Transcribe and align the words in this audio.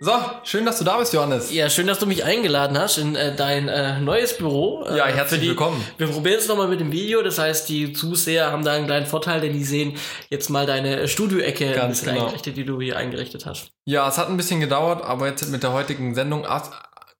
So, 0.00 0.12
schön, 0.42 0.66
dass 0.66 0.78
du 0.78 0.84
da 0.84 0.98
bist, 0.98 1.12
Johannes. 1.12 1.52
Ja, 1.52 1.70
schön, 1.70 1.86
dass 1.86 1.98
du 1.98 2.06
mich 2.06 2.24
eingeladen 2.24 2.76
hast 2.76 2.98
in 2.98 3.14
äh, 3.14 3.34
dein 3.34 3.68
äh, 3.68 4.00
neues 4.00 4.36
Büro. 4.36 4.84
Ja, 4.94 5.06
herzlich 5.06 5.40
die, 5.40 5.48
willkommen. 5.48 5.82
Wir 5.98 6.08
probieren 6.08 6.38
es 6.38 6.48
nochmal 6.48 6.68
mit 6.68 6.80
dem 6.80 6.90
Video. 6.90 7.22
Das 7.22 7.38
heißt, 7.38 7.68
die 7.68 7.92
Zuseher 7.92 8.50
haben 8.50 8.64
da 8.64 8.72
einen 8.72 8.86
kleinen 8.86 9.06
Vorteil, 9.06 9.40
denn 9.40 9.52
die 9.52 9.64
sehen 9.64 9.96
jetzt 10.30 10.50
mal 10.50 10.66
deine 10.66 11.06
Studioecke 11.06 11.80
ein 11.80 11.88
bisschen 11.90 12.08
genau. 12.08 12.24
eingerichtet, 12.24 12.56
die 12.56 12.64
du 12.64 12.80
hier 12.80 12.96
eingerichtet 12.96 13.46
hast. 13.46 13.70
Ja, 13.84 14.08
es 14.08 14.18
hat 14.18 14.28
ein 14.28 14.36
bisschen 14.36 14.60
gedauert, 14.60 15.04
aber 15.04 15.28
jetzt 15.28 15.48
mit 15.48 15.62
der 15.62 15.72
heutigen 15.72 16.14
Sendung, 16.14 16.44
ah, 16.44 16.62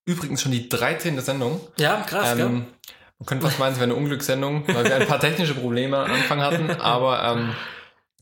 übrigens 0.05 0.43
schon 0.43 0.53
die 0.53 0.69
13. 0.69 1.21
Sendung. 1.21 1.61
Ja, 1.79 2.03
krass, 2.03 2.37
gell? 2.37 2.47
Ähm, 2.47 2.67
man 3.19 3.27
könnte 3.27 3.47
fast 3.47 3.61
meinen, 3.61 3.73
es 3.73 3.79
wäre 3.79 3.85
eine 3.85 3.95
Unglückssendung, 3.95 4.65
weil 4.67 4.85
wir 4.85 4.97
ein 4.97 5.07
paar 5.07 5.21
technische 5.21 5.55
Probleme 5.55 5.99
am 5.99 6.13
Anfang 6.13 6.43
hatten, 6.43 6.71
aber 6.81 7.23
ähm, 7.23 7.55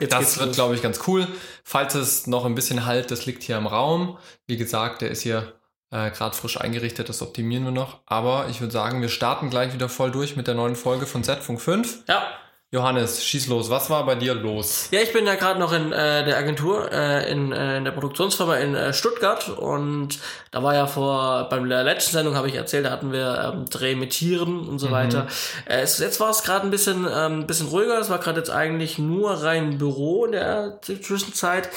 Jetzt 0.03 0.13
das 0.13 0.39
wird, 0.41 0.55
glaube 0.55 0.75
ich, 0.75 0.83
ganz 0.83 1.01
cool. 1.07 1.29
Falls 1.63 1.95
es 1.95 2.27
noch 2.27 2.45
ein 2.45 2.55
bisschen 2.55 2.85
halt, 2.85 3.11
das 3.11 3.25
liegt 3.25 3.43
hier 3.45 3.57
im 3.57 3.67
Raum. 3.67 4.19
Wie 4.47 4.57
gesagt, 4.57 5.01
der 5.01 5.11
ist 5.11 5.23
hier 5.23 5.55
äh, 5.93 6.11
gerade 6.11 6.35
frisch 6.35 6.61
eingerichtet, 6.61 7.09
das 7.09 7.23
optimieren 7.23 7.65
wir 7.65 7.71
noch. 7.71 8.01
Aber 8.07 8.49
ich 8.49 8.61
würde 8.61 8.73
sagen, 8.73 9.01
wir 9.01 9.09
starten 9.09 9.49
gleich 9.49 9.73
wieder 9.73 9.89
voll 9.89 10.11
durch 10.11 10.37
mit 10.37 10.49
der 10.49 10.55
neuen 10.55 10.75
Folge 10.75 11.07
von 11.07 11.23
Z-Funk 11.23 11.61
5. 11.61 12.05
Ja. 12.09 12.27
Johannes, 12.75 13.23
schieß 13.23 13.49
los. 13.49 13.69
Was 13.69 13.91
war 13.91 14.07
bei 14.07 14.15
dir 14.15 14.33
los? 14.33 14.89
Ja, 14.93 15.01
ich 15.01 15.13
bin 15.13 15.27
da 15.27 15.35
gerade 15.35 15.61
noch 15.61 15.75
in 15.75 15.93
äh, 15.93 16.25
der 16.25 16.39
Agentur, 16.39 16.91
äh, 16.91 17.31
in, 17.31 17.53
äh, 17.53 17.77
in 17.77 17.85
der 17.85 17.93
Produktionsfirma 17.93 18.57
in 18.57 18.75
äh, 18.75 18.95
Stuttgart 18.95 19.51
und 19.51 20.19
da 20.53 20.63
war 20.63 20.75
ja 20.75 20.87
vor, 20.87 21.51
beim 21.51 21.69
der 21.69 21.85
letzten 21.85 22.13
Sendung 22.13 22.35
habe 22.35 22.49
ich 22.49 22.55
erzählt, 22.55 22.87
da 22.87 22.91
hatten 22.91 23.13
wir 23.13 23.53
ähm, 23.53 23.67
Dreh 23.69 23.95
mit 23.95 24.13
Tieren 24.13 24.67
und 24.67 24.79
so 24.79 24.91
weiter. 24.91 25.27
Äh, 25.67 25.83
es, 25.83 25.99
jetzt 25.99 26.19
war 26.19 26.31
es 26.31 26.45
gerade 26.45 26.67
ein 26.67 26.71
bisschen, 26.71 27.07
ähm, 27.15 27.47
bisschen 27.47 27.69
ruhiger, 27.69 27.99
es 27.99 28.09
war 28.09 28.19
gerade 28.19 28.39
jetzt 28.39 28.51
eigentlich 28.51 28.99
nur 28.99 29.43
rein 29.43 29.77
Büro 29.77 30.25
in 30.25 30.33
der 30.33 30.81
Zwischenzeit. 30.81 31.69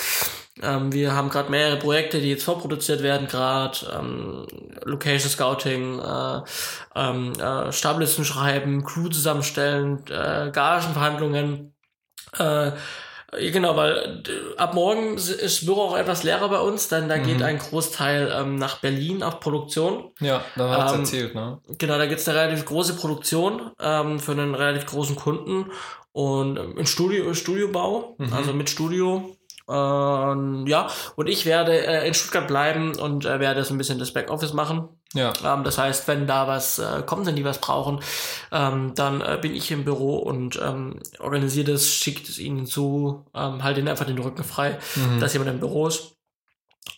Ähm, 0.63 0.93
wir 0.93 1.13
haben 1.13 1.29
gerade 1.29 1.51
mehrere 1.51 1.77
Projekte, 1.77 2.21
die 2.21 2.29
jetzt 2.29 2.45
vorproduziert 2.45 3.03
werden, 3.03 3.27
gerade 3.27 3.77
ähm, 3.93 4.45
Location 4.83 5.29
Scouting, 5.29 5.99
äh, 5.99 6.41
ähm, 6.95 7.33
äh, 7.33 7.71
Stablisten 7.71 8.25
schreiben, 8.25 8.83
Crew 8.83 9.09
zusammenstellen, 9.09 10.03
äh, 10.09 10.51
Gagenverhandlungen. 10.51 11.75
Äh, 12.37 12.71
ja, 13.37 13.51
genau, 13.51 13.75
weil 13.75 14.23
äh, 14.27 14.57
ab 14.57 14.73
morgen 14.73 15.15
ist 15.15 15.41
das 15.41 15.65
Büro 15.65 15.81
auch 15.81 15.97
etwas 15.97 16.23
leerer 16.23 16.47
bei 16.47 16.59
uns, 16.59 16.87
denn 16.87 17.09
da 17.09 17.17
geht 17.17 17.41
ein 17.41 17.57
Großteil 17.57 18.31
ähm, 18.33 18.55
nach 18.55 18.79
Berlin 18.79 19.23
auf 19.23 19.39
Produktion. 19.39 20.11
Ja, 20.21 20.41
da 20.55 20.69
hat's 20.69 20.93
Ähm, 20.93 20.99
erzählt, 21.01 21.35
ne? 21.35 21.59
Genau, 21.77 21.97
da 21.97 22.05
gibt's 22.05 22.27
eine 22.29 22.39
relativ 22.39 22.65
große 22.65 22.95
Produktion 22.95 23.71
ähm, 23.79 24.19
für 24.19 24.31
einen 24.31 24.55
relativ 24.55 24.85
großen 24.85 25.15
Kunden 25.15 25.71
und 26.13 26.57
ähm, 26.57 26.77
in 26.77 26.85
Studio, 26.85 27.33
Studiobau, 27.33 28.15
also 28.31 28.53
mit 28.53 28.69
Studio. 28.69 29.35
Ähm, 29.67 30.65
ja, 30.67 30.87
und 31.15 31.27
ich 31.27 31.45
werde 31.45 31.85
äh, 31.85 32.07
in 32.07 32.13
Stuttgart 32.13 32.47
bleiben 32.47 32.97
und 32.97 33.25
äh, 33.25 33.39
werde 33.39 33.63
so 33.63 33.73
ein 33.73 33.77
bisschen 33.77 33.99
das 33.99 34.13
Backoffice 34.13 34.53
machen. 34.53 34.87
Ja. 35.15 35.33
Ähm, 35.43 35.63
das 35.63 35.77
heißt, 35.79 36.07
wenn 36.07 36.27
da 36.27 36.47
was 36.47 36.77
äh, 36.77 37.01
kommt, 37.05 37.25
wenn 37.25 37.35
die 37.35 37.43
was 37.45 37.59
brauchen, 37.59 37.99
ähm, 38.51 38.93
dann 38.95 39.21
äh, 39.21 39.39
bin 39.41 39.55
ich 39.55 39.71
im 39.71 39.83
Büro 39.83 40.17
und 40.17 40.59
ähm, 40.61 40.99
organisiere 41.19 41.71
das, 41.71 41.87
schicke 41.87 42.21
es 42.29 42.37
ihnen 42.37 42.67
zu, 42.67 43.25
ähm, 43.33 43.63
halte 43.63 43.79
ihnen 43.79 43.89
einfach 43.89 44.05
den 44.05 44.19
Rücken 44.19 44.43
frei, 44.43 44.77
Mhm. 44.95 45.19
dass 45.19 45.33
jemand 45.33 45.49
im 45.51 45.59
Büro 45.59 45.87
ist. 45.87 46.11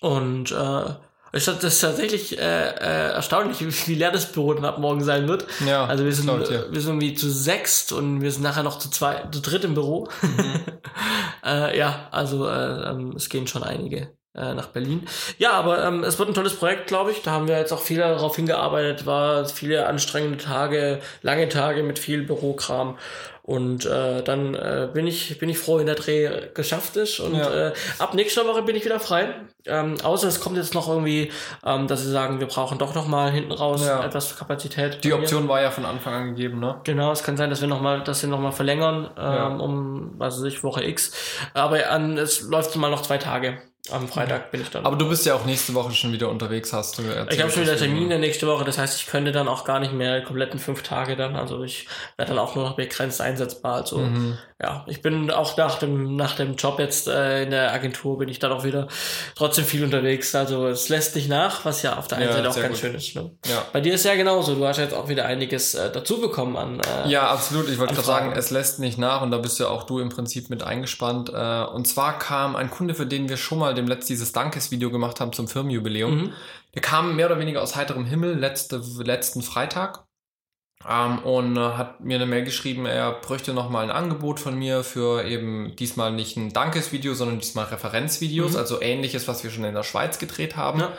Und 0.02 0.52
äh, 0.52 0.84
das 1.32 1.48
ist 1.48 1.82
tatsächlich 1.82 2.38
äh, 2.40 2.42
äh, 2.42 3.12
erstaunlich, 3.12 3.60
wie, 3.88 3.96
leer 3.96 4.12
das 4.12 4.32
Büro 4.32 4.54
dann 4.54 4.66
ab 4.66 4.80
morgen 4.80 5.04
sein 5.04 5.28
wird. 5.28 5.46
Ja, 5.66 5.86
Also 5.86 6.04
wir 6.06 6.14
sind, 6.14 6.30
ich 6.42 6.48
dir. 6.48 6.68
wir 6.72 6.82
sind 6.82 6.90
irgendwie 6.92 7.14
zu 7.14 7.30
sechst 7.30 7.92
und 7.92 8.22
wir 8.22 8.32
sind 8.32 8.44
nachher 8.44 8.64
noch 8.64 8.80
zu 8.80 8.90
zwei, 8.90 9.24
zu 9.32 9.42
dritt 9.42 9.64
im 9.64 9.74
Büro. 9.74 10.08
Mhm. 10.22 10.62
äh, 11.46 11.78
ja, 11.78 12.08
also 12.12 12.48
äh, 12.48 12.90
ähm, 12.90 13.14
es 13.16 13.30
gehen 13.30 13.46
schon 13.46 13.64
einige 13.64 14.17
äh, 14.38 14.54
nach 14.54 14.68
Berlin. 14.68 15.08
Ja, 15.38 15.52
aber 15.54 15.84
ähm, 15.86 16.04
es 16.04 16.18
wird 16.20 16.30
ein 16.30 16.34
tolles 16.36 16.54
Projekt, 16.56 16.88
glaube 16.88 17.12
ich. 17.12 17.22
Da 17.24 17.32
haben 17.32 17.48
wir 17.48 17.58
jetzt 17.58 17.74
auch 17.74 17.82
viel 17.82 17.98
darauf 17.98 18.36
hingearbeitet, 18.36 19.06
war 19.06 19.46
viele 19.46 19.88
anstrengende 19.88 20.38
Tage, 20.38 21.00
lange 21.22 21.50
Tage 21.50 21.84
mit 21.84 22.00
viel 22.00 22.24
Bürokram. 22.24 22.98
Und 23.44 23.86
äh, 23.86 24.24
dann 24.24 24.56
äh, 24.56 24.90
bin 24.94 25.08
ich 25.08 25.40
bin 25.40 25.48
ich 25.48 25.58
froh, 25.58 25.78
wenn 25.78 25.86
der 25.86 25.96
Dreh 25.96 26.30
geschafft 26.54 26.98
ist. 26.98 27.22
Und 27.22 27.34
Ja. 27.36 27.68
äh, 27.70 27.74
ab 27.98 28.14
nächster 28.14 28.46
Woche 28.46 28.62
bin 28.62 28.76
ich 28.76 28.84
wieder 28.84 29.00
frei. 29.00 29.36
Ähm, 29.66 29.96
außer 30.04 30.28
es 30.28 30.42
kommt 30.42 30.58
jetzt 30.58 30.74
noch 30.74 30.90
irgendwie, 30.90 31.32
ähm, 31.66 31.88
dass 31.88 32.02
sie 32.02 32.12
sagen, 32.12 32.42
wir 32.42 32.48
brauchen 32.48 32.78
doch 32.78 32.94
noch 32.94 33.08
mal 33.08 33.32
hinten 33.32 33.54
raus 33.54 33.86
Ja. 33.86 34.04
etwas 34.04 34.36
Kapazität. 34.38 35.02
Die 35.06 35.08
mir. 35.08 35.16
Option 35.16 35.48
war 35.48 35.62
ja 35.62 35.72
von 35.72 35.86
Anfang 35.86 36.14
an 36.14 36.36
gegeben, 36.36 36.60
ne? 36.60 36.82
Genau, 36.84 37.14
es 37.14 37.24
kann 37.24 37.38
sein, 37.38 37.50
dass 37.50 37.62
wir 37.62 37.70
noch 37.70 37.80
mal, 37.80 38.04
dass 38.04 38.22
wir 38.22 38.30
noch 38.30 38.42
mal 38.42 38.52
verlängern 38.52 39.10
ähm, 39.18 39.24
Ja. 39.34 39.48
um, 39.48 40.16
was 40.18 40.40
weiß 40.40 40.44
ich, 40.44 40.62
Woche 40.66 40.84
X. 40.84 41.14
Aber 41.54 41.90
an, 41.90 42.18
es 42.18 42.42
läuft 42.42 42.76
mal 42.76 42.92
noch 42.92 43.02
zwei 43.04 43.18
Tage. 43.18 43.62
Am 43.92 44.08
Freitag 44.08 44.52
bin 44.52 44.62
ich 44.62 44.70
dann. 44.70 44.86
Aber 44.86 44.96
du 44.96 45.08
bist 45.10 45.26
ja 45.26 45.36
auch 45.36 45.46
nächste 45.46 45.74
Woche 45.74 45.92
schon 45.94 46.12
wieder 46.12 46.30
unterwegs, 46.30 46.74
hast 46.74 46.98
du 46.98 47.04
erzählt. 47.04 47.34
ich 47.34 47.42
habe 47.42 47.52
schon 47.52 47.64
wieder 47.64 47.78
Termine 47.78 48.20
nächste 48.20 48.48
Woche, 48.48 48.64
das 48.66 48.78
heißt, 48.78 49.00
ich 49.00 49.08
könnte 49.08 49.32
dann 49.32 49.48
auch 49.48 49.64
gar 49.66 49.80
nicht 49.80 49.94
mehr 49.94 50.20
die 50.20 50.26
kompletten 50.26 50.60
fünf 50.60 50.84
Tage 50.84 51.16
dann. 51.16 51.36
Also 51.36 51.64
ich 51.64 51.88
werde 52.18 52.32
dann 52.34 52.40
auch 52.40 52.56
nur 52.56 52.66
noch 52.66 52.76
begrenzt 52.76 53.22
einsetzbar. 53.22 53.76
Also 53.76 53.98
Mhm. 54.00 54.38
ja, 54.62 54.84
ich 54.88 55.02
bin 55.02 55.30
auch 55.32 55.56
nach 55.58 55.80
dem 55.80 56.16
nach 56.16 56.36
dem 56.36 56.56
Job 56.56 56.80
jetzt 56.80 57.08
äh, 57.08 57.44
in 57.44 57.52
der 57.52 57.72
Agentur 57.74 58.18
bin 58.18 58.30
ich 58.30 58.40
dann 58.40 58.52
auch 58.52 58.64
wieder 58.64 58.88
trotzdem 59.36 59.66
viel 59.66 59.84
unterwegs. 59.84 60.34
Also 60.36 60.68
es 60.68 60.90
lässt 60.90 61.16
nicht 61.16 61.30
nach, 61.30 61.66
was 61.66 61.82
ja 61.82 61.98
auf 61.98 62.08
der 62.08 62.18
einen 62.20 62.28
Ja, 62.28 62.34
Seite 62.34 62.50
auch 62.50 62.56
ganz 62.56 62.68
gut. 62.70 62.78
schön 62.78 62.96
ist. 62.96 63.16
Ne? 63.16 63.32
Ja. 63.46 63.66
Bei 63.74 63.82
dir 63.82 63.94
ist 63.94 64.06
ja 64.06 64.16
genauso. 64.16 64.56
Du 64.56 64.66
hast 64.66 64.78
jetzt 64.78 64.94
auch 64.94 65.08
wieder 65.10 65.26
einiges 65.26 65.76
äh, 65.76 65.92
dazu 65.92 66.20
bekommen 66.20 66.58
an. 66.58 66.80
Äh, 67.06 67.10
Ja, 67.10 67.28
absolut. 67.30 67.70
Ich 67.70 67.78
wollte 67.80 67.94
gerade 67.94 68.06
sagen, 68.08 68.34
es 68.36 68.50
lässt 68.52 68.80
nicht 68.80 68.98
nach 68.98 69.22
und 69.22 69.32
da 69.32 69.38
bist 69.38 69.60
ja 69.60 69.68
auch 69.68 69.84
du 69.84 70.00
im 70.00 70.10
Prinzip 70.10 70.50
mit 70.50 70.64
eingespannt. 70.64 71.30
Äh, 71.30 71.64
Und 71.78 71.88
zwar 71.88 72.18
kam 72.20 72.56
ein 72.56 72.70
Kunde, 72.70 72.96
für 72.96 73.06
den 73.06 73.30
wir 73.30 73.38
schon 73.38 73.60
mal 73.60 73.74
dem 73.78 73.88
letzten 73.88 74.14
dieses 74.14 74.32
Dankesvideo 74.34 74.92
gemacht 74.92 75.20
haben 75.20 75.34
zum 75.34 75.48
Firmenjubiläum. 75.48 76.16
Mhm. 76.16 76.34
Der 76.74 76.82
kam 76.82 77.16
mehr 77.16 77.28
oder 77.28 77.40
weniger 77.40 77.62
aus 77.62 77.76
heiterem 77.76 78.06
Himmel 78.06 78.38
letzte, 78.38 78.82
letzten 79.04 79.42
Freitag 79.42 80.06
ähm, 80.88 81.20
und 81.20 81.58
äh, 81.58 81.60
hat 81.60 82.02
mir 82.02 82.16
eine 82.16 82.26
Mail 82.26 82.44
geschrieben, 82.44 82.86
er 82.86 83.14
bräuchte 83.14 83.54
nochmal 83.54 83.84
ein 83.84 83.92
Angebot 83.92 84.40
von 84.40 84.58
mir 84.58 84.84
für 84.84 85.24
eben 85.26 85.76
diesmal 85.76 86.12
nicht 86.12 86.38
ein 86.38 86.54
Dankesvideo, 86.54 87.14
sondern 87.14 87.40
diesmal 87.40 87.66
Referenzvideos, 87.66 88.54
Mhm. 88.54 88.58
also 88.58 88.82
ähnliches, 88.82 89.28
was 89.28 89.44
wir 89.44 89.52
schon 89.52 89.64
in 89.64 89.74
der 89.74 89.84
Schweiz 89.84 90.20
gedreht 90.20 90.56
haben. 90.56 90.82
Ja. 90.82 90.92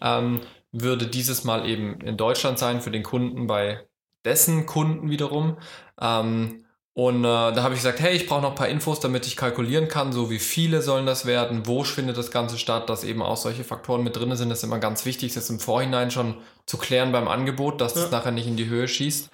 Ähm, 0.00 0.40
würde 0.72 1.06
dieses 1.06 1.44
Mal 1.44 1.68
eben 1.68 2.00
in 2.00 2.16
Deutschland 2.16 2.58
sein 2.58 2.80
für 2.80 2.90
den 2.90 3.04
Kunden 3.04 3.46
bei 3.46 3.86
dessen 4.24 4.66
Kunden 4.66 5.10
wiederum. 5.10 5.58
Ähm, 6.00 6.63
und 6.94 7.24
äh, 7.24 7.28
da 7.28 7.62
habe 7.62 7.74
ich 7.74 7.80
gesagt, 7.80 7.98
hey, 7.98 8.14
ich 8.14 8.26
brauche 8.28 8.42
noch 8.42 8.50
ein 8.50 8.54
paar 8.54 8.68
Infos, 8.68 9.00
damit 9.00 9.26
ich 9.26 9.36
kalkulieren 9.36 9.88
kann, 9.88 10.12
so 10.12 10.30
wie 10.30 10.38
viele 10.38 10.80
sollen 10.80 11.06
das 11.06 11.26
werden, 11.26 11.66
wo 11.66 11.82
findet 11.82 12.16
das 12.16 12.30
Ganze 12.30 12.56
statt, 12.56 12.88
dass 12.88 13.02
eben 13.02 13.20
auch 13.20 13.36
solche 13.36 13.64
Faktoren 13.64 14.04
mit 14.04 14.14
drin 14.16 14.34
sind. 14.36 14.48
Das 14.48 14.58
ist 14.58 14.64
immer 14.64 14.78
ganz 14.78 15.04
wichtig, 15.04 15.34
das 15.34 15.50
im 15.50 15.58
Vorhinein 15.58 16.12
schon 16.12 16.36
zu 16.66 16.78
klären 16.78 17.10
beim 17.10 17.26
Angebot, 17.26 17.80
dass 17.80 17.94
das 17.94 18.04
Ja. 18.04 18.10
nachher 18.10 18.30
nicht 18.30 18.46
in 18.46 18.56
die 18.56 18.68
Höhe 18.68 18.86
schießt. 18.86 19.28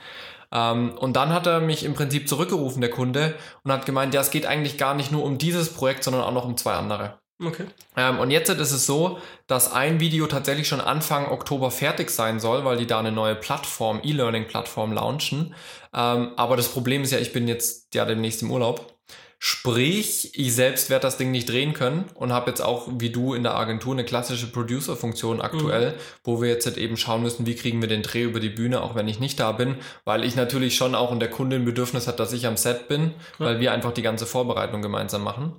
Ähm, 0.53 0.93
und 0.99 1.15
dann 1.17 1.33
hat 1.35 1.47
er 1.47 1.61
mich 1.61 1.85
im 1.85 1.95
Prinzip 1.95 2.29
zurückgerufen, 2.29 2.81
der 2.81 2.91
Kunde, 2.91 3.35
und 3.63 3.71
hat 3.73 3.85
gemeint, 3.87 4.15
ja, 4.15 4.23
es 4.23 4.31
geht 4.31 4.47
eigentlich 4.47 4.79
gar 4.79 4.95
nicht 4.95 5.13
nur 5.13 5.23
um 5.25 5.37
dieses 5.39 5.73
Projekt, 5.73 6.03
sondern 6.03 6.23
auch 6.23 6.33
noch 6.33 6.47
um 6.47 6.57
zwei 6.57 6.73
andere. 6.75 7.20
Okay. 7.43 7.67
Ähm, 7.97 8.19
und 8.19 8.31
jetzt 8.31 8.51
ist 8.51 8.73
es 8.73 8.87
so, 8.87 9.19
dass 9.47 9.73
ein 9.73 9.99
Video 9.99 10.27
tatsächlich 10.27 10.69
schon 10.69 10.81
Anfang 10.81 11.31
Oktober 11.31 11.71
fertig 11.71 12.11
sein 12.11 12.39
soll, 12.39 12.65
weil 12.65 12.77
die 12.77 12.87
da 12.87 12.99
eine 12.99 13.13
neue 13.13 13.35
Plattform, 13.35 14.01
E-Learning-Plattform 14.03 14.93
launchen. 14.93 15.55
Ähm, 15.95 16.33
aber 16.37 16.57
das 16.57 16.69
Problem 16.69 17.03
ist 17.03 17.13
ja, 17.13 17.19
ich 17.19 17.33
bin 17.33 17.49
jetzt 17.49 17.95
ja 17.95 18.05
demnächst 18.05 18.43
im 18.43 18.51
Urlaub. 18.51 18.95
Sprich, 19.43 20.39
ich 20.39 20.55
selbst 20.55 20.91
werde 20.91 21.05
das 21.05 21.17
Ding 21.17 21.31
nicht 21.31 21.49
drehen 21.49 21.73
können 21.73 22.05
und 22.15 22.31
habe 22.31 22.51
jetzt 22.51 22.61
auch, 22.61 22.89
wie 22.99 23.09
du 23.09 23.33
in 23.33 23.43
der 23.43 23.57
Agentur, 23.57 23.95
eine 23.95 24.05
klassische 24.05 24.53
Producer-Funktion 24.53 25.41
aktuell, 25.41 25.95
wo 26.23 26.43
wir 26.43 26.51
jetzt 26.51 26.67
halt 26.67 26.77
eben 26.77 26.99
schauen 26.99 27.23
müssen, 27.23 27.47
wie 27.47 27.55
kriegen 27.55 27.81
wir 27.81 27.89
den 27.89 28.03
Dreh 28.03 28.25
über 28.25 28.39
die 28.39 28.51
Bühne, 28.51 28.83
auch 28.83 28.95
wenn 28.95 29.09
ich 29.09 29.19
nicht 29.19 29.41
da 29.41 29.53
bin, 29.53 29.77
weil 30.05 30.25
ich 30.25 30.37
natürlich 30.37 30.77
schon 30.77 30.95
auch 30.95 31.11
und 31.11 31.21
der 31.21 31.31
Kunde 31.31 31.57
ein 31.57 31.65
Bedürfnis 31.65 32.07
hat, 32.07 32.21
dass 32.21 32.35
ich 32.35 32.47
am 32.47 32.59
Set 32.59 32.87
bin, 32.89 33.15
weil 33.39 33.61
wir 33.61 33.73
einfach 33.73 33.93
die 33.93 34.03
ganze 34.03 34.27
Vorbereitung 34.27 34.83
gemeinsam 34.83 35.25
machen. 35.25 35.59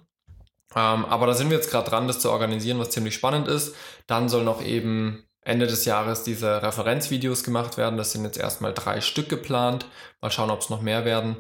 Ähm, 0.75 1.05
aber 1.05 1.27
da 1.27 1.33
sind 1.33 1.49
wir 1.49 1.57
jetzt 1.57 1.69
gerade 1.71 1.89
dran, 1.89 2.07
das 2.07 2.19
zu 2.19 2.31
organisieren, 2.31 2.79
was 2.79 2.89
ziemlich 2.91 3.13
spannend 3.13 3.47
ist. 3.47 3.75
Dann 4.07 4.29
soll 4.29 4.43
noch 4.43 4.63
eben 4.63 5.23
Ende 5.43 5.67
des 5.67 5.85
Jahres 5.85 6.23
diese 6.23 6.61
Referenzvideos 6.61 7.43
gemacht 7.43 7.77
werden. 7.77 7.97
Das 7.97 8.11
sind 8.11 8.23
jetzt 8.23 8.37
erstmal 8.37 8.73
drei 8.73 9.01
Stück 9.01 9.27
geplant. 9.29 9.85
Mal 10.21 10.31
schauen, 10.31 10.51
ob 10.51 10.61
es 10.61 10.69
noch 10.69 10.81
mehr 10.81 11.03
werden. 11.05 11.37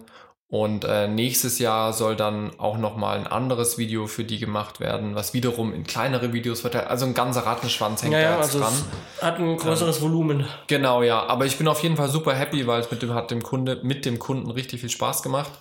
Und 0.51 0.83
äh, 0.83 1.07
nächstes 1.07 1.59
Jahr 1.59 1.93
soll 1.93 2.17
dann 2.17 2.51
auch 2.59 2.77
nochmal 2.77 3.17
ein 3.17 3.25
anderes 3.25 3.77
Video 3.77 4.05
für 4.07 4.25
die 4.25 4.37
gemacht 4.37 4.81
werden, 4.81 5.15
was 5.15 5.33
wiederum 5.33 5.73
in 5.73 5.85
kleinere 5.85 6.33
Videos 6.33 6.59
verteilt. 6.59 6.87
Also 6.87 7.05
ein 7.05 7.13
ganzer 7.13 7.45
Rattenschwanz 7.45 8.03
hängt 8.03 8.11
Ja, 8.11 8.21
da 8.21 8.31
jetzt 8.31 8.55
also 8.55 8.59
dran. 8.59 8.73
hat 9.21 9.39
ein 9.39 9.55
größeres 9.55 10.01
Volumen. 10.01 10.45
Genau, 10.67 11.03
ja. 11.03 11.25
Aber 11.25 11.45
ich 11.45 11.57
bin 11.57 11.69
auf 11.69 11.81
jeden 11.83 11.95
Fall 11.95 12.09
super 12.09 12.33
happy, 12.33 12.67
weil 12.67 12.81
es 12.81 12.91
mit 12.91 13.01
dem 13.01 13.13
hat 13.13 13.31
dem 13.31 13.41
Kunde, 13.41 13.79
mit 13.83 14.03
dem 14.03 14.19
Kunden 14.19 14.51
richtig 14.51 14.81
viel 14.81 14.89
Spaß 14.89 15.23
gemacht. 15.23 15.51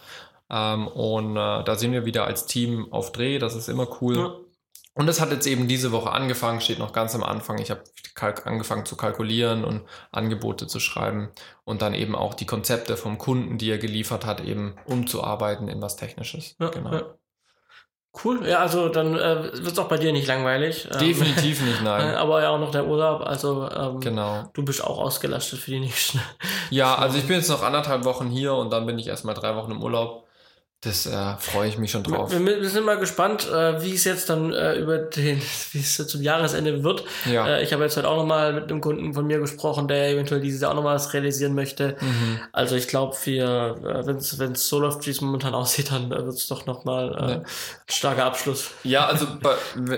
Ähm, 0.51 0.89
und 0.89 1.37
äh, 1.37 1.65
da 1.65 1.77
sind 1.77 1.93
wir 1.93 2.05
wieder 2.05 2.25
als 2.25 2.47
Team 2.47 2.93
auf 2.93 3.13
Dreh. 3.13 3.39
Das 3.39 3.55
ist 3.55 3.69
immer 3.69 3.87
cool. 4.01 4.17
Ja. 4.17 4.35
Und 4.95 5.09
es 5.09 5.21
hat 5.21 5.31
jetzt 5.31 5.47
eben 5.47 5.69
diese 5.69 5.93
Woche 5.93 6.11
angefangen, 6.11 6.61
steht 6.61 6.79
noch 6.79 6.93
ganz 6.93 7.15
am 7.15 7.23
Anfang. 7.23 7.59
Ich 7.59 7.71
habe 7.71 7.83
angefangen 8.45 8.85
zu 8.85 8.97
kalkulieren 8.97 9.65
und 9.65 9.83
Angebote 10.11 10.67
zu 10.67 10.79
schreiben 10.79 11.31
und 11.65 11.81
dann 11.81 11.95
eben 11.95 12.15
auch 12.15 12.35
die 12.35 12.45
Konzepte 12.45 12.97
vom 12.97 13.17
Kunden, 13.17 13.57
die 13.57 13.71
er 13.71 13.79
geliefert 13.79 14.27
hat, 14.27 14.41
eben 14.43 14.77
umzuarbeiten 14.85 15.69
in 15.69 15.81
was 15.81 15.97
Technisches. 15.97 16.57
Ja, 16.59 16.69
genau. 16.69 16.93
ja. 16.93 17.15
Cool, 18.25 18.45
ja, 18.47 18.59
also 18.59 18.89
dann 18.89 19.15
äh, 19.15 19.45
wird 19.53 19.73
es 19.73 19.79
auch 19.79 19.89
bei 19.89 19.97
dir 19.97 20.13
nicht 20.13 20.27
langweilig. 20.27 20.89
Ähm, 20.93 20.99
Definitiv 20.99 21.63
nicht, 21.63 21.81
nein. 21.83 22.15
Aber 22.17 22.43
ja 22.43 22.51
auch 22.51 22.59
noch 22.59 22.73
der 22.73 22.87
Urlaub, 22.87 23.23
also 23.23 23.71
ähm, 23.71 24.01
genau. 24.01 24.51
du 24.53 24.65
bist 24.65 24.83
auch 24.83 24.99
ausgelastet 24.99 25.61
für 25.61 25.71
die 25.71 25.79
nächsten. 25.79 26.21
Ja, 26.71 26.95
also 26.99 27.19
ich 27.19 27.27
bin 27.29 27.37
jetzt 27.37 27.49
noch 27.49 27.63
anderthalb 27.63 28.05
Wochen 28.05 28.29
hier 28.29 28.55
und 28.55 28.73
dann 28.73 28.85
bin 28.85 28.99
ich 28.99 29.07
erstmal 29.07 29.37
drei 29.37 29.55
Wochen 29.55 29.71
im 29.71 29.83
Urlaub. 29.83 30.27
Das 30.83 31.05
äh, 31.05 31.37
freue 31.37 31.69
ich 31.69 31.77
mich 31.77 31.91
schon 31.91 32.05
drauf. 32.05 32.33
Wir, 32.33 32.41
wir, 32.43 32.71
sind 32.71 32.87
mal 32.87 32.97
gespannt, 32.99 33.47
äh, 33.47 33.83
wie 33.83 33.95
es 33.95 34.05
jetzt 34.05 34.31
dann 34.31 34.51
äh, 34.51 34.77
über 34.77 34.97
den, 34.97 35.39
wie 35.73 35.79
es 35.79 35.95
zum 35.95 36.23
Jahresende 36.23 36.83
wird. 36.83 37.05
Ja. 37.31 37.47
Äh, 37.47 37.63
ich 37.63 37.75
habe 37.75 37.83
jetzt 37.83 37.97
halt 37.99 38.07
auch 38.07 38.17
nochmal 38.17 38.55
mit 38.55 38.71
einem 38.71 38.81
Kunden 38.81 39.13
von 39.13 39.27
mir 39.27 39.41
gesprochen, 39.41 39.89
der 39.89 40.09
eventuell 40.09 40.41
dieses 40.41 40.63
Jahr 40.63 40.71
auch 40.71 40.77
nochmal 40.77 40.95
was 40.95 41.13
realisieren 41.13 41.55
möchte. 41.55 41.97
Mhm. 42.01 42.41
Also 42.53 42.77
ich 42.77 42.89
glaube, 42.89 43.15
wir, 43.25 43.77
äh, 43.85 44.07
wenn 44.07 44.17
es 44.17 44.39
wenn 44.39 44.53
es 44.53 44.69
so 44.69 44.81
läuft, 44.81 45.07
wie 45.07 45.11
es 45.11 45.21
momentan 45.21 45.53
aussieht, 45.53 45.91
dann 45.93 46.13
äh, 46.13 46.25
wird 46.25 46.37
es 46.37 46.47
doch 46.47 46.65
nochmal 46.65 47.11
äh, 47.11 47.13
ja. 47.13 47.37
ein 47.41 47.45
starker 47.91 48.25
Abschluss. 48.25 48.71
Ja, 48.83 49.05
also 49.05 49.27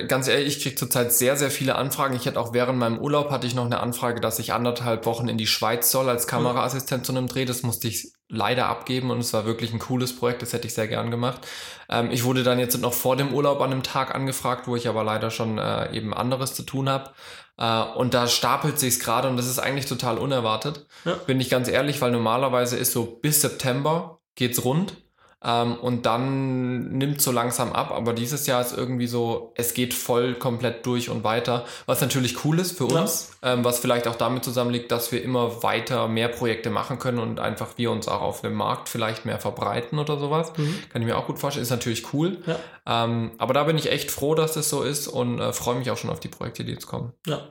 ganz 0.09 0.27
ehrlich, 0.27 0.57
ich 0.57 0.63
kriege 0.65 0.75
zurzeit 0.75 1.13
sehr, 1.13 1.37
sehr 1.37 1.53
viele 1.53 1.77
Anfragen. 1.77 2.17
Ich 2.17 2.27
hatte 2.27 2.41
auch 2.41 2.55
während 2.55 2.81
meinem 2.81 2.99
Urlaub 2.99 3.31
hatte 3.31 3.47
ich 3.47 3.55
noch 3.55 3.67
eine 3.67 3.79
Anfrage, 3.79 4.21
dass 4.21 4.41
ich 4.41 4.53
anderthalb 4.53 5.07
Wochen 5.07 5.29
in 5.29 5.39
die 5.39 5.47
Schweiz 5.47 5.93
soll 5.93 6.09
als 6.09 6.27
Kameraassistent 6.27 7.07
zu 7.07 7.13
einem 7.13 7.29
Dreh. 7.29 7.45
Das 7.45 7.63
musste 7.63 7.87
ich 7.87 8.13
leider 8.33 8.67
abgeben 8.67 9.11
und 9.11 9.21
es 9.21 9.33
war 9.35 9.45
wirklich 9.45 9.73
ein 9.73 9.79
cooles 9.79 10.17
Projekt, 10.17 10.41
das 10.41 10.53
hätte 10.55 10.67
ich 10.67 10.75
sehr 10.75 10.89
gern 10.89 11.11
gemacht. 11.11 11.47
Ähm, 11.89 12.11
ich 12.11 12.25
wurde 12.25 12.43
dann 12.43 12.59
jetzt 12.59 12.81
noch 12.81 12.95
vor 12.95 13.15
dem 13.15 13.33
Urlaub 13.33 13.61
an 13.61 13.71
einem 13.71 13.83
Tag 13.83 14.15
angefragt, 14.15 14.67
wo 14.67 14.75
ich 14.75 14.89
aber 14.89 15.05
leider 15.05 15.31
schon 15.31 15.59
äh, 15.59 15.95
eben 15.95 16.15
anderes 16.15 16.55
zu 16.55 16.63
tun 16.63 16.89
habe. 16.89 17.11
Äh, 17.59 17.83
und 17.97 18.15
da 18.15 18.27
stapelt 18.27 18.79
sich's 18.79 18.99
gerade 18.99 19.29
und 19.29 19.37
das 19.37 19.47
ist 19.47 19.59
eigentlich 19.59 19.87
total 19.87 20.17
unerwartet. 20.17 20.87
Ja. 21.05 21.15
Bin 21.27 21.41
ich 21.41 21.51
ganz 21.51 21.69
ehrlich, 21.69 22.01
weil 22.01 22.11
normalerweise 22.11 22.77
ist 22.77 22.93
so 22.93 23.05
bis 23.05 23.43
September 23.43 24.21
geht's 24.35 24.65
rund. 24.65 24.97
Ähm, 25.45 25.75
und 25.75 26.07
dann 26.07 26.91
nimmt 26.91 27.21
so 27.21 27.33
langsam 27.33 27.73
ab, 27.73 27.91
aber 27.91 28.13
dieses 28.13 28.47
Jahr 28.47 28.61
ist 28.61 28.77
irgendwie 28.77 29.07
so, 29.07 29.53
es 29.57 29.75
geht 29.75 29.93
voll 29.95 30.35
komplett 30.35 30.87
durch 30.87 31.11
und 31.11 31.25
weiter, 31.25 31.65
was 31.87 32.01
natürlich 32.01 32.45
cool 32.45 32.59
ist 32.61 32.79
für 32.79 32.85
uns, 32.85 33.33
ja. 33.43 33.55
ähm, 33.55 33.65
was 33.65 33.81
vielleicht 33.81 34.07
auch 34.07 34.15
damit 34.15 34.45
zusammenliegt, 34.45 34.93
dass 34.93 35.11
wir 35.11 35.23
immer 35.23 35.63
weiter 35.63 36.07
mehr 36.09 36.29
Projekte 36.29 36.71
machen 36.71 36.99
können 36.99 37.19
und 37.19 37.41
einfach 37.41 37.77
wir 37.77 37.91
uns 37.91 38.09
auch 38.09 38.23
auf 38.23 38.43
dem 38.43 38.55
Markt 38.55 38.89
vielleicht 38.89 39.25
mehr 39.25 39.41
verbreiten 39.41 39.99
oder 39.99 40.19
sowas. 40.19 40.53
Mhm. 40.57 40.79
Kann 40.93 41.03
ich 41.03 41.09
mir 41.09 41.17
auch 41.17 41.27
gut 41.27 41.39
vorstellen, 41.39 41.63
ist 41.63 41.71
natürlich 41.71 42.13
cool. 42.13 42.39
Ja. 42.47 43.05
Ähm, 43.05 43.33
aber 43.39 43.55
da 43.55 43.65
bin 43.65 43.79
ich 43.79 43.91
echt 43.91 44.11
froh, 44.11 44.35
dass 44.35 44.55
das 44.55 44.69
so 44.69 44.83
ist 44.83 45.09
und 45.09 45.41
äh, 45.41 45.53
freue 45.53 45.77
mich 45.77 45.91
auch 45.91 45.97
schon 45.97 46.11
auf 46.11 46.21
die 46.21 46.29
Projekte, 46.29 46.65
die 46.65 46.73
jetzt 46.73 46.87
kommen. 46.87 47.13
Ja. 47.27 47.51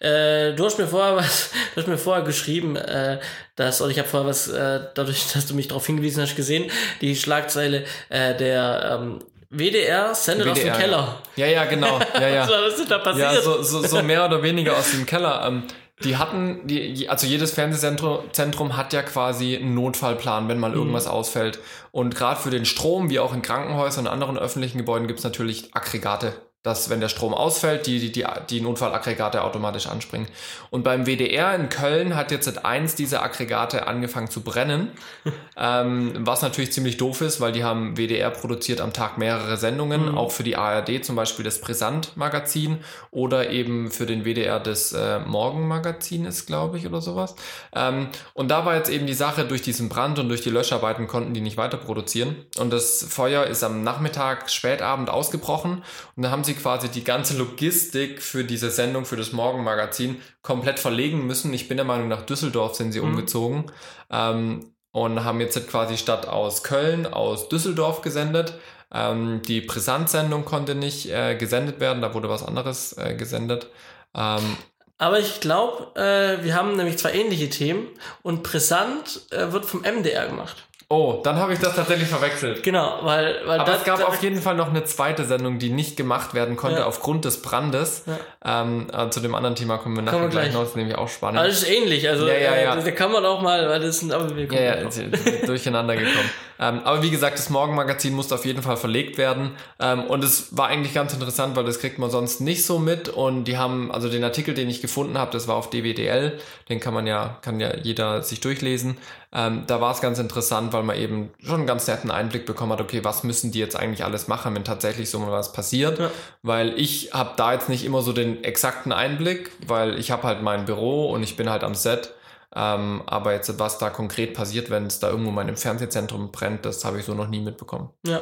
Äh, 0.00 0.54
du 0.54 0.64
hast 0.64 0.78
mir 0.78 0.86
vorher 0.86 1.16
was, 1.16 1.50
du 1.74 1.80
hast 1.80 1.88
mir 1.88 1.98
vorher 1.98 2.24
geschrieben, 2.24 2.76
äh, 2.76 3.20
dass, 3.56 3.80
oder 3.80 3.90
ich 3.90 3.98
habe 3.98 4.08
vorher 4.08 4.28
was, 4.28 4.48
äh, 4.48 4.80
dadurch, 4.94 5.26
dass 5.34 5.46
du 5.46 5.54
mich 5.54 5.68
darauf 5.68 5.86
hingewiesen 5.86 6.22
hast, 6.22 6.36
gesehen, 6.36 6.70
die 7.00 7.16
Schlagzeile 7.16 7.84
äh, 8.08 8.34
der 8.36 9.00
ähm, 9.00 9.18
WDR 9.50 10.14
sendet 10.14 10.46
WDR, 10.46 10.52
aus 10.52 10.60
dem 10.60 10.72
Keller. 10.80 11.22
Ja, 11.36 11.46
ja, 11.46 11.64
genau. 11.64 11.98
Ja, 12.14 12.28
ja. 12.28 12.48
was 12.66 12.78
ist 12.78 12.90
da 12.90 12.98
passiert? 12.98 13.32
Ja, 13.32 13.40
so, 13.42 13.62
so, 13.62 13.82
so 13.82 14.02
mehr 14.02 14.24
oder 14.24 14.42
weniger 14.42 14.76
aus 14.76 14.92
dem 14.92 15.06
Keller. 15.06 15.44
Ähm, 15.46 15.64
die 16.04 16.16
hatten, 16.16 16.66
die, 16.66 17.08
also 17.08 17.26
jedes 17.26 17.50
Fernsehzentrum 17.50 18.76
hat 18.76 18.92
ja 18.92 19.02
quasi 19.02 19.56
einen 19.56 19.74
Notfallplan, 19.74 20.48
wenn 20.48 20.58
mal 20.58 20.72
irgendwas 20.72 21.04
mhm. 21.04 21.10
ausfällt. 21.10 21.58
Und 21.90 22.14
gerade 22.14 22.40
für 22.40 22.50
den 22.50 22.64
Strom, 22.64 23.10
wie 23.10 23.18
auch 23.18 23.34
in 23.34 23.42
Krankenhäusern 23.42 24.06
und 24.06 24.12
anderen 24.12 24.38
öffentlichen 24.38 24.78
Gebäuden, 24.78 25.08
gibt's 25.08 25.24
natürlich 25.24 25.74
Aggregate 25.74 26.32
dass 26.62 26.90
wenn 26.90 27.00
der 27.00 27.08
Strom 27.08 27.32
ausfällt, 27.32 27.86
die, 27.86 28.12
die, 28.12 28.26
die 28.50 28.60
Notfallaggregate 28.60 29.42
automatisch 29.42 29.86
anspringen. 29.86 30.28
Und 30.68 30.82
beim 30.82 31.06
WDR 31.06 31.54
in 31.54 31.70
Köln 31.70 32.16
hat 32.16 32.30
jetzt 32.30 32.44
seit 32.44 32.66
eins 32.66 32.94
diese 32.94 33.22
Aggregate 33.22 33.86
angefangen 33.86 34.28
zu 34.28 34.42
brennen, 34.42 34.90
ähm, 35.56 36.12
was 36.18 36.42
natürlich 36.42 36.72
ziemlich 36.72 36.98
doof 36.98 37.22
ist, 37.22 37.40
weil 37.40 37.52
die 37.52 37.64
haben 37.64 37.96
WDR 37.96 38.30
produziert 38.30 38.82
am 38.82 38.92
Tag 38.92 39.16
mehrere 39.16 39.56
Sendungen, 39.56 40.10
mhm. 40.10 40.18
auch 40.18 40.32
für 40.32 40.42
die 40.42 40.56
ARD 40.56 41.02
zum 41.02 41.16
Beispiel 41.16 41.46
das 41.46 41.62
Brisant-Magazin 41.62 42.80
oder 43.10 43.48
eben 43.48 43.90
für 43.90 44.04
den 44.04 44.24
WDR 44.24 44.60
das 44.60 44.92
äh, 44.92 45.18
Morgen-Magazin 45.20 46.26
ist, 46.26 46.46
glaube 46.46 46.76
ich, 46.76 46.86
oder 46.86 47.00
sowas. 47.00 47.36
Ähm, 47.74 48.08
und 48.34 48.50
da 48.50 48.66
war 48.66 48.76
jetzt 48.76 48.90
eben 48.90 49.06
die 49.06 49.14
Sache, 49.14 49.46
durch 49.46 49.62
diesen 49.62 49.88
Brand 49.88 50.18
und 50.18 50.28
durch 50.28 50.42
die 50.42 50.50
Löscharbeiten 50.50 51.06
konnten 51.06 51.32
die 51.32 51.40
nicht 51.40 51.56
weiter 51.56 51.78
produzieren. 51.78 52.36
Und 52.58 52.70
das 52.70 53.06
Feuer 53.08 53.44
ist 53.44 53.64
am 53.64 53.82
Nachmittag, 53.82 54.50
Spätabend 54.50 55.08
ausgebrochen 55.08 55.82
und 56.16 56.22
da 56.22 56.30
haben 56.30 56.44
sie 56.44 56.49
sie 56.50 56.60
quasi 56.60 56.88
die 56.88 57.04
ganze 57.04 57.36
Logistik 57.36 58.22
für 58.22 58.44
diese 58.44 58.70
Sendung, 58.70 59.04
für 59.04 59.16
das 59.16 59.32
Morgenmagazin 59.32 60.20
komplett 60.42 60.78
verlegen 60.78 61.26
müssen. 61.26 61.52
Ich 61.54 61.68
bin 61.68 61.76
der 61.76 61.86
Meinung, 61.86 62.08
nach 62.08 62.22
Düsseldorf 62.22 62.74
sind 62.74 62.92
sie 62.92 63.00
mhm. 63.00 63.10
umgezogen 63.10 63.72
ähm, 64.10 64.72
und 64.92 65.24
haben 65.24 65.40
jetzt 65.40 65.68
quasi 65.68 65.96
statt 65.96 66.26
aus 66.26 66.62
Köln 66.62 67.06
aus 67.06 67.48
Düsseldorf 67.48 68.02
gesendet. 68.02 68.54
Ähm, 68.92 69.42
die 69.46 69.60
Brisant-Sendung 69.60 70.44
konnte 70.44 70.74
nicht 70.74 71.08
äh, 71.10 71.36
gesendet 71.36 71.78
werden, 71.78 72.02
da 72.02 72.12
wurde 72.14 72.28
was 72.28 72.42
anderes 72.42 72.96
äh, 72.98 73.14
gesendet. 73.14 73.68
Ähm, 74.14 74.56
aber 74.98 75.20
ich 75.20 75.40
glaube, 75.40 75.98
äh, 75.98 76.44
wir 76.44 76.54
haben 76.54 76.76
nämlich 76.76 76.98
zwei 76.98 77.12
ähnliche 77.12 77.48
Themen 77.48 77.88
und 78.22 78.42
Brisant 78.42 79.22
äh, 79.30 79.52
wird 79.52 79.64
vom 79.64 79.80
MDR 79.82 80.26
gemacht. 80.26 80.66
Oh, 80.92 81.20
dann 81.22 81.36
habe 81.36 81.52
ich 81.52 81.60
das 81.60 81.76
tatsächlich 81.76 82.08
verwechselt. 82.08 82.64
Genau, 82.64 82.98
weil, 83.02 83.42
weil 83.46 83.60
Aber 83.60 83.70
das, 83.70 83.82
es 83.82 83.84
gab 83.84 84.04
auf 84.04 84.20
jeden 84.24 84.42
Fall 84.42 84.56
noch 84.56 84.70
eine 84.70 84.82
zweite 84.82 85.24
Sendung, 85.24 85.60
die 85.60 85.70
nicht 85.70 85.96
gemacht 85.96 86.34
werden 86.34 86.56
konnte 86.56 86.80
ja. 86.80 86.86
aufgrund 86.86 87.24
des 87.24 87.42
Brandes. 87.42 88.02
Ja. 88.06 88.62
Ähm, 88.62 88.88
äh, 88.92 89.08
zu 89.08 89.20
dem 89.20 89.36
anderen 89.36 89.54
Thema 89.54 89.78
kommen 89.78 89.94
wir 89.94 90.02
nachher 90.02 90.18
kommen 90.18 90.32
wir 90.32 90.40
gleich 90.40 90.52
noch, 90.52 90.62
das 90.62 90.70
ist 90.70 90.76
nämlich 90.76 90.98
auch 90.98 91.08
spannend. 91.08 91.38
Aber 91.38 91.46
das 91.46 91.62
ist 91.62 91.70
ähnlich, 91.70 92.08
also 92.08 92.26
ja, 92.26 92.34
ja, 92.34 92.56
ja. 92.56 92.74
Äh, 92.74 92.82
da 92.82 92.90
kann 92.90 93.12
man 93.12 93.24
auch 93.24 93.40
mal, 93.40 93.68
weil 93.68 93.78
das 93.78 94.00
sind 94.00 94.12
aber 94.12 94.34
wir 94.34 94.46
ja, 94.46 94.82
ja, 94.82 95.46
durcheinander 95.46 95.94
gekommen. 95.94 96.30
ähm, 96.58 96.80
aber 96.82 97.04
wie 97.04 97.10
gesagt, 97.10 97.38
das 97.38 97.50
Morgenmagazin 97.50 98.12
musste 98.12 98.34
auf 98.34 98.44
jeden 98.44 98.62
Fall 98.62 98.76
verlegt 98.76 99.16
werden. 99.16 99.52
Ähm, 99.78 100.02
und 100.06 100.24
es 100.24 100.56
war 100.56 100.66
eigentlich 100.66 100.92
ganz 100.92 101.12
interessant, 101.12 101.54
weil 101.54 101.64
das 101.64 101.78
kriegt 101.78 102.00
man 102.00 102.10
sonst 102.10 102.40
nicht 102.40 102.66
so 102.66 102.80
mit. 102.80 103.08
Und 103.08 103.44
die 103.44 103.56
haben, 103.56 103.92
also 103.92 104.08
den 104.08 104.24
Artikel, 104.24 104.54
den 104.54 104.68
ich 104.68 104.82
gefunden 104.82 105.18
habe, 105.18 105.30
das 105.30 105.46
war 105.46 105.54
auf 105.54 105.70
DWDL, 105.70 106.36
den 106.68 106.80
kann 106.80 106.94
man 106.94 107.06
ja, 107.06 107.38
kann 107.42 107.60
ja 107.60 107.76
jeder 107.76 108.24
sich 108.24 108.40
durchlesen. 108.40 108.98
Ähm, 109.32 109.64
da 109.66 109.80
war 109.80 109.92
es 109.92 110.00
ganz 110.00 110.18
interessant, 110.18 110.72
weil 110.72 110.82
man 110.82 110.96
eben 110.96 111.30
schon 111.38 111.56
einen 111.56 111.66
ganz 111.66 111.86
netten 111.86 112.10
Einblick 112.10 112.46
bekommen 112.46 112.72
hat, 112.72 112.80
okay, 112.80 113.04
was 113.04 113.22
müssen 113.22 113.52
die 113.52 113.60
jetzt 113.60 113.76
eigentlich 113.76 114.04
alles 114.04 114.26
machen, 114.26 114.54
wenn 114.54 114.64
tatsächlich 114.64 115.08
so 115.08 115.20
mal 115.20 115.30
was 115.30 115.52
passiert. 115.52 115.98
Ja. 115.98 116.10
Weil 116.42 116.78
ich 116.78 117.12
habe 117.12 117.34
da 117.36 117.52
jetzt 117.52 117.68
nicht 117.68 117.84
immer 117.84 118.02
so 118.02 118.12
den 118.12 118.42
exakten 118.42 118.92
Einblick, 118.92 119.52
weil 119.66 119.98
ich 119.98 120.10
habe 120.10 120.24
halt 120.24 120.42
mein 120.42 120.64
Büro 120.64 121.10
und 121.10 121.22
ich 121.22 121.36
bin 121.36 121.48
halt 121.48 121.62
am 121.62 121.74
Set. 121.74 122.14
Ähm, 122.52 123.02
aber 123.06 123.32
jetzt, 123.32 123.60
was 123.60 123.78
da 123.78 123.90
konkret 123.90 124.34
passiert, 124.34 124.70
wenn 124.70 124.86
es 124.86 124.98
da 124.98 125.08
irgendwo 125.08 125.30
mal 125.30 125.48
im 125.48 125.56
Fernsehzentrum 125.56 126.32
brennt, 126.32 126.64
das 126.64 126.84
habe 126.84 126.98
ich 126.98 127.04
so 127.04 127.14
noch 127.14 127.28
nie 127.28 127.40
mitbekommen. 127.40 127.90
Ja, 128.04 128.20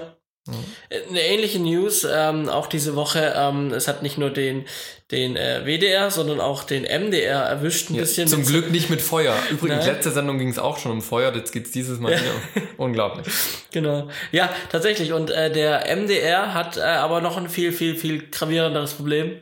eine 1.11 1.21
ähnliche 1.21 1.59
News, 1.59 2.07
ähm, 2.11 2.49
auch 2.49 2.67
diese 2.67 2.97
Woche. 2.97 3.35
Ähm, 3.37 3.71
es 3.73 3.87
hat 3.87 4.03
nicht 4.03 4.17
nur 4.17 4.31
den, 4.31 4.65
den 5.11 5.37
äh, 5.37 5.63
WDR, 5.65 6.11
sondern 6.11 6.41
auch 6.41 6.65
den 6.65 6.85
MDR 6.85 7.43
erwischt 7.43 7.91
ein 7.91 7.95
ja, 7.95 8.01
bisschen. 8.01 8.29
Zum 8.29 8.45
Glück 8.45 8.71
nicht 8.71 8.89
mit 8.89 9.03
Feuer. 9.03 9.37
Übrigens, 9.51 9.85
Nein. 9.85 9.95
letzte 9.95 10.11
Sendung 10.11 10.39
ging 10.39 10.49
es 10.49 10.59
auch 10.59 10.79
schon 10.79 10.93
um 10.93 11.03
Feuer, 11.03 11.35
jetzt 11.35 11.53
geht 11.53 11.67
es 11.67 11.73
dieses 11.73 12.01
Mal 12.01 12.13
wieder. 12.13 12.67
Unglaublich. 12.79 13.27
Genau. 13.73 14.09
Ja, 14.33 14.49
tatsächlich. 14.71 15.13
Und 15.13 15.31
äh, 15.31 15.53
der 15.53 15.95
MDR 15.95 16.55
hat 16.55 16.77
äh, 16.79 16.81
aber 16.81 17.21
noch 17.21 17.37
ein 17.37 17.49
viel, 17.49 17.73
viel, 17.73 17.97
viel 17.97 18.29
gravierenderes 18.31 18.95
Problem. 18.95 19.37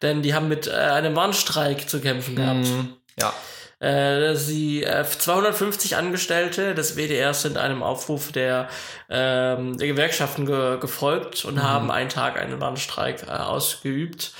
Denn 0.00 0.22
die 0.22 0.34
haben 0.34 0.48
mit 0.48 0.66
äh, 0.66 0.70
einem 0.70 1.14
Warnstreik 1.16 1.88
zu 1.88 2.00
kämpfen 2.00 2.36
gehabt. 2.36 2.66
Mm, 2.66 2.94
ja. 3.20 3.34
Äh, 3.78 4.34
sie 4.36 4.84
äh, 4.84 5.04
250 5.04 5.96
Angestellte 5.96 6.74
des 6.74 6.96
WDR 6.96 7.34
sind 7.34 7.58
einem 7.58 7.82
Aufruf 7.82 8.32
der, 8.32 8.68
ähm, 9.10 9.76
der 9.76 9.88
Gewerkschaften 9.88 10.46
ge 10.46 10.78
gefolgt 10.80 11.44
und 11.44 11.56
mhm. 11.56 11.62
haben 11.62 11.90
einen 11.90 12.08
Tag 12.08 12.40
einen 12.40 12.60
Warnstreik 12.60 13.24
äh, 13.28 13.32
ausgeübt 13.32 14.32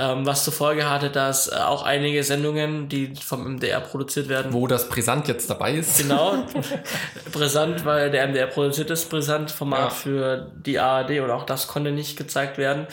ähm, 0.00 0.24
was 0.24 0.44
zur 0.44 0.52
Folge 0.52 0.88
hatte, 0.88 1.10
dass 1.10 1.48
äh, 1.48 1.56
auch 1.56 1.82
einige 1.82 2.24
Sendungen, 2.24 2.88
die 2.88 3.12
vom 3.16 3.56
MDR 3.56 3.80
produziert 3.80 4.28
werden. 4.28 4.52
Wo 4.52 4.66
das 4.66 4.88
Brisant 4.88 5.28
jetzt 5.28 5.50
dabei 5.50 5.74
ist. 5.74 5.98
Genau, 5.98 6.44
Brisant, 7.32 7.84
weil 7.84 8.10
der 8.10 8.26
MDR 8.26 8.46
produziert 8.46 8.88
das 8.88 9.04
Brisant-Format 9.04 9.80
ja. 9.80 9.90
für 9.90 10.50
die 10.54 10.78
ARD 10.78 11.20
und 11.20 11.30
auch 11.30 11.44
das 11.44 11.68
konnte 11.68 11.90
nicht 11.90 12.16
gezeigt 12.16 12.56
werden. 12.56 12.86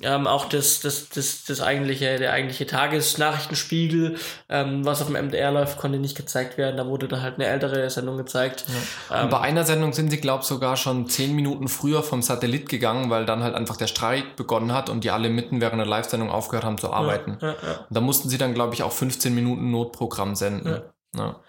Ähm, 0.00 0.28
auch 0.28 0.44
das, 0.44 0.78
das, 0.78 1.08
das, 1.08 1.44
das 1.44 1.60
eigentliche, 1.60 2.18
der 2.18 2.32
eigentliche 2.32 2.66
Tagesnachrichtenspiegel, 2.66 4.16
ähm, 4.48 4.84
was 4.84 5.00
auf 5.00 5.08
dem 5.08 5.16
MDR 5.16 5.50
läuft, 5.50 5.76
konnte 5.78 5.98
nicht 5.98 6.16
gezeigt 6.16 6.56
werden. 6.56 6.76
Da 6.76 6.86
wurde 6.86 7.08
dann 7.08 7.20
halt 7.20 7.34
eine 7.34 7.46
ältere 7.46 7.90
Sendung 7.90 8.16
gezeigt. 8.16 8.64
Ja. 9.10 9.24
Und 9.24 9.30
bei 9.30 9.40
einer 9.40 9.64
Sendung 9.64 9.92
sind 9.92 10.10
sie, 10.10 10.20
glaube 10.20 10.42
ich, 10.42 10.48
sogar 10.48 10.76
schon 10.76 11.08
zehn 11.08 11.34
Minuten 11.34 11.66
früher 11.66 12.04
vom 12.04 12.22
Satellit 12.22 12.68
gegangen, 12.68 13.10
weil 13.10 13.26
dann 13.26 13.42
halt 13.42 13.56
einfach 13.56 13.76
der 13.76 13.88
Streik 13.88 14.36
begonnen 14.36 14.72
hat 14.72 14.88
und 14.88 15.02
die 15.02 15.10
alle 15.10 15.30
mitten 15.30 15.60
während 15.60 15.80
der 15.80 15.86
Live-Sendung 15.86 16.30
aufgehört 16.30 16.64
haben 16.64 16.78
zu 16.78 16.92
arbeiten. 16.92 17.38
Ja, 17.40 17.48
ja, 17.48 17.86
da 17.90 18.00
mussten 18.00 18.28
sie 18.28 18.38
dann, 18.38 18.54
glaube 18.54 18.74
ich, 18.74 18.84
auch 18.84 18.92
15 18.92 19.34
Minuten 19.34 19.72
Notprogramm 19.72 20.36
senden. 20.36 20.80
Ja. 21.16 21.40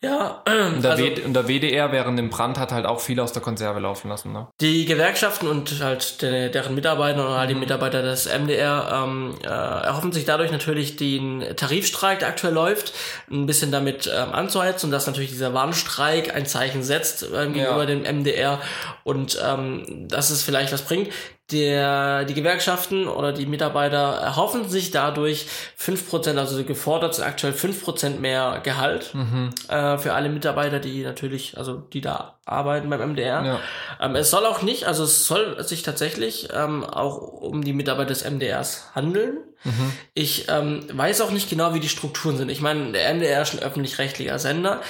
ja 0.00 0.42
und, 0.46 0.82
der 0.82 0.92
also, 0.92 1.04
und 1.24 1.34
der 1.34 1.48
WDR 1.48 1.90
während 1.90 2.18
dem 2.18 2.30
Brand 2.30 2.56
hat 2.56 2.70
halt 2.70 2.86
auch 2.86 3.00
viel 3.00 3.18
aus 3.18 3.32
der 3.32 3.42
Konserve 3.42 3.80
laufen 3.80 4.08
lassen. 4.08 4.32
Ne? 4.32 4.46
Die 4.60 4.84
Gewerkschaften 4.84 5.48
und 5.48 5.82
halt 5.82 6.22
de, 6.22 6.50
deren 6.50 6.76
Mitarbeiter 6.76 7.28
und 7.28 7.36
halt 7.36 7.50
die 7.50 7.54
mhm. 7.54 7.60
Mitarbeiter 7.60 8.02
des 8.02 8.26
MDR 8.26 9.04
ähm, 9.04 9.34
äh, 9.42 9.48
erhoffen 9.48 10.12
sich 10.12 10.24
dadurch 10.24 10.52
natürlich 10.52 10.96
den 10.96 11.44
Tarifstreik, 11.56 12.20
der 12.20 12.28
aktuell 12.28 12.54
läuft, 12.54 12.92
ein 13.28 13.46
bisschen 13.46 13.72
damit 13.72 14.06
ähm, 14.06 14.32
anzuheizen 14.32 14.86
und 14.86 14.92
dass 14.92 15.08
natürlich 15.08 15.30
dieser 15.30 15.52
Warnstreik 15.52 16.34
ein 16.34 16.46
Zeichen 16.46 16.84
setzt 16.84 17.24
äh, 17.24 17.46
gegenüber 17.48 17.80
ja. 17.80 17.86
dem 17.86 18.02
MDR 18.02 18.60
und 19.02 19.36
ähm, 19.44 20.06
dass 20.08 20.30
es 20.30 20.44
vielleicht 20.44 20.72
was 20.72 20.82
bringt. 20.82 21.08
Der, 21.50 22.24
die 22.26 22.34
Gewerkschaften 22.34 23.08
oder 23.08 23.32
die 23.32 23.46
Mitarbeiter 23.46 24.18
erhoffen 24.20 24.68
sich 24.68 24.90
dadurch 24.90 25.46
fünf 25.76 26.08
Prozent, 26.08 26.38
also 26.38 26.62
gefordert 26.64 27.14
sind 27.14 27.24
aktuell 27.24 27.54
fünf 27.54 27.82
Prozent 27.82 28.20
mehr 28.20 28.60
Gehalt 28.62 29.14
Mhm. 29.14 29.50
äh, 29.68 29.96
für 29.96 30.12
alle 30.12 30.28
Mitarbeiter, 30.28 30.78
die 30.78 31.02
natürlich, 31.02 31.56
also 31.56 31.76
die 31.76 32.02
da 32.02 32.38
arbeiten 32.44 32.90
beim 32.90 33.00
MDR. 33.12 33.44
Ja. 33.44 33.60
Ähm, 34.00 34.14
es 34.16 34.30
soll 34.30 34.44
auch 34.44 34.60
nicht, 34.62 34.84
also 34.84 35.04
es 35.04 35.24
soll 35.24 35.62
sich 35.64 35.82
tatsächlich 35.82 36.48
ähm, 36.54 36.84
auch 36.84 37.16
um 37.18 37.64
die 37.64 37.72
Mitarbeiter 37.72 38.10
des 38.10 38.24
MDRs 38.28 38.90
handeln. 38.94 39.38
Mhm. 39.64 39.92
Ich 40.14 40.46
ähm, 40.50 40.84
weiß 40.92 41.22
auch 41.22 41.30
nicht 41.30 41.48
genau, 41.48 41.72
wie 41.74 41.80
die 41.80 41.88
Strukturen 41.88 42.36
sind. 42.36 42.50
Ich 42.50 42.60
meine, 42.60 42.92
der 42.92 43.12
MDR 43.14 43.42
ist 43.42 43.54
ein 43.54 43.60
öffentlich-rechtlicher 43.60 44.38
Sender. 44.38 44.80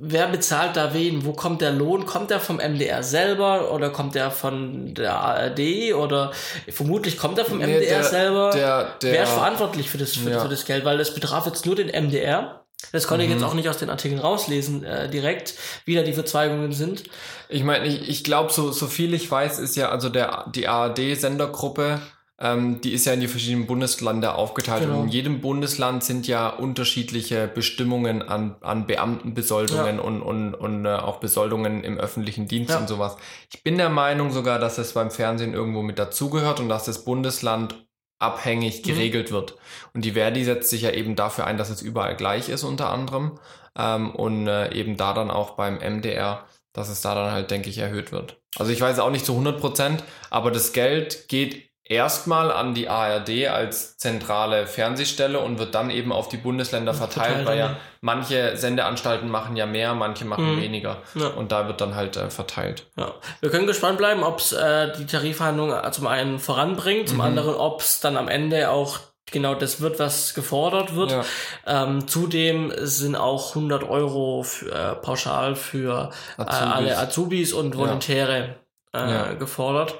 Wer 0.00 0.28
bezahlt 0.28 0.76
da 0.76 0.94
wen? 0.94 1.24
Wo 1.24 1.32
kommt 1.32 1.60
der 1.60 1.72
Lohn? 1.72 2.06
Kommt 2.06 2.30
der 2.30 2.38
vom 2.38 2.58
MDR 2.58 3.02
selber 3.02 3.72
oder 3.72 3.90
kommt 3.90 4.14
der 4.14 4.30
von 4.30 4.94
der 4.94 5.14
ARD 5.18 5.92
oder 5.94 6.30
vermutlich 6.68 7.18
kommt 7.18 7.36
er 7.38 7.44
vom 7.44 7.58
Nee, 7.58 7.64
MDR 7.66 7.98
der- 8.00 8.04
selber? 8.04 8.50
Der, 8.50 8.84
der, 9.02 9.12
Wer 9.12 9.22
ist 9.24 9.32
verantwortlich 9.32 9.90
für 9.90 9.98
das, 9.98 10.12
für, 10.14 10.30
Ja. 10.30 10.40
für 10.40 10.48
das 10.48 10.64
Geld? 10.66 10.84
Weil 10.84 10.98
das 10.98 11.12
betraf 11.14 11.46
jetzt 11.46 11.66
nur 11.66 11.74
den 11.74 11.88
MDR. 11.88 12.64
Das 12.92 13.08
konnte 13.08 13.24
ich 13.24 13.28
Mhm. 13.30 13.36
jetzt 13.38 13.44
auch 13.44 13.54
nicht 13.54 13.68
aus 13.68 13.78
den 13.78 13.90
Artikeln 13.90 14.20
rauslesen 14.20 14.84
äh, 14.84 15.10
direkt, 15.10 15.54
wie 15.84 15.96
da 15.96 16.02
die 16.02 16.12
Verzweigungen 16.12 16.70
sind. 16.70 17.02
Ich 17.48 17.64
meine, 17.64 17.84
ich, 17.88 18.08
ich 18.08 18.22
glaube, 18.22 18.52
so, 18.52 18.70
so 18.70 18.86
viel 18.86 19.12
ich 19.14 19.28
weiß, 19.28 19.58
ist 19.58 19.74
ja 19.74 19.88
also 19.88 20.10
der, 20.10 20.44
die 20.54 20.68
ARD-Sendergruppe, 20.68 22.00
ähm, 22.40 22.80
die 22.80 22.92
ist 22.92 23.04
ja 23.04 23.12
in 23.12 23.20
die 23.20 23.28
verschiedenen 23.28 23.66
Bundesländer 23.66 24.36
aufgeteilt. 24.36 24.82
Genau. 24.84 24.98
Und 25.00 25.04
in 25.06 25.08
jedem 25.10 25.40
Bundesland 25.40 26.04
sind 26.04 26.26
ja 26.28 26.48
unterschiedliche 26.48 27.48
Bestimmungen 27.48 28.22
an, 28.22 28.56
an 28.60 28.86
Beamtenbesoldungen 28.86 29.96
Ja. 29.96 30.02
und, 30.02 30.22
und, 30.22 30.54
und 30.54 30.86
äh, 30.86 30.90
auch 30.94 31.18
Besoldungen 31.18 31.82
im 31.84 31.98
öffentlichen 31.98 32.46
Dienst 32.48 32.70
Ja. 32.70 32.78
und 32.78 32.88
sowas. 32.88 33.16
Ich 33.52 33.62
bin 33.62 33.76
der 33.76 33.88
Meinung 33.90 34.30
sogar, 34.30 34.58
dass 34.58 34.78
es 34.78 34.92
beim 34.92 35.10
Fernsehen 35.10 35.52
irgendwo 35.54 35.82
mit 35.82 35.98
dazugehört 35.98 36.60
und 36.60 36.68
dass 36.68 36.84
das 36.84 37.04
Bundesland 37.04 37.86
abhängig 38.20 38.78
Mhm. 38.78 38.82
geregelt 38.88 39.30
wird. 39.32 39.56
Und 39.94 40.04
die 40.04 40.12
Verdi 40.12 40.44
setzt 40.44 40.70
sich 40.70 40.82
ja 40.82 40.90
eben 40.90 41.16
dafür 41.16 41.46
ein, 41.46 41.56
dass 41.58 41.70
es 41.70 41.82
überall 41.82 42.16
gleich 42.16 42.48
ist, 42.48 42.64
unter 42.64 42.90
anderem. 42.90 43.38
Ähm, 43.76 44.10
und 44.14 44.46
äh, 44.48 44.72
eben 44.74 44.96
da 44.96 45.12
dann 45.12 45.30
auch 45.30 45.50
beim 45.56 45.78
MDR, 45.78 46.44
dass 46.72 46.88
es 46.88 47.00
da 47.00 47.14
dann 47.14 47.30
halt, 47.32 47.50
denke 47.50 47.70
ich, 47.70 47.78
erhöht 47.78 48.10
wird. 48.12 48.40
Also 48.56 48.72
ich 48.72 48.80
weiß 48.80 48.98
auch 48.98 49.10
nicht 49.10 49.24
zu 49.26 49.32
100 49.32 49.60
Prozent, 49.60 50.02
aber 50.30 50.50
das 50.50 50.72
Geld 50.72 51.28
geht 51.28 51.67
erstmal 51.88 52.52
an 52.52 52.74
die 52.74 52.88
ARD 52.88 53.46
als 53.48 53.96
zentrale 53.96 54.66
Fernsehstelle 54.66 55.40
und 55.40 55.58
wird 55.58 55.74
dann 55.74 55.90
eben 55.90 56.12
auf 56.12 56.28
die 56.28 56.36
Bundesländer 56.36 56.94
verteilt, 56.94 57.46
weil 57.46 57.58
ja. 57.58 57.76
manche 58.00 58.56
Sendeanstalten 58.56 59.28
machen 59.30 59.56
ja 59.56 59.66
mehr, 59.66 59.94
manche 59.94 60.24
machen 60.24 60.56
Mhm. 60.56 60.60
weniger. 60.62 60.98
Ja. 61.14 61.28
Und 61.28 61.50
da 61.52 61.66
wird 61.66 61.80
dann 61.80 61.94
halt 61.94 62.16
äh, 62.16 62.30
verteilt. 62.30 62.86
Ja. 62.96 63.12
Wir 63.40 63.50
können 63.50 63.66
gespannt 63.66 63.98
bleiben, 63.98 64.22
ob 64.22 64.38
es 64.38 64.52
äh, 64.52 64.92
die 64.98 65.06
Tarifverhandlungen 65.06 65.92
zum 65.92 66.06
einen 66.06 66.38
voranbringt, 66.38 67.08
zum 67.08 67.18
Mhm. 67.18 67.24
anderen, 67.24 67.54
ob 67.54 67.80
es 67.80 68.00
dann 68.00 68.16
am 68.16 68.28
Ende 68.28 68.70
auch 68.70 68.98
genau 69.30 69.54
das 69.54 69.80
wird, 69.82 69.98
was 69.98 70.32
gefordert 70.34 70.94
wird. 70.94 71.10
Ja. 71.10 71.24
Ähm, 71.66 72.08
zudem 72.08 72.72
sind 72.76 73.14
auch 73.16 73.54
100 73.54 73.84
Euro 73.84 74.42
für, 74.42 74.70
äh, 74.72 74.94
pauschal 74.94 75.54
für 75.54 76.10
äh, 76.38 76.42
Azubis. 76.42 76.72
alle 76.74 76.98
Azubis 76.98 77.52
und 77.52 77.76
Volontäre 77.76 78.56
äh, 78.94 78.98
Ja. 78.98 79.32
gefordert. 79.34 79.94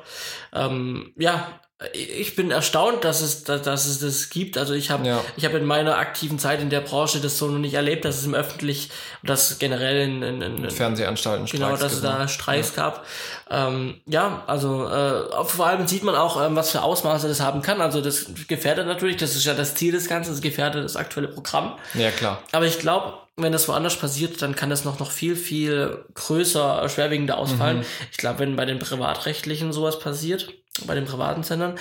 Ähm, 0.54 1.12
ja, 1.18 1.46
ich 1.92 2.34
bin 2.34 2.50
erstaunt, 2.50 3.04
dass 3.04 3.20
es, 3.20 3.44
dass, 3.44 3.62
dass 3.62 3.86
es 3.86 4.00
das 4.00 4.30
gibt. 4.30 4.58
Also 4.58 4.74
ich 4.74 4.90
habe 4.90 5.06
Ja. 5.06 5.24
ich 5.36 5.44
habe 5.44 5.58
in 5.58 5.64
meiner 5.64 5.96
aktiven 5.96 6.38
Zeit 6.40 6.60
in 6.60 6.70
der 6.70 6.80
Branche 6.80 7.20
das 7.20 7.38
so 7.38 7.46
noch 7.46 7.60
nicht 7.60 7.74
erlebt, 7.74 8.04
dass 8.04 8.16
es 8.18 8.26
im 8.26 8.34
öffentlich, 8.34 8.90
das 9.22 9.60
generell 9.60 10.00
in, 10.00 10.22
in, 10.22 10.42
in 10.42 10.70
Fernsehenstalten 10.70 11.46
Genau, 11.46 11.66
Streiks 11.68 11.80
dass 11.80 11.92
es 11.92 12.00
da 12.02 12.18
ne? 12.18 12.28
Streiks 12.28 12.74
gab. 12.74 13.06
Ähm, 13.48 14.00
ja, 14.06 14.42
also 14.48 14.88
äh, 14.88 15.44
vor 15.44 15.66
allem 15.68 15.86
sieht 15.86 16.02
man 16.02 16.16
auch, 16.16 16.42
ähm, 16.44 16.56
was 16.56 16.70
für 16.72 16.82
Ausmaße 16.82 17.28
das 17.28 17.40
haben 17.40 17.62
kann. 17.62 17.80
Also 17.80 18.00
das 18.00 18.26
gefährdet 18.48 18.88
natürlich, 18.88 19.16
das 19.18 19.36
ist 19.36 19.44
ja 19.44 19.54
das 19.54 19.76
Ziel 19.76 19.92
des 19.92 20.08
Ganzen, 20.08 20.32
das 20.32 20.40
gefährdet 20.40 20.84
das 20.84 20.96
aktuelle 20.96 21.28
Programm. 21.28 21.78
Ja, 21.94 22.10
klar. 22.10 22.42
Aber 22.50 22.66
ich 22.66 22.80
glaube, 22.80 23.14
wenn 23.36 23.52
das 23.52 23.68
woanders 23.68 23.94
passiert, 23.94 24.42
dann 24.42 24.56
kann 24.56 24.68
das 24.68 24.84
noch, 24.84 24.98
noch 24.98 25.12
viel, 25.12 25.36
viel 25.36 26.04
größer, 26.14 26.88
schwerwiegender 26.88 27.38
ausfallen. 27.38 27.84
Ich 28.10 28.18
glaube, 28.18 28.40
wenn 28.40 28.56
bei 28.56 28.64
den 28.64 28.80
Privatrechtlichen 28.80 29.72
sowas 29.72 30.00
passiert, 30.00 30.48
bei 30.86 30.94
den 30.94 31.04
privaten 31.04 31.42
Sendern, 31.42 31.76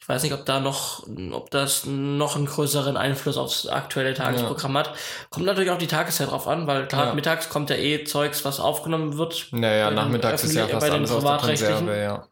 ich 0.00 0.08
weiß 0.08 0.22
nicht, 0.22 0.32
ob 0.32 0.44
da 0.44 0.58
noch, 0.60 1.06
ob 1.32 1.50
das 1.50 1.84
noch 1.86 2.34
einen 2.34 2.46
größeren 2.46 2.96
Einfluss 2.96 3.36
aufs 3.36 3.66
aktuelle 3.68 4.14
Tagesprogramm 4.14 4.76
hat. 4.76 4.92
Kommt 5.28 5.46
natürlich 5.46 5.70
auch 5.70 5.78
die 5.78 5.86
Tageszeit 5.86 6.30
drauf 6.30 6.48
an, 6.48 6.66
weil 6.66 6.88
Ja. 6.90 7.14
mittags 7.14 7.48
kommt 7.48 7.70
ja 7.70 7.76
eh 7.76 8.04
Zeugs, 8.04 8.44
was 8.44 8.58
aufgenommen 8.58 9.18
wird. 9.18 9.48
Naja, 9.52 9.90
den 9.90 9.94
nachmittags 9.96 10.42
ist 10.42 10.54
ja 10.54 10.66
fast 10.66 10.80
bei 10.80 10.90
den 10.90 11.00
alles 11.00 11.12
Privatrechtlichen. 11.12 11.86
Konserve, 11.86 12.02
ja. 12.02 12.26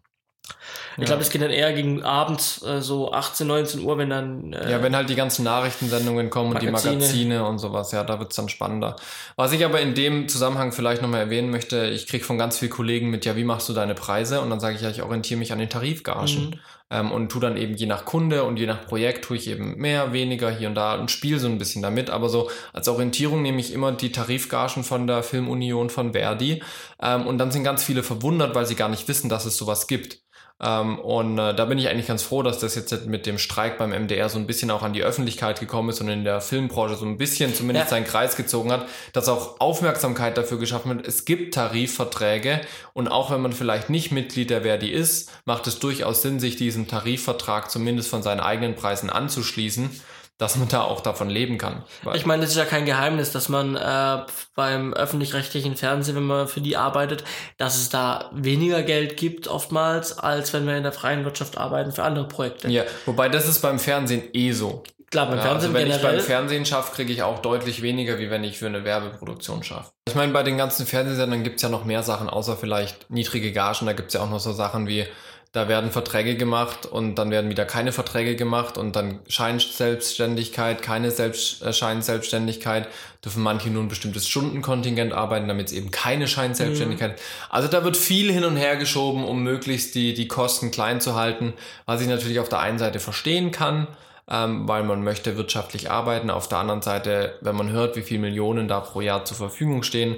Ich 0.99 1.07
glaube, 1.07 1.21
das 1.21 1.31
geht 1.31 1.43
dann 1.43 1.51
eher 1.51 1.73
gegen 1.73 2.03
abends, 2.03 2.63
äh, 2.63 2.81
so 2.81 3.13
18, 3.13 3.47
19 3.47 3.81
Uhr, 3.85 3.97
wenn 3.99 4.11
dann. 4.11 4.53
Äh, 4.53 4.71
Ja, 4.71 4.83
wenn 4.83 4.95
halt 4.97 5.09
die 5.09 5.15
ganzen 5.15 5.45
Nachrichtensendungen 5.45 6.31
kommen 6.31 6.53
und 6.53 6.63
die 6.63 6.67
Magazine. 6.67 6.97
Magazine 6.97 7.45
und 7.47 7.59
sowas, 7.59 7.93
ja, 7.93 8.05
da 8.05 8.19
wird's 8.19 8.37
dann 8.37 8.49
spannender. 8.49 8.97
Was 9.37 9.53
ich 9.53 9.65
aber 9.65 9.81
in 9.81 9.95
dem 9.95 10.29
Zusammenhang 10.29 10.73
vielleicht 10.73 11.03
nochmal 11.03 11.21
erwähnen 11.21 11.51
möchte, 11.51 11.87
ich 11.87 12.07
krieg 12.07 12.25
von 12.25 12.37
ganz 12.39 12.59
vielen 12.59 12.71
Kollegen 12.73 13.11
mit, 13.11 13.25
ja, 13.25 13.37
wie 13.37 13.45
machst 13.45 13.69
du 13.69 13.73
deine 13.73 13.95
Preise? 13.95 14.41
Und 14.41 14.51
dann 14.51 14.61
sage 14.61 14.77
ich 14.77 14.83
ja, 14.83 14.91
ich 14.91 15.03
orientiere 15.03 15.39
mich 15.39 15.53
an 15.53 15.59
den 15.59 15.69
Tarifgagen 15.71 16.19
Mhm. 16.51 16.55
ähm, 16.91 17.13
und 17.13 17.29
tu 17.31 17.39
dann 17.39 17.57
eben 17.57 17.75
je 17.75 17.87
nach 17.87 18.05
Kunde 18.05 18.45
und 18.45 18.59
je 18.59 18.67
nach 18.67 18.87
Projekt 18.87 19.25
tue 19.27 19.37
ich 19.37 19.49
eben 19.49 19.77
mehr, 19.77 20.13
weniger 20.13 20.51
hier 20.51 20.69
und 20.69 20.75
da 20.75 20.95
und 20.95 21.11
spiele 21.11 21.39
so 21.39 21.47
ein 21.47 21.59
bisschen 21.59 21.83
damit. 21.83 22.11
Aber 22.11 22.29
so 22.29 22.51
als 22.73 22.89
Orientierung 22.89 23.43
nehme 23.43 23.61
ich 23.61 23.73
immer 23.73 23.93
die 23.93 24.11
Tarifgagen 24.11 24.85
von 24.85 25.07
der 25.07 25.23
Filmunion 25.23 25.91
von 25.91 26.13
Verdi. 26.13 26.63
Ähm, 27.01 27.27
und 27.27 27.39
dann 27.39 27.51
sind 27.51 27.63
ganz 27.65 27.85
viele 27.85 28.03
verwundert, 28.03 28.55
weil 28.55 28.67
sie 28.67 28.75
gar 28.75 28.89
nicht 28.89 29.07
wissen, 29.09 29.29
dass 29.29 29.45
es 29.45 29.57
sowas 29.57 29.87
gibt. 29.87 30.21
Ähm, 30.61 30.99
und 30.99 31.39
äh, 31.39 31.55
da 31.55 31.65
bin 31.67 31.79
ich 31.79 31.89
eigentlich 31.89 32.09
ganz 32.09 32.23
froh, 32.23 32.43
dass 32.43 32.59
das 32.59 32.75
jetzt 32.75 33.07
mit 33.07 33.27
dem 33.27 33.39
Streik 33.39 33.79
beim 33.79 33.91
MDR 33.91 34.29
so 34.29 34.39
ein 34.39 34.47
bisschen 34.49 34.73
auch 34.73 34.83
an 34.83 34.93
die 34.93 35.03
Öffentlichkeit 35.05 35.61
gekommen 35.61 35.91
ist 35.91 36.01
und 36.01 36.09
in 36.09 36.25
der 36.25 36.41
Filmbranche 36.41 36.97
so 36.97 37.07
ein 37.07 37.17
bisschen 37.17 37.55
zumindest 37.55 37.87
Ja. 37.87 37.91
seinen 37.91 38.05
Kreis 38.07 38.35
gezogen 38.35 38.73
hat, 38.73 38.87
dass 39.13 39.29
auch 39.29 39.61
Aufmerksamkeit 39.61 40.37
dafür 40.37 40.59
geschaffen 40.59 40.97
wird. 40.97 41.07
Es 41.07 41.25
gibt 41.25 41.55
Tarifverträge 41.55 42.61
und 42.93 43.09
auch 43.09 43.31
wenn 43.31 43.41
man 43.41 43.53
vielleicht 43.53 43.89
nicht 43.89 44.11
Mitglied 44.11 44.51
der 44.51 44.63
Verdi 44.63 44.89
ist, 44.91 45.31
macht 45.45 45.67
es 45.69 45.79
durchaus 45.79 46.23
Sinn, 46.23 46.41
sich 46.41 46.57
diesem 46.57 46.89
Tarifvertrag 46.89 47.71
zumindest 47.71 48.09
von 48.09 48.23
seinen 48.25 48.41
eigenen 48.41 48.75
Preisen 48.75 49.11
anzuschließen, 49.11 49.91
dass 50.39 50.57
man 50.57 50.69
da 50.69 50.83
auch 50.83 51.01
davon 51.01 51.29
leben 51.29 51.59
kann. 51.59 51.83
Ich 52.15 52.25
meine, 52.25 52.43
das 52.43 52.51
ist 52.53 52.57
ja 52.57 52.65
kein 52.65 52.87
Geheimnis, 52.87 53.33
dass 53.33 53.49
man 53.49 53.75
äh, 53.77 54.19
beim 54.55 54.95
öffentlich-rechtlichen 54.95 55.77
Fernsehen, 55.77 56.15
wenn 56.17 56.23
man 56.27 56.47
für 56.49 56.61
die 56.61 56.77
arbeitet, 56.77 57.25
dass 57.57 57.77
es 57.77 57.89
da 57.91 58.31
weniger 58.33 58.83
Geld 58.83 59.17
gibt 59.17 59.49
oftmals, 59.49 60.17
als 60.19 60.53
wenn 60.53 60.67
wir 60.67 60.77
in 60.77 60.85
der 60.85 60.93
freien 60.93 61.25
Wirtschaft 61.25 61.59
arbeiten 61.59 61.93
für 61.93 62.05
andere 62.05 62.29
Projekte. 62.29 62.69
ja, 62.69 62.85
wobei 63.05 63.29
das 63.29 63.49
ist 63.49 63.61
beim 63.61 63.79
Fernsehen 63.79 64.23
eh 64.33 64.53
so. 64.53 64.85
Klar, 65.11 65.27
beim 65.27 65.39
Ja, 65.39 65.43
Fernsehen 65.45 65.71
also 65.75 65.79
wenn 65.85 65.87
ich 65.91 65.97
generell. 65.97 66.17
beim 66.19 66.25
Fernsehen 66.27 66.67
schaffe, 66.67 66.95
kriege 66.95 67.13
ich 67.13 67.23
auch 67.23 67.39
deutlich 67.39 67.81
weniger, 67.81 68.19
wie 68.19 68.31
wenn 68.31 68.45
ich 68.45 68.59
für 68.59 68.67
eine 68.67 68.85
Werbeproduktion 68.85 69.63
schaffe. 69.65 69.91
Ich 70.07 70.15
meine, 70.15 70.33
bei 70.33 70.43
den 70.43 70.59
ganzen 70.59 70.87
Fernsehsendern 70.87 71.45
gibt's 71.45 71.63
ja 71.63 71.71
noch 71.71 71.85
mehr 71.87 72.03
Sachen, 72.03 72.29
außer 72.29 72.57
vielleicht 72.59 73.11
niedrige 73.11 73.53
Gagen. 73.53 73.87
Da 73.87 73.95
gibt's 73.95 74.13
ja 74.15 74.21
auch 74.21 74.29
noch 74.31 74.39
so 74.41 74.53
Sachen 74.53 74.87
wie, 74.87 75.07
da 75.53 75.67
werden 75.67 75.91
Verträge 75.91 76.37
gemacht 76.37 76.85
und 76.85 77.15
dann 77.15 77.31
werden 77.31 77.49
wieder 77.49 77.65
keine 77.65 77.93
Verträge 77.93 78.37
gemacht 78.37 78.77
und 78.77 78.95
dann 78.95 79.21
Scheinselbstständigkeit, 79.29 80.83
keine 80.83 81.11
Selbst 81.11 81.63
äh, 81.63 81.73
Scheinselbstständigkeit, 81.73 82.87
dürfen 83.25 83.43
manche 83.43 83.71
nur 83.71 83.83
ein 83.83 83.89
bestimmtes 83.89 84.29
Stundenkontingent 84.29 85.15
arbeiten, 85.15 85.49
damit 85.49 85.69
es 85.69 85.73
eben 85.73 85.91
keine 85.91 86.29
Scheinselbstständigkeit 86.29 87.15
ist. 87.15 87.25
Also 87.49 87.69
da 87.69 87.83
wird 87.83 87.97
viel 87.97 88.31
hin 88.31 88.45
und 88.45 88.57
her 88.57 88.77
geschoben, 88.77 89.25
um 89.25 89.43
möglichst 89.43 89.95
die, 89.95 90.13
die 90.13 90.29
Kosten 90.29 90.71
klein 90.71 91.01
zu 91.01 91.15
halten, 91.15 91.55
was 91.87 92.03
ich 92.03 92.09
natürlich 92.09 92.41
auf 92.41 92.51
der 92.51 92.61
einen 92.61 92.79
Seite 92.79 93.01
verstehen 93.01 93.51
kann, 93.51 93.87
ähm, 94.31 94.69
weil 94.69 94.83
man 94.85 95.03
möchte 95.03 95.39
wirtschaftlich 95.39 95.91
arbeiten. 95.91 96.29
Auf 96.29 96.49
der 96.49 96.59
anderen 96.59 96.83
Seite, 96.83 97.39
wenn 97.41 97.57
man 97.57 97.71
hört, 97.71 97.97
wie 97.97 98.03
viele 98.03 98.21
Millionen 98.21 98.69
da 98.69 98.81
pro 98.81 99.01
Jahr 99.01 99.25
zur 99.25 99.39
Verfügung 99.39 99.83
stehen, 99.83 100.17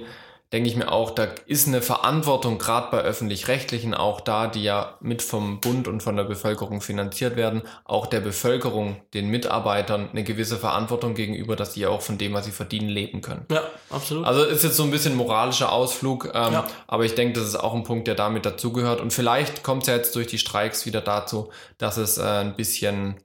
denke 0.53 0.69
ich 0.69 0.75
mir 0.75 0.91
auch, 0.91 1.11
da 1.11 1.29
ist 1.47 1.69
eine 1.69 1.81
Verantwortung, 1.81 2.59
gerade 2.59 2.89
bei 2.91 2.99
öffentlich-rechtlichen, 3.03 3.95
auch 3.95 4.21
da, 4.21 4.49
die 4.49 4.65
ja 4.65 4.97
mit 5.01 5.23
vom 5.23 5.61
Bund 5.61 5.87
und 5.87 6.03
von 6.03 6.17
der 6.17 6.25
Bevölkerung 6.25 6.81
finanziert 6.81 7.37
werden, 7.37 7.63
auch 7.85 8.07
der 8.07 8.19
Bevölkerung, 8.21 9.01
den 9.15 9.29
Mitarbeitern 9.29 10.09
eine 10.11 10.25
gewisse 10.25 10.57
Verantwortung 10.59 11.15
gegenüber, 11.15 11.55
dass 11.55 11.75
die 11.75 11.81
ja 11.81 11.89
auch 11.89 12.01
von 12.03 12.19
dem, 12.19 12.33
was 12.33 12.47
sie 12.47 12.51
verdienen, 12.51 12.89
leben 12.89 13.21
können. 13.21 13.47
ja, 13.51 13.63
absolut. 13.91 14.27
Also 14.27 14.43
ist 14.45 14.65
jetzt 14.65 14.77
so 14.77 14.83
ein 14.83 14.91
bisschen 14.91 15.15
moralischer 15.15 15.71
Ausflug, 15.71 16.27
ähm, 16.35 16.53
Ja. 16.53 16.67
aber 16.89 17.05
ich 17.05 17.15
denke, 17.15 17.39
das 17.39 17.49
ist 17.49 17.57
auch 17.57 17.75
ein 17.75 17.85
Punkt, 17.85 18.09
der 18.09 18.17
damit 18.17 18.45
dazugehört. 18.45 19.01
Und 19.01 19.13
vielleicht 19.13 19.63
kommt 19.63 19.83
es 19.83 19.89
ja 19.89 19.95
jetzt 19.95 20.17
durch 20.17 20.27
die 20.27 20.39
Streiks 20.39 20.85
wieder 20.85 21.01
dazu, 21.01 21.51
dass 21.79 21.97
es 21.97 22.19
äh, 22.19 22.23
ein 22.23 22.57
bisschen 22.57 23.21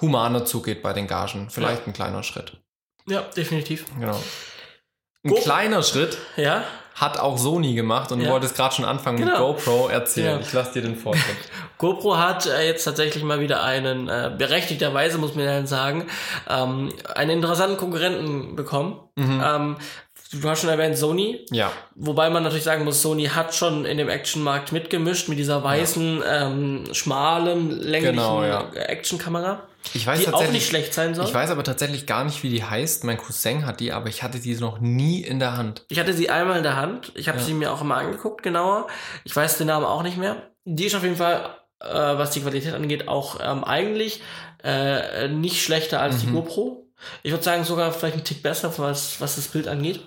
humaner 0.00 0.44
zugeht 0.44 0.82
bei 0.82 0.92
den 0.92 1.06
Gagen. 1.06 1.48
Vielleicht 1.48 1.86
ein 1.86 1.94
kleiner 1.94 2.22
Schritt. 2.22 2.58
ja, 3.08 3.22
definitiv. 3.34 3.86
Genau. 3.98 4.20
Ein 5.26 5.30
Go- 5.34 5.40
kleiner 5.40 5.82
Schritt 5.82 6.16
Ja, 6.36 6.62
hat 6.94 7.18
auch 7.20 7.36
Sony 7.36 7.74
gemacht 7.74 8.10
und 8.12 8.20
Ja. 8.20 8.26
du 8.28 8.32
wolltest 8.32 8.56
gerade 8.56 8.74
schon 8.74 8.84
anfangen 8.86 9.18
mit 9.18 9.28
Genau. 9.28 9.52
GoPro 9.54 9.88
erzählen. 9.88 10.36
Ja. 10.36 10.40
Ich 10.40 10.52
lasse 10.52 10.72
dir 10.74 10.82
den 10.82 10.96
Vortritt. 10.96 11.22
GoPro 11.78 12.16
hat 12.16 12.46
äh, 12.46 12.66
jetzt 12.66 12.84
tatsächlich 12.84 13.22
mal 13.22 13.40
wieder 13.40 13.62
einen, 13.62 14.08
äh, 14.08 14.30
berechtigterweise 14.36 15.18
muss 15.18 15.34
man 15.34 15.44
ja 15.44 15.66
sagen, 15.66 16.06
ähm, 16.48 16.90
einen 17.14 17.30
interessanten 17.30 17.76
Konkurrenten 17.76 18.56
bekommen. 18.56 18.98
Mhm. 19.16 19.42
Ähm, 19.44 19.76
du 20.32 20.48
hast 20.48 20.60
schon 20.62 20.70
erwähnt 20.70 20.96
Sony. 20.96 21.44
Ja. 21.50 21.70
Wobei 21.94 22.30
man 22.30 22.42
natürlich 22.44 22.64
sagen 22.64 22.84
muss, 22.84 23.02
Sony 23.02 23.26
hat 23.26 23.54
schon 23.54 23.84
in 23.84 23.98
dem 23.98 24.08
Actionmarkt 24.08 24.72
mitgemischt 24.72 25.28
mit 25.28 25.38
dieser 25.38 25.62
weißen, 25.62 26.22
ähm, 26.26 26.84
schmalen, 26.92 27.70
länglichen 27.70 28.16
Genau, 28.16 28.42
ja. 28.42 28.70
Actionkamera. 28.74 29.60
Ich 29.94 30.06
weiß 30.06 30.20
Die 30.20 30.28
auch 30.32 30.48
nicht 30.50 30.66
schlecht 30.66 30.92
sein 30.94 31.14
soll. 31.14 31.24
Ich 31.26 31.34
weiß 31.34 31.50
aber 31.50 31.64
tatsächlich 31.64 32.06
gar 32.06 32.24
nicht, 32.24 32.42
wie 32.42 32.50
die 32.50 32.64
heißt. 32.64 33.04
Mein 33.04 33.16
Cousin 33.18 33.66
hat 33.66 33.80
die, 33.80 33.92
aber 33.92 34.08
ich 34.08 34.22
hatte 34.22 34.38
die 34.40 34.54
noch 34.56 34.78
nie 34.80 35.22
in 35.22 35.38
der 35.38 35.56
Hand. 35.56 35.84
Ich 35.88 35.98
hatte 35.98 36.12
sie 36.12 36.28
einmal 36.30 36.56
in 36.58 36.62
der 36.62 36.76
Hand. 36.76 37.12
Ich 37.14 37.28
habe 37.28 37.38
Ja. 37.38 37.44
sie 37.44 37.54
mir 37.54 37.72
auch 37.72 37.80
immer 37.80 37.96
angeguckt, 37.96 38.42
genauer. 38.42 38.86
Ich 39.24 39.34
weiß 39.34 39.58
den 39.58 39.68
Namen 39.68 39.86
auch 39.86 40.02
nicht 40.02 40.16
mehr. 40.16 40.36
Die 40.64 40.84
ist 40.86 40.94
auf 40.94 41.02
jeden 41.02 41.16
Fall, 41.16 41.56
äh, 41.80 41.86
was 41.88 42.30
die 42.32 42.40
Qualität 42.40 42.74
angeht, 42.74 43.08
auch 43.08 43.38
ähm, 43.42 43.64
eigentlich 43.64 44.20
äh, 44.64 45.28
nicht 45.28 45.62
schlechter 45.62 46.00
als 46.00 46.20
die 46.20 46.26
Mhm. 46.26 46.34
GoPro. 46.34 46.86
Ich 47.22 47.30
würde 47.30 47.44
sagen, 47.44 47.62
sogar 47.64 47.92
vielleicht 47.92 48.16
ein 48.16 48.24
Tick 48.24 48.42
besser, 48.42 48.72
was, 48.78 49.20
was 49.20 49.36
das 49.36 49.48
Bild 49.48 49.68
angeht. 49.68 50.00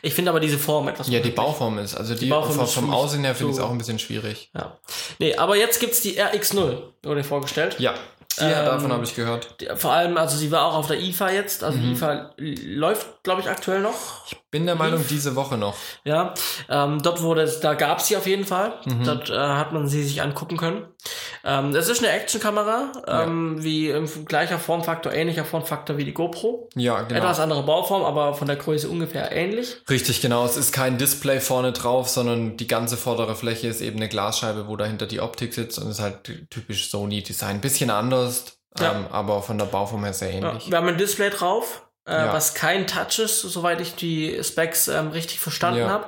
Ich 0.00 0.14
finde 0.14 0.30
aber 0.30 0.40
diese 0.40 0.58
Form 0.58 0.88
etwas 0.88 1.08
Ja, 1.08 1.20
die. 1.20 1.30
Bauform 1.30 1.78
ist. 1.78 1.94
Also 1.94 2.14
die, 2.14 2.26
Bauform 2.26 2.66
vom, 2.66 2.92
Aussehen 2.94 3.24
her 3.24 3.34
finde 3.34 3.52
ich 3.52 3.58
es 3.58 3.62
auch 3.62 3.70
ein 3.70 3.78
bisschen 3.78 3.98
schwierig. 3.98 4.50
Ja. 4.54 4.78
Nee, 5.18 5.36
aber 5.36 5.56
jetzt 5.56 5.80
gibt's 5.80 6.00
die 6.00 6.18
RX0, 6.20 6.82
wurde 7.02 7.22
vorgestellt. 7.24 7.76
Ja, 7.78 7.94
die, 8.40 8.44
Ähm, 8.44 8.64
davon 8.64 8.92
habe 8.92 9.04
ich 9.04 9.14
gehört. 9.14 9.60
Die, 9.60 9.68
vor 9.74 9.92
allem, 9.92 10.16
also 10.16 10.36
sie 10.36 10.50
war 10.50 10.64
auch 10.66 10.74
auf 10.74 10.86
der 10.86 11.00
IFA 11.00 11.30
jetzt. 11.30 11.64
Also 11.64 11.78
die 11.78 11.86
Mhm. 11.86 11.92
IFA 11.94 12.30
läuft, 12.38 13.22
glaube 13.22 13.40
ich, 13.40 13.48
aktuell 13.48 13.80
noch. 13.80 13.94
Bin 14.50 14.66
der 14.66 14.74
Meinung, 14.74 15.04
diese 15.08 15.34
Woche 15.34 15.56
noch. 15.56 15.76
Ja, 16.04 16.34
ähm, 16.68 17.00
dort 17.02 17.22
wurde 17.22 17.42
es, 17.42 17.60
da 17.60 17.74
gab's 17.74 18.08
sie 18.08 18.16
auf 18.16 18.26
jeden 18.26 18.44
Fall. 18.44 18.74
Mhm. 18.84 19.04
Dort 19.04 19.30
äh, 19.30 19.36
hat 19.38 19.72
man 19.72 19.88
sie 19.88 20.02
sich 20.02 20.20
angucken 20.22 20.56
können. 20.58 20.86
Ähm, 21.44 21.74
es 21.74 21.88
ist 21.88 21.98
eine 22.02 22.12
Actionkamera, 22.12 22.92
ähm, 23.08 23.62
wie 23.62 23.88
im 23.90 24.08
gleicher 24.26 24.58
Formfaktor, 24.58 25.12
ähnlicher 25.12 25.44
Formfaktor 25.44 25.96
wie 25.96 26.04
die 26.04 26.14
GoPro. 26.14 26.68
Ja, 26.76 27.02
genau. 27.02 27.20
Etwas 27.20 27.40
andere 27.40 27.62
Bauform, 27.64 28.02
aber 28.04 28.34
von 28.34 28.46
der 28.46 28.56
Größe 28.56 28.88
ungefähr 28.88 29.32
ähnlich. 29.32 29.76
Richtig, 29.90 30.20
genau. 30.20 30.44
Es 30.44 30.56
ist 30.56 30.72
kein 30.72 30.98
Display 30.98 31.40
vorne 31.40 31.72
drauf, 31.72 32.08
sondern 32.08 32.56
die 32.56 32.68
ganze 32.68 32.96
vordere 32.96 33.34
Fläche 33.34 33.68
ist 33.68 33.80
eben 33.80 33.96
eine 33.96 34.08
Glasscheibe, 34.08 34.68
wo 34.68 34.76
dahinter 34.76 35.06
die 35.06 35.20
Optik 35.20 35.54
sitzt 35.54 35.78
und 35.78 35.90
ist 35.90 36.00
halt 36.00 36.22
typisch 36.50 36.90
Sony-Design. 36.90 37.60
Bisschen 37.60 37.90
anders, 37.90 38.58
Ja. 38.78 38.92
ähm, 38.92 39.06
aber 39.10 39.42
von 39.42 39.58
der 39.58 39.66
Bauform 39.66 40.04
her 40.04 40.12
sehr 40.14 40.30
Ja, 40.30 40.48
ähnlich. 40.50 40.70
wir 40.70 40.76
haben 40.78 40.88
ein 40.88 40.98
Display 40.98 41.30
drauf, 41.30 41.82
äh, 42.06 42.12
Ja. 42.12 42.32
was 42.32 42.54
kein 42.54 42.86
Touch 42.86 43.18
ist, 43.18 43.40
soweit 43.40 43.80
ich 43.80 43.94
die 43.96 44.38
Specs 44.42 44.88
ähm, 44.88 45.08
richtig 45.08 45.40
verstanden 45.40 45.80
Ja. 45.80 45.88
habe. 45.88 46.06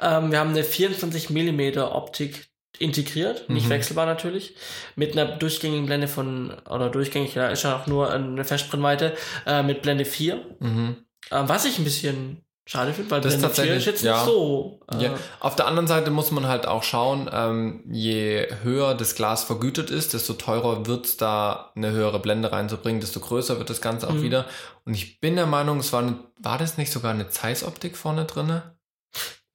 Ähm, 0.00 0.30
wir 0.30 0.38
haben 0.38 0.50
eine 0.50 0.62
24 0.64 1.30
mm 1.30 1.78
Optik 1.80 2.47
integriert, 2.78 3.48
nicht 3.48 3.66
Mhm. 3.66 3.70
wechselbar 3.70 4.06
natürlich, 4.06 4.54
mit 4.96 5.12
einer 5.12 5.26
durchgängigen 5.36 5.86
Blende 5.86 6.08
von, 6.08 6.52
oder 6.68 6.88
durchgängig, 6.90 7.34
ja, 7.34 7.48
ist 7.48 7.64
ja 7.64 7.76
auch 7.76 7.86
nur 7.86 8.10
eine 8.10 8.44
Festbrennweite, 8.44 9.14
äh, 9.46 9.62
mit 9.62 9.82
Blende 9.82 10.04
4. 10.04 10.36
Mhm. 10.60 10.96
Ähm, 11.30 11.48
was 11.48 11.64
ich 11.64 11.78
ein 11.78 11.84
bisschen 11.84 12.44
schade 12.66 12.92
finde, 12.92 13.10
weil 13.10 13.20
Das 13.22 13.32
ist 13.34 13.40
Blende 13.40 13.54
4 13.54 13.64
ist 13.64 13.70
tatsächlich- 13.84 13.86
jetzt 13.86 14.02
ja. 14.04 14.16
nicht 14.16 14.24
so. 14.26 14.80
Äh, 14.92 15.04
Ja. 15.04 15.14
Auf 15.40 15.56
der 15.56 15.66
anderen 15.66 15.86
Seite 15.86 16.10
muss 16.10 16.30
man 16.30 16.46
halt 16.46 16.66
auch 16.66 16.82
schauen, 16.82 17.28
ähm, 17.32 17.82
je 17.90 18.46
höher 18.62 18.94
das 18.94 19.14
Glas 19.14 19.42
vergütet 19.42 19.90
ist, 19.90 20.12
desto 20.12 20.34
teurer 20.34 20.86
wird's 20.86 21.16
da 21.16 21.72
eine 21.74 21.92
höhere 21.92 22.18
Blende 22.20 22.52
reinzubringen, 22.52 23.00
desto 23.00 23.20
größer 23.20 23.58
wird 23.58 23.70
das 23.70 23.80
Ganze 23.80 24.06
auch 24.08 24.12
Mhm. 24.12 24.22
wieder. 24.22 24.44
Und 24.84 24.94
ich 24.94 25.18
bin 25.20 25.34
der 25.36 25.46
Meinung, 25.46 25.78
es 25.80 25.92
war, 25.94 26.02
eine, 26.02 26.16
war 26.38 26.58
das 26.58 26.76
nicht 26.76 26.92
sogar 26.92 27.12
eine 27.12 27.28
Zeiss-Optik 27.30 27.96
vorne 27.96 28.24
drinne? 28.26 28.74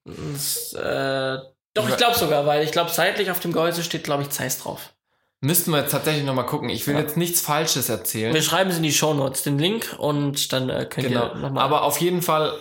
das, 0.04 0.74
äh, 0.74 1.38
doch, 1.74 1.88
Ich 1.88 1.96
glaube 1.96 2.16
sogar, 2.18 2.46
weil 2.46 2.62
ich 2.64 2.72
glaube, 2.72 2.90
seitlich 2.90 3.30
auf 3.30 3.40
dem 3.40 3.52
Gehäuse 3.52 3.82
steht, 3.82 4.04
glaube 4.04 4.22
ich, 4.22 4.30
Zeiss 4.30 4.60
drauf. 4.60 4.90
Müssten 5.40 5.72
wir 5.72 5.80
jetzt 5.80 5.90
tatsächlich 5.90 6.24
nochmal 6.24 6.46
gucken. 6.46 6.70
Ich 6.70 6.86
will 6.86 6.94
Ja. 6.94 7.00
jetzt 7.00 7.16
nichts 7.18 7.40
Falsches 7.42 7.88
erzählen. 7.90 8.32
Wir 8.32 8.40
schreiben 8.42 8.70
es 8.70 8.78
in 8.78 8.82
die 8.82 8.92
Shownotes, 8.92 9.42
den 9.42 9.58
Link, 9.58 9.94
und 9.98 10.52
dann 10.52 10.70
äh, 10.70 10.86
könnt 10.88 11.08
Genau. 11.08 11.28
ihr 11.28 11.34
nochmal. 11.34 11.62
Aber 11.62 11.82
auf 11.82 12.00
jeden 12.00 12.22
Fall 12.22 12.54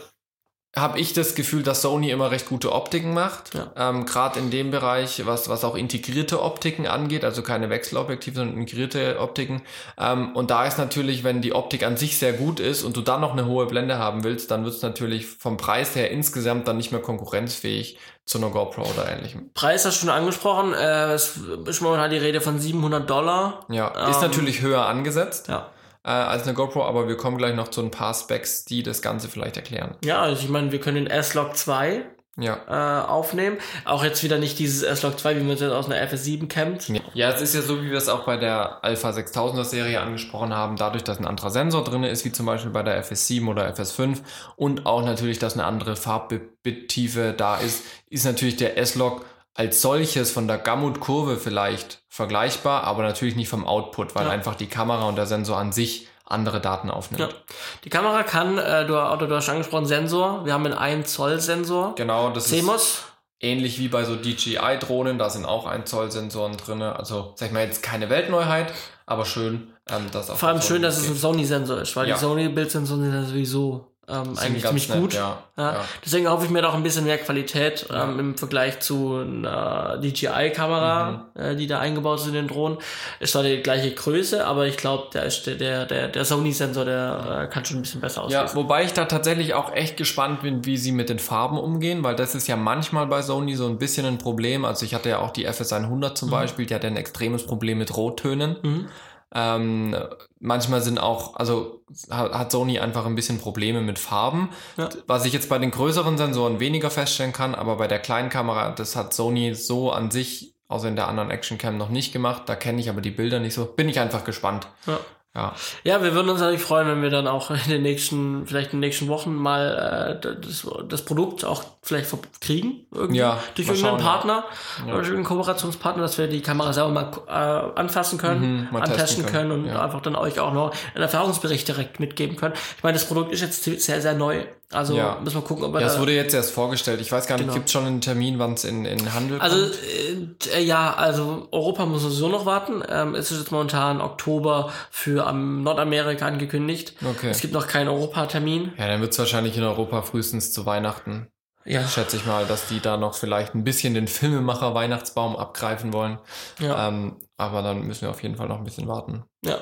habe 0.76 1.00
ich 1.00 1.14
das 1.14 1.36
Gefühl, 1.36 1.62
dass 1.62 1.84
Sony 1.84 2.10
immer 2.10 2.32
recht 2.32 2.48
gute 2.50 2.72
Optiken 2.72 3.14
macht. 3.14 3.54
Ja. 3.54 3.72
Ähm, 3.78 4.06
Gerade 4.06 4.40
in 4.40 4.50
dem 4.50 4.72
Bereich, 4.72 5.24
was, 5.26 5.48
was 5.48 5.64
auch 5.64 5.76
integrierte 5.76 6.42
Optiken 6.42 6.88
angeht, 6.88 7.24
also 7.24 7.44
keine 7.44 7.70
Wechselobjektive, 7.70 8.38
sondern 8.38 8.58
integrierte 8.58 9.20
Optiken. 9.20 9.62
Ähm, 10.00 10.36
und 10.36 10.50
da 10.50 10.66
ist 10.66 10.80
natürlich, 10.80 11.24
wenn 11.24 11.42
die 11.42 11.54
Optik 11.54 11.84
an 11.86 11.96
sich 11.96 12.18
sehr 12.18 12.34
gut 12.34 12.60
ist 12.60 12.84
und 12.84 12.98
du 12.98 13.02
dann 13.02 13.22
noch 13.22 13.34
eine 13.34 13.46
hohe 13.46 13.68
Blende 13.68 14.00
haben 14.00 14.24
willst, 14.24 14.50
dann 14.50 14.64
wird 14.64 14.74
es 14.74 14.82
natürlich 14.82 15.28
vom 15.28 15.58
Preis 15.58 15.96
her 15.96 16.10
insgesamt 16.10 16.68
dann 16.68 16.78
nicht 16.78 16.92
mehr 16.92 17.02
konkurrenzfähig 17.02 18.00
zu 18.26 18.40
einer 18.40 18.50
GoPro 18.50 18.82
oder 18.82 19.12
ähnlichem. 19.12 19.52
Preis 19.54 19.86
hast 19.86 19.98
du 19.98 20.08
schon 20.08 20.10
angesprochen. 20.16 20.74
Äh, 20.74 21.14
es 21.14 21.38
ist 21.68 21.82
momentan 21.82 22.10
die 22.10 22.18
Rede 22.18 22.42
von 22.42 22.58
700 22.58 23.08
Dollar. 23.08 23.66
Ja, 23.70 23.90
ist 24.10 24.16
Ähm, 24.16 24.22
natürlich 24.24 24.62
höher 24.62 24.86
angesetzt 24.88 25.50
Ja. 25.50 25.70
Äh, 26.06 26.10
als 26.10 26.44
eine 26.44 26.54
GoPro, 26.54 26.84
aber 26.86 27.08
wir 27.08 27.18
kommen 27.18 27.38
gleich 27.38 27.56
noch 27.56 27.70
zu 27.70 27.82
ein 27.82 27.92
paar 27.92 28.14
Specs, 28.14 28.66
die 28.66 28.84
das 28.84 29.02
Ganze 29.02 29.30
vielleicht 29.30 29.58
erklären. 29.58 29.96
Ja, 30.04 30.22
also 30.22 30.42
ich 30.44 30.50
meine, 30.50 30.72
wir 30.72 30.80
können 30.80 30.96
den 30.96 31.08
S-Log 31.08 31.56
2 31.56 32.04
Ja. 32.38 32.58
äh, 32.68 33.06
aufnehmen. 33.08 33.58
Auch 33.86 34.04
jetzt 34.04 34.24
wieder 34.24 34.38
nicht 34.40 34.58
dieses 34.60 34.82
S-Log 34.84 35.20
2, 35.20 35.36
wie 35.38 35.42
man 35.44 35.52
es 35.52 35.62
jetzt 35.62 35.72
aus 35.72 35.86
einer 35.86 35.96
FS7 36.06 36.48
kennt. 36.48 36.90
Ja, 37.14 37.30
es 37.30 37.42
ist 37.42 37.54
ja 37.56 37.62
so, 37.62 37.82
wie 37.84 37.92
wir 37.92 37.98
es 37.98 38.10
auch 38.10 38.26
bei 38.26 38.38
der 38.38 38.84
Alpha 38.84 39.12
6000er 39.12 39.64
Serie 39.64 40.02
angesprochen 40.02 40.54
haben, 40.54 40.76
dadurch, 40.76 41.04
dass 41.04 41.20
ein 41.20 41.26
anderer 41.28 41.52
Sensor 41.52 41.84
drin 41.84 42.04
ist, 42.04 42.26
wie 42.26 42.32
zum 42.32 42.48
Beispiel 42.48 42.72
bei 42.72 42.82
der 42.84 43.04
FS7 43.06 43.48
oder 43.48 43.70
FS5 43.72 44.18
und 44.56 44.86
auch 44.88 45.06
natürlich, 45.06 45.38
dass 45.40 45.54
eine 45.54 45.66
andere 45.66 45.96
Farbbitttiefe 45.96 47.34
da 47.38 47.58
ist, 47.58 47.84
ist 48.10 48.26
natürlich 48.26 48.56
der 48.58 48.78
S-Log 48.78 49.26
als 49.56 49.82
solches 49.82 50.32
von 50.32 50.48
der 50.48 50.58
Gamut-Kurve 50.58 51.38
vielleicht 51.38 52.02
vergleichbar, 52.10 52.84
aber 52.86 53.04
natürlich 53.04 53.36
nicht 53.36 53.50
vom 53.50 53.68
Output, 53.68 54.16
weil 54.16 54.26
Ja. 54.26 54.32
einfach 54.32 54.56
die 54.56 54.68
Kamera 54.68 55.08
und 55.08 55.16
der 55.16 55.26
Sensor 55.28 55.58
an 55.58 55.72
sich 55.72 56.08
andere 56.26 56.60
Daten 56.62 56.90
aufnimmt. 56.90 57.22
Ja. 57.32 57.38
Die 57.84 57.90
Kamera 57.90 58.24
kann, 58.24 58.58
äh, 58.58 58.86
du, 58.88 58.94
oder 58.98 59.28
du 59.28 59.36
hast 59.36 59.50
angesprochen, 59.50 59.86
Sensor. 59.86 60.46
Wir 60.46 60.54
haben 60.54 60.66
einen 60.66 60.74
1 60.74 61.14
Zoll 61.14 61.40
Sensor. 61.40 61.94
Genau, 61.96 62.30
das 62.32 62.46
ist 62.52 62.60
CMOS. 62.60 63.04
ähnlich 63.42 63.78
wie 63.78 63.90
bei 63.90 64.06
so 64.06 64.16
DJI-Drohnen, 64.16 65.18
da 65.18 65.30
sind 65.30 65.46
auch 65.46 65.66
1 65.68 65.90
Zoll 65.90 66.10
Sensoren 66.12 66.56
drin. 66.58 66.82
Also, 66.82 67.34
sag 67.36 67.48
ich 67.50 67.54
mal, 67.54 67.66
jetzt 67.66 67.84
keine 67.84 68.10
Weltneuheit, 68.10 68.74
aber 69.06 69.26
schön, 69.26 69.74
ähm, 69.92 70.10
dass 70.12 70.30
auch 70.30 70.38
Vor 70.38 70.50
allem 70.50 70.62
schön, 70.62 70.82
dass 70.82 70.98
es 70.98 71.10
ein. 71.10 71.16
Sony-Sensor 71.16 71.82
ist, 71.82 71.96
weil 71.96 72.08
Ja. 72.08 72.16
die 72.16 72.22
Sony-Bildsensoren 72.22 73.02
sind 73.04 73.14
ja 73.14 73.24
sowieso 73.26 73.93
ähm, 74.10 74.38
eigentlich 74.38 74.66
ziemlich 74.66 74.90
nett, 74.90 75.00
gut. 75.00 75.14
Ja, 75.14 75.44
Ja. 75.58 75.74
ja. 75.74 75.86
Deswegen 76.04 76.28
hoffe 76.30 76.44
ich 76.46 76.52
mir 76.52 76.62
doch 76.62 76.74
ein 76.74 76.84
bisschen 76.84 77.06
mehr 77.06 77.18
Qualität 77.18 77.86
ähm, 77.94 78.20
im 78.20 78.38
Vergleich 78.38 78.80
zu 78.82 79.16
einer 79.18 79.98
DJI-Kamera, 79.98 81.12
Mhm. 81.36 81.42
äh, 81.42 81.56
die 81.56 81.68
da 81.68 81.80
eingebaut 81.80 82.20
sind 82.20 82.30
in 82.36 82.46
den 82.46 82.48
Drohnen. 82.48 82.78
Ist 83.20 83.32
zwar 83.32 83.44
die 83.44 83.62
gleiche 83.62 83.92
Größe, 83.92 84.46
aber 84.46 84.68
ich 84.68 84.78
glaube, 84.78 85.08
der, 85.14 85.24
ist 85.24 85.46
der, 85.48 85.86
der, 85.86 86.08
der, 86.10 86.26
Sony-Sensor, 86.26 86.86
der 86.86 87.44
äh, 87.44 87.54
kann 87.54 87.64
schon 87.66 87.78
ein 87.78 87.82
bisschen 87.84 88.02
besser 88.02 88.24
aussehen. 88.24 88.46
Ja, 88.46 88.56
wobei 88.56 88.84
ich 88.84 88.94
da 88.94 89.06
tatsächlich 89.06 89.54
auch 89.54 89.72
echt 89.74 89.96
gespannt 89.98 90.42
bin, 90.42 90.66
wie 90.66 90.78
sie 90.78 90.92
mit 90.92 91.10
den 91.10 91.20
Farben 91.20 91.58
umgehen, 91.58 92.04
weil 92.04 92.16
das 92.16 92.36
ist 92.36 92.48
ja 92.48 92.56
manchmal 92.58 93.08
bei 93.08 93.22
Sony 93.22 93.56
so 93.56 93.68
ein 93.68 93.78
bisschen 93.78 94.06
ein 94.06 94.18
Problem. 94.18 94.66
Also 94.66 94.86
ich 94.86 94.94
hatte 94.94 95.10
ja 95.10 95.20
auch 95.20 95.32
die 95.32 95.48
FS100 95.48 96.16
zum 96.16 96.30
Beispiel, 96.30 96.66
die 96.66 96.76
hat 96.76 96.84
ja 96.84 96.90
ein 96.90 96.98
extremes 96.98 97.46
Problem 97.46 97.78
mit 97.78 97.96
Rottönen. 97.96 98.58
Mhm. 98.62 98.88
Ähm, 99.36 99.96
manchmal 100.40 100.82
sind 100.82 101.00
auch, 101.00 101.36
also 101.38 101.82
ha- 102.12 102.38
hat 102.38 102.52
Sony 102.52 102.80
einfach 102.80 103.06
ein 103.06 103.16
bisschen 103.16 103.40
Probleme 103.40 103.82
mit 103.82 103.98
Farben, 104.00 104.50
Ja. 104.78 104.90
was 105.08 105.26
ich 105.26 105.34
jetzt 105.34 105.50
bei 105.50 105.58
den 105.58 105.72
größeren 105.72 106.18
Sensoren 106.18 106.60
weniger 106.60 106.92
feststellen 106.92 107.34
kann, 107.34 107.56
aber 107.56 107.78
bei 107.78 107.88
der 107.88 108.00
kleinen 108.00 108.30
Kamera, 108.30 108.70
das 108.72 108.96
hat 108.96 109.14
Sony 109.14 109.56
so 109.56 109.92
an 109.92 110.12
sich, 110.12 110.54
außer 110.68 110.88
in 110.88 110.96
der 110.96 111.08
anderen 111.08 111.32
Actioncam 111.32 111.78
noch 111.78 111.90
nicht 111.90 112.14
gemacht. 112.14 112.44
Da 112.48 112.56
kenne 112.56 112.80
ich 112.80 112.90
aber 112.90 113.02
die 113.02 113.12
Bilder 113.12 113.40
nicht 113.40 113.54
so. 113.54 113.66
Bin 113.66 113.90
ich 113.90 114.00
einfach 114.00 114.24
gespannt. 114.24 114.68
Ja. 114.88 115.00
Ja. 115.36 115.54
Ja, 115.84 116.04
wir 116.04 116.14
würden 116.14 116.30
uns 116.30 116.42
natürlich 116.42 116.62
freuen, 116.62 116.88
wenn 116.88 117.02
wir 117.02 117.10
dann 117.10 117.28
auch 117.28 117.50
in 117.50 117.58
den 117.68 117.82
nächsten, 117.82 118.46
vielleicht 118.46 118.72
in 118.72 118.82
den 118.82 118.88
nächsten 118.88 119.08
Wochen 119.08 119.34
mal 119.34 120.20
äh, 120.24 120.36
das, 120.40 120.68
das 120.88 121.04
Produkt 121.04 121.44
auch 121.44 121.64
vielleicht 121.82 122.14
kriegen. 122.40 122.86
Irgendwie. 122.94 123.20
Ja, 123.20 123.40
Durch 123.56 123.68
irgendeinen 123.68 124.00
schauen. 124.00 124.06
Partner 124.06 124.44
Ja. 124.80 124.86
oder 124.86 124.94
durch 124.98 125.08
irgendeinen 125.08 125.38
Kooperationspartner, 125.38 126.04
dass 126.04 126.20
wir 126.20 126.28
die 126.28 126.42
Kamera 126.42 126.72
selber 126.72 126.92
mal 126.92 127.12
äh, 127.28 127.80
anfassen 127.80 128.20
können, 128.20 128.70
Mhm, 128.70 128.76
antesten 128.76 128.98
testen 129.00 129.26
können, 129.26 129.50
können, 129.50 129.66
und 129.66 129.70
ja. 129.70 129.82
einfach 129.84 130.02
dann 130.02 130.16
euch 130.16 130.40
auch 130.40 130.54
noch 130.54 130.72
einen 130.94 131.02
Erfahrungsbericht 131.04 131.68
direkt 131.68 132.00
mitgeben 132.00 132.36
können. 132.36 132.54
Ich 132.78 132.84
meine, 132.84 132.94
das 132.94 133.08
Produkt 133.08 133.32
ist 133.32 133.42
jetzt 133.42 133.64
sehr, 133.64 134.02
sehr 134.02 134.14
neu. 134.14 134.46
Also 134.74 134.96
Ja. 134.96 135.20
müssen 135.24 135.36
wir 135.36 135.42
gucken, 135.42 135.64
ob 135.66 135.74
wir 135.74 135.82
Ja, 135.82 135.88
da 135.88 135.94
es 135.94 136.00
wurde 136.00 136.14
jetzt 136.14 136.34
erst 136.34 136.52
vorgestellt. 136.52 137.00
Ich 137.02 137.12
weiß 137.12 137.28
gar 137.28 137.36
nicht, 137.36 137.44
Genau. 137.46 137.54
gibt 137.54 137.66
es 137.68 137.72
schon 137.72 137.86
einen 137.86 138.02
Termin, 138.02 138.40
wann 138.40 138.54
es 138.54 138.64
in, 138.64 138.86
in 138.86 139.14
Handel 139.14 139.40
Also 139.40 139.58
kommt? 139.58 140.48
äh, 140.54 140.62
ja, 140.62 140.94
also 140.94 141.48
Europa 141.52 141.86
muss 141.86 142.02
sowieso 142.02 142.28
noch 142.30 142.46
warten. 142.46 142.84
Ähm, 142.90 143.16
es 143.16 143.32
ist 143.32 143.40
jetzt 143.40 143.52
momentan 143.52 144.02
Oktober 144.02 144.72
für 144.92 145.26
am 145.28 145.64
Nordamerika 145.64 146.26
angekündigt. 146.26 146.94
Okay. 147.04 147.30
Es 147.30 147.42
gibt 147.42 147.54
noch 147.54 147.68
keinen 147.68 147.88
Europatermin. 147.88 148.74
Ja, 148.78 148.88
dann 148.88 149.02
wird 149.02 149.12
es 149.14 149.20
wahrscheinlich 149.20 149.58
in 149.58 149.64
Europa 149.64 150.02
frühestens 150.02 150.52
zu 150.52 150.66
Weihnachten. 150.66 151.28
Ja, 151.66 151.88
Schätze 151.88 152.18
ich 152.18 152.26
mal, 152.26 152.46
dass 152.46 152.68
die 152.68 152.82
da 152.82 152.98
noch 152.98 153.16
vielleicht 153.16 153.56
ein 153.56 153.64
bisschen 153.64 153.94
den 153.94 154.08
Filmemacher 154.10 154.76
Weihnachtsbaum 154.76 155.38
abgreifen 155.38 155.94
wollen. 155.94 156.20
ja, 156.60 156.90
Ähm, 156.90 157.16
aber 157.38 157.62
dann 157.62 157.84
müssen 157.88 158.02
wir 158.02 158.10
auf 158.10 158.22
jeden 158.22 158.36
Fall 158.36 158.50
noch 158.50 158.58
ein 158.58 158.66
bisschen 158.66 158.88
warten. 158.90 159.24
ja. 159.46 159.58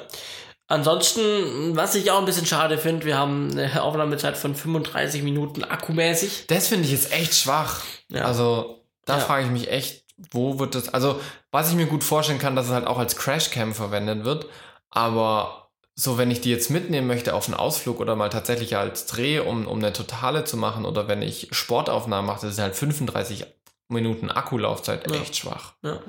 Ansonsten, 0.71 1.75
was 1.75 1.95
ich 1.95 2.12
auch 2.12 2.19
ein 2.19 2.25
bisschen 2.25 2.45
schade 2.45 2.77
finde, 2.77 3.05
wir 3.05 3.17
haben 3.17 3.51
eine 3.51 3.84
Aufnahmezeit 3.84 4.38
von 4.38 4.55
35 4.55 5.21
Minuten 5.21 5.65
akkumäßig. 5.65 6.45
Das 6.47 6.69
finde 6.69 6.86
ich 6.86 6.91
jetzt 6.91 7.12
echt 7.12 7.36
schwach. 7.36 7.81
Ja. 8.07 8.23
Also, 8.23 8.81
da 9.05 9.17
Ja. 9.17 9.19
frage 9.19 9.45
ich 9.45 9.51
mich 9.51 9.69
echt, 9.69 10.05
wo 10.31 10.60
wird 10.60 10.75
das. 10.75 10.93
Also, 10.93 11.19
was 11.51 11.69
ich 11.69 11.75
mir 11.75 11.88
gut 11.88 12.05
vorstellen 12.05 12.39
kann, 12.39 12.55
dass 12.55 12.67
es 12.67 12.71
halt 12.71 12.88
auch 12.88 12.99
als 12.99 13.17
Crashcam 13.17 13.73
verwendet 13.73 14.23
wird. 14.23 14.45
Aber 14.89 15.71
so, 15.93 16.17
wenn 16.17 16.31
ich 16.31 16.39
die 16.39 16.51
jetzt 16.51 16.69
mitnehmen 16.69 17.05
möchte 17.07 17.34
auf 17.34 17.47
einen 17.47 17.55
Ausflug 17.55 17.99
oder 17.99 18.15
mal 18.15 18.29
tatsächlich 18.29 18.77
als 18.77 19.05
Dreh, 19.07 19.39
um, 19.39 19.67
um 19.67 19.77
eine 19.79 19.91
Totale 19.91 20.45
zu 20.45 20.55
machen 20.55 20.86
oder 20.86 21.10
wenn 21.10 21.21
ich 21.21 21.49
Sportaufnahmen 21.51 22.25
mache, 22.27 22.45
das 22.45 22.53
ist 22.53 22.60
halt 22.62 22.77
35 22.77 23.45
Minuten 23.91 24.30
Akkulaufzeit 24.32 25.10
Ja. 25.10 25.21
echt 25.21 25.36
schwach. 25.38 25.73
Ja, 25.84 25.91
ja. 25.93 25.99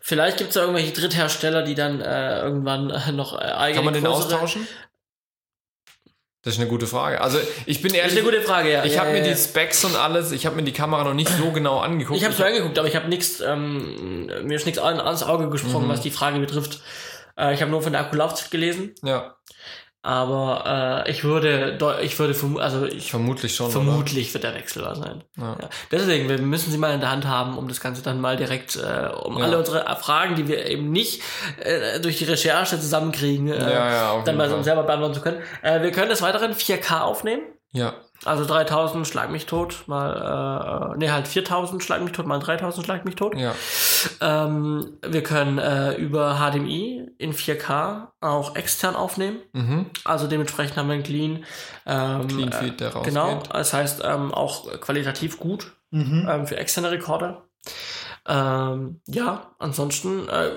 Vielleicht 0.00 0.36
gibt 0.38 0.50
es 0.50 0.56
ja 0.56 0.62
irgendwelche 0.62 0.92
Dritthersteller, 0.92 1.62
die 1.62 1.74
dann 1.74 2.00
äh, 2.00 2.40
irgendwann 2.40 2.90
äh, 2.90 3.12
noch 3.12 3.34
äh, 3.34 3.44
eigene 3.44 3.76
Kann 3.76 3.84
man 3.86 3.94
den 3.94 4.06
austauschen? 4.06 4.66
Das 6.42 6.54
ist 6.54 6.60
eine 6.60 6.68
gute 6.68 6.86
Frage. 6.86 7.22
Also 7.22 7.38
ich 7.64 7.80
bin 7.80 7.92
Das 7.92 7.98
ehrlich, 8.00 8.12
ist 8.12 8.18
eine 8.22 8.30
gute 8.30 8.42
Frage, 8.42 8.70
ja. 8.70 8.84
ich 8.84 8.94
ja, 8.94 9.00
habe 9.00 9.12
mir 9.12 9.18
ja, 9.18 9.24
die 9.24 9.30
ja. 9.30 9.36
Specs 9.36 9.82
und 9.86 9.96
alles, 9.96 10.30
ich 10.30 10.44
habe 10.44 10.56
mir 10.56 10.62
die 10.62 10.72
Kamera 10.72 11.02
noch 11.04 11.14
nicht 11.14 11.30
so 11.30 11.50
genau 11.52 11.78
angeguckt. 11.80 12.18
Ich 12.18 12.24
habe 12.24 12.34
es 12.34 12.38
mir 12.38 12.46
angeguckt, 12.46 12.78
aber 12.78 12.86
ich 12.86 12.96
habe 12.96 13.08
nichts, 13.08 13.40
ähm, 13.40 14.26
mir 14.46 14.54
ist 14.56 14.66
nichts 14.66 14.78
an, 14.78 15.00
ans 15.00 15.22
Auge 15.22 15.48
gesprochen, 15.48 15.86
Mhm. 15.86 15.90
was 15.90 16.02
die 16.02 16.10
Frage 16.10 16.38
betrifft. 16.40 16.80
Äh, 17.38 17.54
ich 17.54 17.62
habe 17.62 17.70
nur 17.70 17.80
von 17.80 17.92
der 17.92 18.02
Akkulaufzeit 18.02 18.50
gelesen, 18.50 18.94
ja, 19.02 19.36
aber 20.04 21.04
äh, 21.06 21.10
ich 21.10 21.24
würde, 21.24 21.78
ich 22.02 22.18
würde 22.18 22.34
vermu 22.34 22.58
also 22.58 22.84
ich 22.84 23.10
vermutlich 23.10 23.56
schon. 23.56 23.70
vermutlich 23.70 24.34
wird 24.34 24.44
der 24.44 24.54
wechselbar 24.54 24.94
sein. 24.96 25.24
Oder? 25.38 25.56
Ja. 25.62 25.68
Deswegen, 25.90 26.28
wir 26.28 26.38
müssen 26.38 26.70
sie 26.70 26.76
mal 26.76 26.92
in 26.92 27.00
der 27.00 27.10
Hand 27.10 27.26
haben, 27.26 27.56
um 27.56 27.68
das 27.68 27.80
Ganze 27.80 28.02
dann 28.02 28.20
mal 28.20 28.36
direkt, 28.36 28.76
äh, 28.76 29.08
um 29.24 29.38
Ja. 29.38 29.46
alle 29.46 29.58
unsere 29.58 29.84
Fragen, 29.96 30.34
die 30.36 30.46
wir 30.46 30.66
eben 30.66 30.90
nicht 30.90 31.22
äh, 31.58 32.00
durch 32.00 32.18
die 32.18 32.24
Recherche 32.24 32.78
zusammenkriegen, 32.78 33.48
äh, 33.48 33.58
Ja, 33.58 33.90
ja, 33.90 34.22
dann 34.24 34.36
mal 34.36 34.62
selber 34.62 34.82
beantworten 34.82 35.14
zu 35.14 35.20
können. 35.22 35.38
Äh, 35.62 35.80
wir 35.80 35.90
können 35.90 36.10
des 36.10 36.20
Weiteren 36.20 36.52
4K 36.52 37.00
aufnehmen. 37.00 37.42
Ja, 37.72 37.94
Also 38.24 38.44
3000 38.46 39.06
schlag 39.06 39.30
mich 39.30 39.46
tot, 39.46 39.84
mal, 39.86 40.92
äh, 40.94 40.98
nee, 40.98 41.10
halt 41.10 41.28
4000 41.28 41.82
schlag 41.82 42.02
mich 42.02 42.12
tot, 42.12 42.26
mal 42.26 42.38
3000 42.38 42.84
schlag 42.84 43.04
mich 43.04 43.16
tot. 43.16 43.36
ja, 43.36 43.54
Ähm, 44.20 44.98
wir 45.06 45.22
können 45.22 45.58
äh, 45.58 45.94
über 45.94 46.36
HDMI 46.38 47.10
in 47.18 47.32
4K 47.34 48.08
auch 48.20 48.56
extern 48.56 48.96
aufnehmen. 48.96 49.38
mhm. 49.52 49.86
Also 50.04 50.26
dementsprechend 50.26 50.76
haben 50.76 50.88
wir 50.88 50.94
einen 50.94 51.02
Clean. 51.02 51.44
Ähm, 51.86 52.28
Clean 52.28 52.52
Feed, 52.52 52.80
der 52.80 52.92
rausgeht. 52.94 53.12
Genau, 53.14 53.42
das 53.52 53.72
heißt 53.72 54.02
ähm, 54.04 54.32
auch 54.32 54.70
qualitativ 54.80 55.38
gut 55.38 55.72
Mhm. 55.90 56.26
ähm, 56.28 56.46
für 56.46 56.56
externe 56.56 56.90
Rekorder. 56.90 57.44
Ähm, 58.26 59.00
ja, 59.06 59.54
ansonsten, 59.58 60.28
äh, 60.28 60.50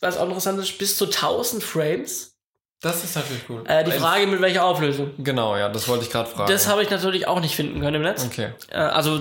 was 0.00 0.18
auch 0.18 0.26
interessant 0.26 0.58
ist, 0.58 0.78
bis 0.78 0.96
zu 0.96 1.06
1000 1.06 1.62
Frames. 1.62 2.33
Das 2.80 3.02
ist 3.02 3.16
natürlich 3.16 3.42
cool. 3.48 3.62
Äh, 3.66 3.84
die 3.84 3.92
Frage, 3.92 4.26
mit 4.26 4.40
welcher 4.42 4.64
Auflösung. 4.64 5.12
Genau, 5.18 5.56
ja, 5.56 5.68
das 5.70 5.88
wollte 5.88 6.04
ich 6.04 6.10
gerade 6.10 6.28
fragen. 6.28 6.50
Das 6.52 6.68
habe 6.68 6.82
ich 6.82 6.90
natürlich 6.90 7.26
auch 7.26 7.40
nicht 7.40 7.54
finden 7.56 7.80
können 7.80 7.96
im 7.96 8.02
Netz. 8.02 8.24
okay. 8.26 8.50
Äh, 8.70 8.76
also 8.76 9.20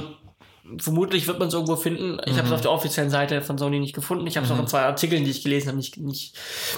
vermutlich 0.80 1.28
wird 1.28 1.40
man 1.40 1.48
es 1.50 1.54
irgendwo 1.54 1.76
finden. 1.76 2.20
Ich 2.26 2.34
habe 2.34 2.44
es 2.44 2.48
Mhm. 2.50 2.54
auf 2.56 2.62
der 2.62 2.72
offiziellen 2.72 3.10
Seite 3.10 3.42
von 3.42 3.58
Sony 3.58 3.80
nicht 3.80 3.94
gefunden. 3.94 4.26
Ich 4.28 4.36
habe 4.38 4.46
es 4.46 4.52
auch 4.52 4.60
in 4.60 4.68
zwei 4.68 4.82
Artikeln, 4.82 5.24
die 5.26 5.32
ich 5.32 5.44
gelesen 5.44 5.68
habe, 5.70 5.78
nicht, 5.78 5.98
nicht, 5.98 6.36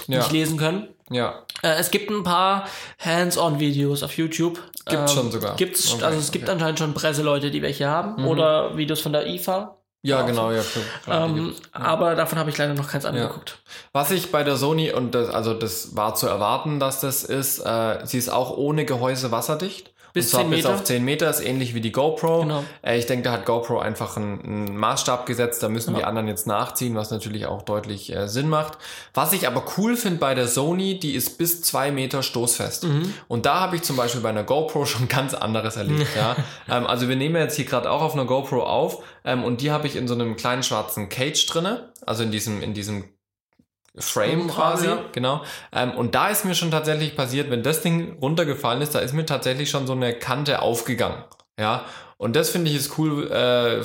Ja. 0.08 0.18
nicht 0.18 0.32
lesen 0.32 0.58
können. 0.58 0.88
Ja, 1.10 1.44
Äh, 1.62 1.74
es 1.78 1.90
gibt 1.92 2.10
ein 2.10 2.22
paar 2.24 2.68
Hands-on-Videos 3.00 4.02
auf 4.02 4.16
YouTube. 4.16 4.60
Gibt's 4.88 5.12
schon 5.12 5.30
sogar? 5.32 5.56
Gibt's, 5.56 5.92
Okay, 5.94 6.04
also 6.04 6.18
es 6.18 6.30
gibt 6.32 6.44
okay. 6.44 6.52
anscheinend 6.54 6.78
schon 6.78 6.94
Presseleute, 6.94 7.50
die 7.50 7.62
welche 7.62 7.88
haben. 7.88 8.22
Mhm. 8.22 8.28
Oder 8.28 8.76
Videos 8.76 9.00
von 9.00 9.12
der 9.12 9.26
IFA. 9.26 9.76
Ja, 10.02 10.22
Auch 10.22 10.26
genau, 10.26 10.50
ja. 10.52 10.62
Klar, 11.04 11.28
Ähm. 11.28 11.54
Aber 11.72 12.14
davon 12.14 12.38
habe 12.38 12.50
ich 12.50 12.58
leider 12.58 12.74
noch 12.74 12.88
keins 12.88 13.04
angeguckt. 13.04 13.58
Was 13.92 14.10
ich 14.10 14.30
bei 14.30 14.44
der 14.44 14.56
Sony, 14.56 14.92
und 14.92 15.14
das, 15.14 15.28
also 15.28 15.54
das 15.54 15.96
war 15.96 16.14
zu 16.14 16.26
erwarten, 16.26 16.78
dass 16.78 17.00
das 17.00 17.24
ist, 17.24 17.58
äh, 17.58 18.04
sie 18.04 18.18
ist 18.18 18.28
auch 18.28 18.56
ohne 18.56 18.84
Gehäuse 18.84 19.30
wasserdicht. 19.32 19.92
Bis 20.16 20.26
und 20.26 20.30
zwar 20.30 20.40
10 20.42 20.50
bis 20.50 20.56
Meter? 20.64 20.74
auf 20.74 20.84
10 20.84 21.04
Meter, 21.04 21.30
ist 21.30 21.40
ähnlich 21.40 21.74
wie 21.74 21.80
die 21.80 21.92
GoPro. 21.92 22.40
Genau. 22.42 22.64
Äh, 22.82 22.98
ich 22.98 23.06
denke, 23.06 23.22
da 23.22 23.32
hat 23.32 23.46
GoPro 23.46 23.78
einfach 23.78 24.16
einen, 24.16 24.40
einen 24.42 24.76
Maßstab 24.76 25.26
gesetzt, 25.26 25.62
da 25.62 25.68
müssen 25.68 25.92
Ja. 25.92 25.98
die 25.98 26.04
anderen 26.04 26.26
jetzt 26.26 26.46
nachziehen, 26.46 26.94
was 26.96 27.10
natürlich 27.10 27.46
auch 27.46 27.62
deutlich 27.62 28.12
äh, 28.14 28.26
Sinn 28.28 28.48
macht. 28.48 28.78
Was 29.14 29.32
ich 29.32 29.46
aber 29.46 29.62
cool 29.76 29.96
finde 29.96 30.18
bei 30.18 30.34
der 30.34 30.48
Sony, 30.48 30.98
die 30.98 31.14
ist 31.14 31.38
bis 31.38 31.62
2 31.62 31.92
Meter 31.92 32.22
stoßfest. 32.22 32.84
Mhm. 32.84 33.14
Und 33.28 33.46
da 33.46 33.60
habe 33.60 33.76
ich 33.76 33.82
zum 33.82 33.96
Beispiel 33.96 34.22
bei 34.22 34.30
einer 34.30 34.44
GoPro 34.44 34.84
schon 34.86 35.06
ganz 35.08 35.34
anderes 35.34 35.76
erlebt. 35.76 36.08
ja. 36.16 36.34
ähm, 36.68 36.86
also 36.86 37.08
wir 37.08 37.16
nehmen 37.16 37.36
jetzt 37.36 37.56
hier 37.56 37.66
gerade 37.66 37.90
auch 37.90 38.02
auf 38.02 38.14
einer 38.14 38.24
GoPro 38.24 38.62
auf 38.64 39.02
ähm, 39.24 39.44
und 39.44 39.60
die 39.60 39.70
habe 39.70 39.86
ich 39.86 39.96
in 39.96 40.08
so 40.08 40.14
einem 40.14 40.36
kleinen 40.36 40.62
schwarzen 40.62 41.08
Cage 41.08 41.46
drinne, 41.46 41.92
also 42.06 42.22
in 42.22 42.30
diesem, 42.30 42.62
in 42.62 42.72
diesem 42.74 43.04
Frame 43.98 44.48
quasi, 44.48 44.86
ja. 44.86 44.98
genau. 45.12 45.42
Ähm, 45.72 45.92
und 45.92 46.14
da 46.14 46.28
ist 46.28 46.44
mir 46.44 46.54
schon 46.54 46.70
tatsächlich 46.70 47.16
passiert, 47.16 47.50
wenn 47.50 47.62
das 47.62 47.82
Ding 47.82 48.18
runtergefallen 48.20 48.82
ist, 48.82 48.94
da 48.94 48.98
ist 48.98 49.14
mir 49.14 49.26
tatsächlich 49.26 49.70
schon 49.70 49.86
so 49.86 49.92
eine 49.94 50.12
Kante 50.14 50.60
aufgegangen. 50.62 51.24
Ja. 51.58 51.84
Und 52.18 52.34
das 52.34 52.48
finde 52.48 52.70
ich 52.70 52.76
ist 52.76 52.96
cool, 52.98 53.30
äh, 53.30 53.84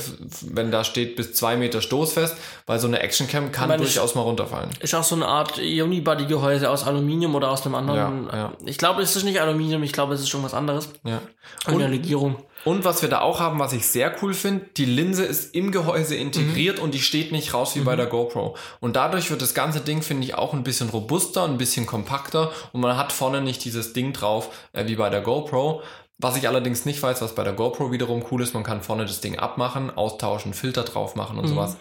wenn 0.54 0.72
da 0.72 0.86
steht 0.86 1.18
bis 1.18 1.34
zwei 1.34 1.58
Meter 1.58 1.82
stoßfest, 1.82 2.36
weil 2.66 2.80
so 2.80 2.88
eine 2.88 3.00
Actioncam 3.00 3.52
kann 3.52 3.68
meine, 3.68 3.84
ich- 3.84 3.94
durchaus 3.94 4.16
mal 4.16 4.22
runterfallen. 4.22 4.70
Ist 4.80 4.96
auch 4.96 5.04
so 5.04 5.16
eine 5.16 5.28
Art 5.28 5.58
Unibody-Gehäuse 5.58 6.70
aus 6.70 6.86
Aluminium 6.88 7.36
oder 7.36 7.50
aus 7.52 7.66
einem 7.66 7.76
anderen. 7.76 8.28
Ja, 8.32 8.36
ja. 8.38 8.52
Ich 8.66 8.78
glaube, 8.78 9.02
es 9.02 9.16
ist 9.18 9.24
nicht 9.26 9.42
Aluminium, 9.42 9.84
ich 9.84 9.92
glaube, 9.92 10.14
es 10.14 10.22
ist 10.22 10.30
schon 10.30 10.44
was 10.44 10.54
anderes. 10.54 10.90
Ja. 11.04 11.20
Eine 11.66 11.88
Legierung. 11.88 12.38
Und 12.64 12.86
was 12.86 13.02
wir 13.02 13.10
da 13.10 13.22
auch 13.22 13.40
haben, 13.40 13.58
was 13.60 13.74
ich 13.74 13.88
sehr 13.88 14.16
cool 14.22 14.34
finde, 14.34 14.66
die 14.78 14.86
Linse 14.86 15.26
ist 15.26 15.56
im 15.56 15.72
Gehäuse 15.72 16.16
integriert 16.16 16.78
Mhm. 16.78 16.84
und 16.84 16.94
die 16.94 17.00
steht 17.02 17.32
nicht 17.32 17.54
raus 17.54 17.76
wie 17.76 17.80
bei 17.82 17.96
der 17.96 18.06
GoPro. 18.06 18.56
Und 18.80 18.96
dadurch 18.96 19.32
wird 19.32 19.42
das 19.42 19.54
ganze 19.54 19.80
Ding, 19.82 20.02
finde 20.04 20.26
ich, 20.26 20.36
auch 20.36 20.54
ein 20.54 20.64
bisschen 20.64 20.90
robuster, 20.90 21.44
ein 21.46 21.58
bisschen 21.58 21.86
kompakter 21.86 22.52
und 22.72 22.82
man 22.82 22.98
hat 22.98 23.12
vorne 23.12 23.42
nicht 23.42 23.64
dieses 23.66 23.94
Ding 23.94 24.14
drauf 24.14 24.50
äh, 24.74 24.86
wie 24.88 24.96
bei 24.96 25.10
der 25.10 25.22
GoPro. 25.22 25.82
Was 26.20 26.38
ich 26.38 26.48
allerdings 26.48 26.86
nicht 26.86 27.02
weiß, 27.02 27.20
was 27.24 27.34
bei 27.34 27.44
der 27.44 27.54
GoPro 27.54 27.92
wiederum 27.92 28.24
cool 28.30 28.44
ist, 28.44 28.54
man 28.54 28.62
kann 28.64 28.84
vorne 28.84 29.06
das 29.06 29.22
Ding 29.22 29.40
abmachen, 29.40 29.90
austauschen, 29.90 30.54
Filter 30.54 30.84
drauf 30.84 31.16
machen 31.16 31.40
und 31.40 31.46
Mhm. 31.46 31.50
sowas. 31.50 31.78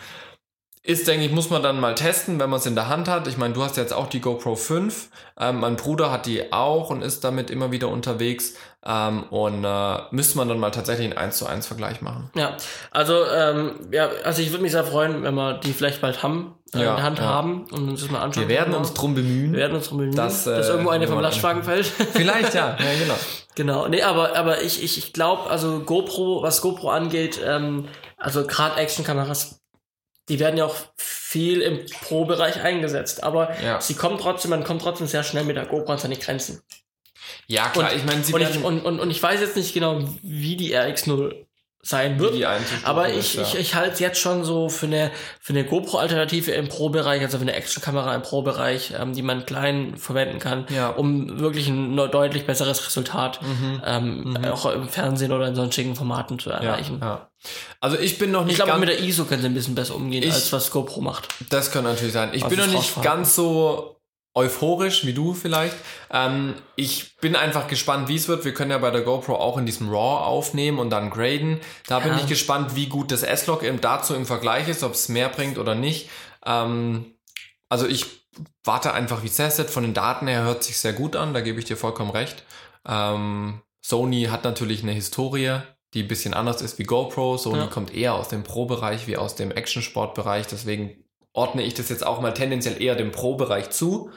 Ist, 0.83 1.07
denke 1.09 1.27
ich, 1.27 1.31
muss 1.31 1.51
man 1.51 1.63
dann 1.63 1.79
mal 1.79 1.95
testen, 1.95 2.41
wenn 2.41 2.49
man 2.49 2.59
es 2.59 2.65
in 2.65 2.75
der 2.75 2.89
Hand 2.89 3.07
hat. 3.07 3.27
Ich 3.29 3.37
meine, 3.37 3.53
du 3.53 3.63
hast 3.63 3.77
jetzt 3.77 3.93
auch 3.93 4.07
die 4.09 4.21
GoPro 4.23 4.57
5. 4.57 5.11
Ähm, 5.39 5.61
mein 5.61 5.77
Bruder 5.77 6.11
hat 6.11 6.25
die 6.25 6.55
auch 6.55 6.89
und 6.89 7.03
ist 7.03 7.23
damit 7.23 7.51
immer 7.51 7.71
wieder 7.71 7.89
unterwegs. 7.89 8.55
Ähm, 8.85 9.25
und 9.25 9.63
äh, 9.63 9.99
müsste 10.11 10.39
man 10.39 10.49
dann 10.49 10.59
mal 10.59 10.71
tatsächlich 10.71 11.07
einen 11.07 11.19
1 11.19 11.37
zu 11.37 11.47
1 11.47 11.67
Vergleich 11.67 12.01
machen. 12.01 12.31
Ja, 12.35 12.57
also, 12.91 13.27
ähm, 13.27 13.89
ja, 13.93 14.09
also 14.25 14.41
ich 14.41 14.51
würde 14.53 14.63
mich 14.63 14.73
sehr 14.73 14.85
freuen, 14.85 15.23
wenn 15.23 15.35
wir 15.35 15.59
die 15.59 15.75
vielleicht 15.75 16.01
bald 16.01 16.23
haben, 16.23 16.55
äh, 16.75 16.79
Ja, 16.83 16.91
in 16.91 16.97
der 16.97 17.05
Hand 17.05 17.19
ja. 17.19 17.25
haben 17.27 17.67
und 17.73 17.91
uns 17.91 18.01
das 18.01 18.11
mal 18.11 18.23
anschauen. 18.23 18.49
Wir 18.49 18.57
werden 18.57 18.73
uns 18.75 18.95
drum 18.95 19.15
bemühen. 19.15 19.53
wir 19.53 19.59
werden 19.59 19.77
uns 19.77 19.89
drum 19.89 19.99
bemühen, 19.99 20.17
dass, 20.17 20.45
dass, 20.45 20.69
äh, 20.69 20.71
irgendwo 20.71 20.91
eine 20.91 21.07
vom 21.07 21.21
Lastwagen 21.21 21.63
fällt. 21.63 21.85
Vielleicht, 22.13 22.55
ja. 22.55 22.77
Ja, 22.79 22.99
genau. 22.99 23.15
Genau, 23.57 23.89
nee, 23.89 24.01
aber, 24.03 24.37
aber 24.37 24.63
ich, 24.63 24.83
ich, 24.83 24.97
ich 24.97 25.13
glaube, 25.13 25.51
also 25.51 25.81
GoPro, 25.81 26.41
was 26.43 26.63
GoPro 26.63 26.89
angeht, 26.89 27.39
ähm, 27.45 27.89
also 28.17 28.47
gerade 28.47 28.77
Actionkameras, 28.81 29.61
die 30.29 30.39
werden 30.39 30.57
ja 30.57 30.65
auch 30.65 30.77
viel 30.97 31.61
im 31.61 31.81
Pro-Bereich 32.05 32.63
eingesetzt, 32.63 33.25
aber 33.25 33.51
Ja. 33.61 33.81
sie 33.81 33.95
kommen 33.95 34.19
trotzdem, 34.19 34.51
man 34.53 34.63
kommt 34.65 34.83
trotzdem 34.83 35.09
sehr 35.09 35.25
schnell 35.25 35.45
mit 35.45 35.57
der 35.57 35.67
GoPro 35.67 35.93
an 35.93 35.99
seine 35.99 36.17
Grenzen. 36.17 36.63
Ja, 37.51 37.69
klar. 37.69 37.93
ich 37.95 38.05
meine, 38.05 38.23
sie 38.23 38.33
Und 38.33 38.43
ich, 38.43 38.63
und, 38.65 38.81
und, 38.85 39.01
und 39.01 39.11
ich 39.11 39.23
weiß 39.23 39.41
jetzt 39.41 39.57
nicht 39.57 39.75
genau, 39.75 40.01
wie 40.23 40.57
die 40.57 40.77
RX0 40.77 41.47
sein 41.83 42.19
wird. 42.21 42.35
Aber 42.85 43.09
ist, 43.09 43.29
ich, 43.29 43.35
ja. 43.37 43.43
ich, 43.43 43.55
ich 43.55 43.75
halte 43.75 43.95
es 43.95 44.01
jetzt 44.01 44.21
schon 44.21 44.45
so 44.45 44.69
für 44.69 44.85
eine, 44.85 45.11
für 45.41 45.55
eine 45.55 45.65
GoPro-Alternative 45.65 46.51
im 46.53 46.69
Pro-Bereich, 46.69 47.23
also 47.23 47.39
für 47.39 47.43
eine 47.43 47.55
Actionkamera 47.55 48.15
im 48.15 48.21
Pro-Bereich, 48.21 48.93
ähm, 49.01 49.15
die 49.15 49.23
man 49.23 49.47
klein 49.47 49.97
verwenden 49.97 50.39
kann, 50.41 50.67
Ja. 50.69 50.91
um 50.91 51.41
wirklich 51.41 51.69
ein 51.69 51.97
deutlich 51.97 52.45
besseres 52.47 52.87
Resultat 52.87 53.41
Mhm. 53.43 53.83
ähm, 53.87 54.37
auch 54.53 54.67
im 54.71 54.89
Fernsehen 54.91 55.33
oder 55.33 55.49
in 55.49 55.55
sonstigen 55.55 55.97
Formaten 55.97 56.39
zu 56.39 56.51
erreichen. 56.51 56.99
ja. 57.01 57.31
Also 57.81 57.99
ich 57.99 58.19
bin 58.19 58.31
noch 58.31 58.45
nicht 58.45 58.59
Ich 58.59 58.63
glaube, 58.63 58.79
mit 58.79 58.91
der 58.91 59.01
ISO 59.01 59.25
können 59.25 59.41
sie 59.41 59.49
ein 59.49 59.55
bisschen 59.55 59.75
besser 59.75 59.97
umgehen, 59.97 60.23
Ich- 60.23 60.35
als 60.35 60.53
was 60.53 60.71
GoPro 60.71 61.01
macht. 61.01 61.29
Das 61.49 61.73
kann 61.73 61.85
natürlich 61.85 62.13
sein. 62.13 62.29
Ich 62.35 62.43
Was 62.43 62.51
bin 62.51 62.59
noch 62.59 62.67
nicht 62.67 63.01
ganz 63.03 63.35
so 63.35 63.97
euphorisch 64.35 65.05
wie 65.07 65.13
du 65.13 65.35
vielleicht. 65.35 65.77
Ähm, 66.11 66.55
ich 66.77 67.17
bin 67.17 67.35
einfach 67.37 67.67
gespannt, 67.67 68.09
wie 68.09 68.17
es 68.17 68.29
wird. 68.29 68.45
Wir 68.45 68.55
können 68.55 68.71
ja 68.71 68.79
bei 68.79 68.91
der 68.91 69.03
GoPro 69.03 69.35
auch 69.35 69.59
in 69.59 69.67
diesem 69.67 69.89
RAW 69.89 70.25
aufnehmen 70.25 70.79
und 70.79 70.91
dann 70.91 71.11
graden. 71.11 71.61
Da 71.89 71.99
bin 71.99 72.13
Ja. 72.13 72.19
ich 72.19 72.27
gespannt, 72.27 72.77
wie 72.77 72.87
gut 72.87 73.11
das 73.11 73.23
S-Log 73.23 73.65
dazu 73.81 74.15
im 74.15 74.27
Vergleich 74.27 74.69
ist, 74.69 74.83
ob 74.85 74.95
es 74.95 75.09
mehr 75.09 75.29
bringt 75.29 75.59
oder 75.59 75.75
nicht. 75.75 76.09
Ähm, 76.47 77.15
also 77.69 77.87
ich 77.87 78.07
warte 78.65 78.93
einfach, 78.93 79.23
wie 79.23 79.27
es 79.27 79.37
testet. 79.37 79.71
Von 79.71 79.83
den 79.83 79.95
Daten 79.95 80.29
her 80.29 80.43
hört 80.45 80.63
sich 80.63 80.79
sehr 80.79 80.93
gut 80.93 81.17
an, 81.17 81.35
da 81.35 81.41
gebe 81.41 81.59
ich 81.59 81.65
dir 81.65 81.77
vollkommen 81.77 82.11
recht. 82.11 82.45
Ähm, 82.87 83.61
Sony 83.85 84.25
hat 84.31 84.45
natürlich 84.45 84.83
eine 84.83 84.93
Historie, 84.93 85.59
die 85.95 86.03
ein 86.03 86.09
bisschen 86.09 86.35
anders 86.35 86.63
ist 86.63 86.79
wie 86.79 86.85
GoPro. 86.85 87.37
Sony 87.37 87.59
Ja. 87.63 87.67
kommt 87.67 87.93
eher 87.93 88.15
aus 88.15 88.29
dem 88.29 88.45
Pro-Bereich 88.45 89.07
wie 89.09 89.17
aus 89.17 89.35
dem 89.35 89.51
Action-Sport-Bereich. 89.51 90.47
Deswegen 90.47 91.05
ordne 91.33 91.63
ich 91.63 91.75
das 91.75 91.89
jetzt 91.89 92.05
auch 92.07 92.21
mal 92.21 92.33
tendenziell 92.35 92.81
eher 92.83 92.95
dem 92.97 93.13
Pro-Bereich 93.13 93.71
zu. 93.71 94.11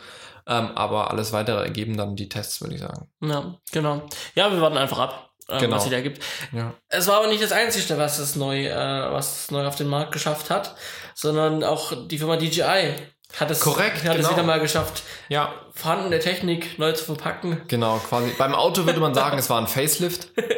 Ähm, 0.46 0.72
aber 0.76 1.10
alles 1.12 1.32
weitere 1.32 1.64
ergeben 1.64 1.96
dann 1.96 2.16
die 2.16 2.28
Tests, 2.28 2.60
würde 2.62 2.76
ich 2.76 2.82
sagen. 2.82 3.08
Ja, 3.22 3.56
genau. 3.72 4.02
Ja, 4.36 4.52
wir 4.52 4.60
warten 4.62 4.76
einfach 4.78 5.00
ab, 5.00 5.30
ähm, 5.48 5.60
Genau. 5.60 5.76
was 5.78 5.86
sie 5.86 5.90
da 5.90 6.02
gibt. 6.02 6.22
Ja. 6.52 6.74
Es 6.90 7.08
war 7.08 7.18
aber 7.18 7.28
nicht 7.28 7.42
das 7.42 7.54
Einzige, 7.54 7.98
was 7.98 8.20
es 8.20 8.36
neu, 8.36 8.66
äh, 8.68 9.12
was 9.12 9.44
es 9.46 9.52
neu 9.52 9.66
auf 9.66 9.76
den 9.78 9.88
Markt 9.88 10.12
geschafft 10.12 10.50
hat, 10.50 10.76
sondern 11.16 11.64
auch 11.64 11.94
die 12.08 12.18
Firma 12.18 12.36
DJI 12.36 12.94
hat 13.40 13.50
es, 13.52 13.62
Korrekt, 13.62 14.04
hat 14.04 14.12
es 14.12 14.18
genau. 14.18 14.32
wieder 14.32 14.44
mal 14.44 14.60
geschafft, 14.60 15.04
Ja, 15.30 15.54
vorhandene 15.74 16.20
Technik 16.20 16.78
neu 16.78 16.92
zu 16.92 17.06
verpacken. 17.06 17.62
genau, 17.68 17.98
quasi. 18.00 18.32
Beim 18.38 18.54
Auto 18.54 18.86
würde 18.86 19.00
man 19.00 19.14
sagen, 19.14 19.38
es 19.40 19.50
war 19.50 19.60
ein 19.62 19.68
Facelift. 19.68 20.28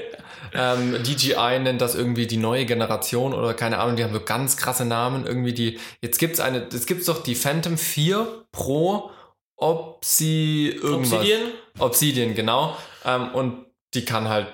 Ähm, 0.56 1.04
DJI 1.04 1.60
nennt 1.60 1.82
das 1.82 1.96
irgendwie 1.96 2.28
die 2.28 2.38
neue 2.38 2.66
Generation 2.66 3.34
oder 3.34 3.54
keine 3.54 3.80
Ahnung, 3.80 3.96
die 3.96 4.04
haben 4.04 4.14
so 4.14 4.22
ganz 4.22 4.58
krasse 4.58 4.86
Namen. 4.86 5.26
Irgendwie 5.26 5.54
die, 5.54 5.80
jetzt 6.02 6.18
gibt's 6.20 6.40
eine, 6.40 6.68
jetzt 6.72 6.88
gibt's 6.88 7.06
doch 7.06 7.24
die 7.24 7.36
Phantom 7.36 7.78
4 7.78 8.46
Pro 8.52 9.12
Obsi 9.58 10.78
irgendwas. 10.82 11.14
Obsidian? 11.14 11.42
Obsidian, 11.80 12.36
genau. 12.36 12.78
Ähm, 13.04 13.34
und 13.34 13.66
die 13.94 14.06
kann 14.06 14.28
halt 14.30 14.48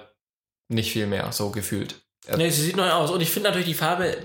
nicht 0.69 0.91
viel 0.91 1.07
mehr, 1.07 1.31
so 1.31 1.49
gefühlt. 1.49 1.95
Nee, 2.37 2.49
sie 2.49 2.61
sieht 2.61 2.75
neu 2.75 2.89
aus. 2.91 3.11
Und 3.11 3.21
ich 3.21 3.29
finde 3.29 3.49
natürlich 3.49 3.67
die 3.67 3.73
Farbe, 3.73 4.15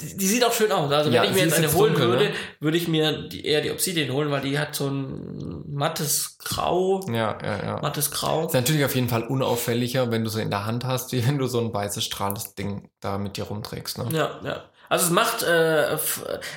die, 0.00 0.16
die, 0.16 0.26
sieht 0.26 0.44
auch 0.44 0.52
schön 0.52 0.72
aus. 0.72 0.90
Also 0.90 1.10
wenn 1.10 1.16
Ja, 1.16 1.24
ich 1.24 1.32
mir 1.32 1.44
jetzt 1.44 1.54
eine 1.54 1.66
jetzt 1.66 1.76
holen 1.76 1.92
dunkel, 1.92 2.08
würde, 2.08 2.24
ne? 2.24 2.30
würde 2.60 2.76
ich 2.76 2.88
mir 2.88 3.28
die, 3.28 3.44
eher 3.44 3.60
die 3.60 3.70
Obsidian 3.70 4.12
holen, 4.12 4.30
weil 4.30 4.40
die 4.40 4.58
hat 4.58 4.74
so 4.74 4.88
ein 4.88 5.64
mattes 5.68 6.38
Grau. 6.38 7.00
Ja, 7.08 7.38
ja, 7.42 7.64
ja. 7.64 7.78
Mattes 7.80 8.10
Grau. 8.10 8.46
Ist 8.46 8.54
natürlich 8.54 8.84
auf 8.84 8.94
jeden 8.94 9.08
Fall 9.08 9.24
unauffälliger, 9.24 10.10
wenn 10.10 10.24
du 10.24 10.30
sie 10.30 10.42
in 10.42 10.50
der 10.50 10.66
Hand 10.66 10.84
hast, 10.84 11.12
wie 11.12 11.26
wenn 11.26 11.38
du 11.38 11.46
so 11.46 11.60
ein 11.60 11.72
weißes 11.72 12.04
strahlendes 12.04 12.54
Ding 12.54 12.90
da 13.00 13.18
mit 13.18 13.36
dir 13.36 13.44
rumträgst. 13.44 13.98
Ne? 13.98 14.08
Ja, 14.12 14.40
ja. 14.44 14.64
Also 14.88 15.06
es 15.06 15.12
macht 15.12 15.44
äh, 15.44 15.96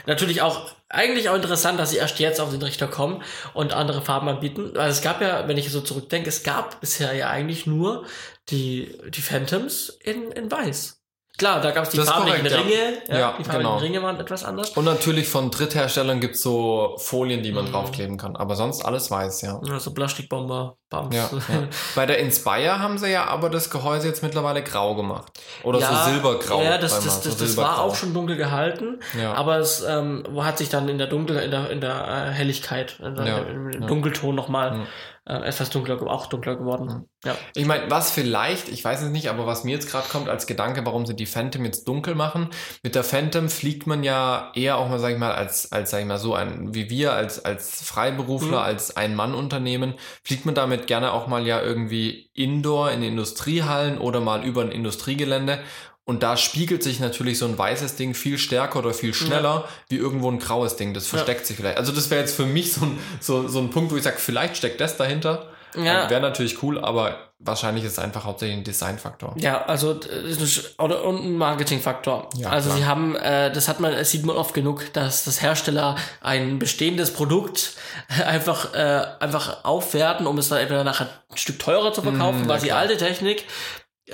natürlich 0.07 0.41
auch 0.41 0.71
eigentlich 0.89 1.29
auch 1.29 1.35
interessant, 1.35 1.79
dass 1.79 1.91
sie 1.91 1.97
erst 1.97 2.19
jetzt 2.19 2.41
auf 2.41 2.49
den 2.49 2.61
Richter 2.61 2.87
kommen 2.87 3.21
und 3.53 3.73
andere 3.73 4.01
Farben 4.01 4.27
anbieten. 4.27 4.71
Weil 4.73 4.89
es 4.89 5.01
gab 5.01 5.21
ja, 5.21 5.47
wenn 5.47 5.57
ich 5.57 5.71
so 5.71 5.81
zurückdenke, 5.81 6.29
es 6.29 6.43
gab 6.43 6.81
bisher 6.81 7.13
ja 7.13 7.29
eigentlich 7.29 7.67
nur 7.67 8.05
die, 8.49 8.97
die 9.09 9.21
Phantoms 9.21 9.89
in, 9.89 10.31
in 10.31 10.51
weiß. 10.51 11.02
Klar, 11.35 11.61
da 11.61 11.71
gab 11.71 11.85
es 11.85 11.89
die 11.89 11.97
Das 11.97 12.05
ist 12.05 12.11
farblichen 12.13 12.47
korrekt, 12.47 12.55
ja. 12.55 12.61
Ringe. 12.61 12.97
Ja, 13.07 13.17
Ja, 13.19 13.35
die 13.39 13.43
farblichen 13.43 13.51
genau. 13.57 13.77
Ringe 13.77 14.03
waren 14.03 14.19
etwas 14.19 14.43
anders. 14.43 14.69
Und 14.71 14.85
natürlich 14.85 15.27
von 15.27 15.49
Drittherstellern 15.49 16.19
gibt's 16.19 16.43
so 16.43 16.95
Folien, 16.99 17.41
die 17.41 17.51
man 17.51 17.65
Mhm. 17.65 17.71
draufkleben 17.71 18.17
kann. 18.17 18.35
Aber 18.35 18.55
sonst 18.55 18.85
alles 18.85 19.09
weiß, 19.09 19.41
ja. 19.41 19.59
Also 19.71 19.95
Plastikbomber, 19.95 20.77
Bums. 20.91 21.15
Ja, 21.15 21.29
ja. 21.31 21.63
Bei 21.95 22.05
der 22.05 22.19
Inspire 22.19 22.77
haben 22.79 22.99
sie 22.99 23.09
ja 23.09 23.25
aber 23.25 23.49
das 23.49 23.71
Gehäuse 23.71 24.07
jetzt 24.07 24.21
mittlerweile 24.21 24.61
grau 24.61 24.93
gemacht. 24.93 25.31
Oder 25.63 25.79
Ja, 25.79 26.03
so 26.05 26.11
silbergrau. 26.11 26.61
Ja, 26.61 26.77
das, 26.77 26.93
das, 26.97 27.05
mal, 27.05 27.11
so 27.11 27.29
das, 27.31 27.37
das 27.39 27.57
war 27.57 27.81
auch 27.81 27.95
schon 27.95 28.13
dunkel 28.13 28.35
gehalten, 28.37 28.99
Ja. 29.19 29.33
aber 29.33 29.57
es 29.57 29.83
ähm, 29.83 30.23
hat 30.37 30.59
sich 30.59 30.69
dann 30.69 30.87
in 30.87 30.99
der 30.99 31.07
Dunkel, 31.07 31.37
in 31.37 31.49
der, 31.49 31.71
in 31.71 31.81
der 31.81 32.27
äh, 32.29 32.31
Helligkeit, 32.31 32.97
in 33.03 33.15
der, 33.15 33.25
Ja, 33.25 33.37
im, 33.39 33.71
ja. 33.71 33.79
Dunkelton 33.87 34.35
nochmal 34.35 34.85
äh, 35.25 35.35
etwas 35.35 35.69
dunkler, 35.69 36.01
auch 36.01 36.27
dunkler 36.27 36.55
geworden. 36.57 37.09
Ja. 37.23 37.37
Ich 37.55 37.65
meine, 37.65 37.89
was 37.89 38.11
vielleicht, 38.11 38.67
ich 38.67 38.83
weiß 38.83 39.03
es 39.03 39.09
nicht, 39.09 39.29
aber 39.29 39.45
was 39.47 39.63
mir 39.63 39.71
jetzt 39.71 39.89
gerade 39.89 40.07
kommt 40.09 40.27
als 40.27 40.47
Gedanke, 40.47 40.85
warum 40.85 41.05
sie 41.05 41.15
die 41.15 41.25
Phantom 41.25 41.63
jetzt 41.63 41.87
dunkel 41.87 42.15
machen. 42.15 42.49
Mit 42.83 42.95
der 42.95 43.05
Phantom 43.05 43.49
fliegt 43.49 43.87
man 43.87 44.03
ja 44.03 44.51
eher 44.55 44.77
auch 44.77 44.89
mal, 44.89 44.99
sag 44.99 45.13
ich 45.13 45.17
mal, 45.17 45.31
als, 45.33 45.71
als 45.71 45.91
sag 45.91 46.01
ich 46.01 46.05
mal, 46.05 46.17
so 46.17 46.33
ein, 46.35 46.73
wie 46.73 46.89
wir, 46.89 47.13
als, 47.13 47.43
als 47.45 47.83
Freiberufler, 47.85 48.59
Mhm. 48.59 48.65
als 48.65 48.97
Ein-Mann-Unternehmen, 48.97 49.93
fliegt 50.23 50.45
man 50.45 50.55
damit 50.55 50.87
gerne 50.87 51.13
auch 51.13 51.27
mal 51.27 51.47
ja 51.47 51.61
irgendwie 51.61 52.29
indoor 52.33 52.91
in 52.91 53.03
Industriehallen 53.03 53.97
oder 53.99 54.19
mal 54.19 54.43
über 54.43 54.61
ein 54.61 54.71
Industriegelände. 54.71 55.59
Und 56.05 56.21
da 56.21 56.35
spiegelt 56.35 56.83
sich 56.83 56.99
natürlich 56.99 57.37
so 57.37 57.45
ein 57.45 57.57
weißes 57.57 57.95
Ding 57.95 58.13
viel 58.13 58.37
stärker 58.37 58.79
oder 58.79 58.93
viel 58.93 59.13
schneller 59.13 59.65
wie 59.87 59.95
irgendwo 59.95 60.29
ein 60.29 60.39
graues 60.39 60.75
Ding. 60.75 60.93
Das 60.93 61.07
versteckt 61.07 61.45
sich 61.45 61.55
vielleicht. 61.55 61.77
Also 61.77 61.93
das 61.93 62.09
wäre 62.09 62.19
jetzt 62.19 62.35
für 62.35 62.45
mich 62.45 62.73
so 62.73 62.81
ein, 62.85 62.99
so, 63.21 63.47
so 63.47 63.59
ein 63.59 63.69
Punkt, 63.69 63.91
wo 63.91 63.95
ich 63.95 64.03
sage, 64.03 64.17
vielleicht 64.17 64.57
steckt 64.57 64.81
das 64.81 64.97
dahinter. 64.97 65.47
Ja. 65.75 66.09
Wäre 66.09 66.21
natürlich 66.21 66.61
cool, 66.61 66.79
aber 66.79 67.17
wahrscheinlich 67.39 67.83
ist 67.83 67.93
es 67.93 67.99
einfach 67.99 68.25
hauptsächlich 68.25 68.57
ein 68.57 68.63
Designfaktor. 68.63 69.33
Ja, 69.37 69.65
also 69.65 69.91
ein- 69.91 70.49
oder 70.77 71.03
und 71.03 71.23
ein 71.23 71.35
Marketingfaktor. 71.37 72.29
Ja, 72.37 72.49
also 72.49 72.69
klar. 72.69 72.77
sie 72.77 72.85
haben, 72.85 73.15
äh, 73.15 73.51
das 73.51 73.67
hat 73.67 73.79
man, 73.79 73.91
das 73.91 74.11
sieht 74.11 74.25
man 74.25 74.35
oft 74.35 74.53
genug, 74.53 74.93
dass 74.93 75.23
das 75.23 75.41
Hersteller 75.41 75.95
ein 76.21 76.59
bestehendes 76.59 77.11
Produkt 77.11 77.73
einfach 78.25 78.73
äh, 78.73 79.05
einfach 79.19 79.63
aufwerten, 79.63 80.27
um 80.27 80.37
es 80.37 80.49
dann 80.49 80.59
entweder 80.59 80.83
nachher 80.83 81.07
ein 81.31 81.37
Stück 81.37 81.59
teurer 81.59 81.93
zu 81.93 82.01
verkaufen, 82.01 82.43
Mm, 82.43 82.47
weil 82.49 82.57
ja, 82.59 82.63
die 82.63 82.71
alte 82.71 82.97
Technik 82.97 83.41
äh, 83.41 83.45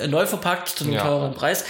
neu 0.08 0.26
verpackt 0.26 0.68
zu 0.68 0.84
einem 0.84 0.94
Ja. 0.94 1.02
teureren 1.02 1.34
Preis. 1.34 1.64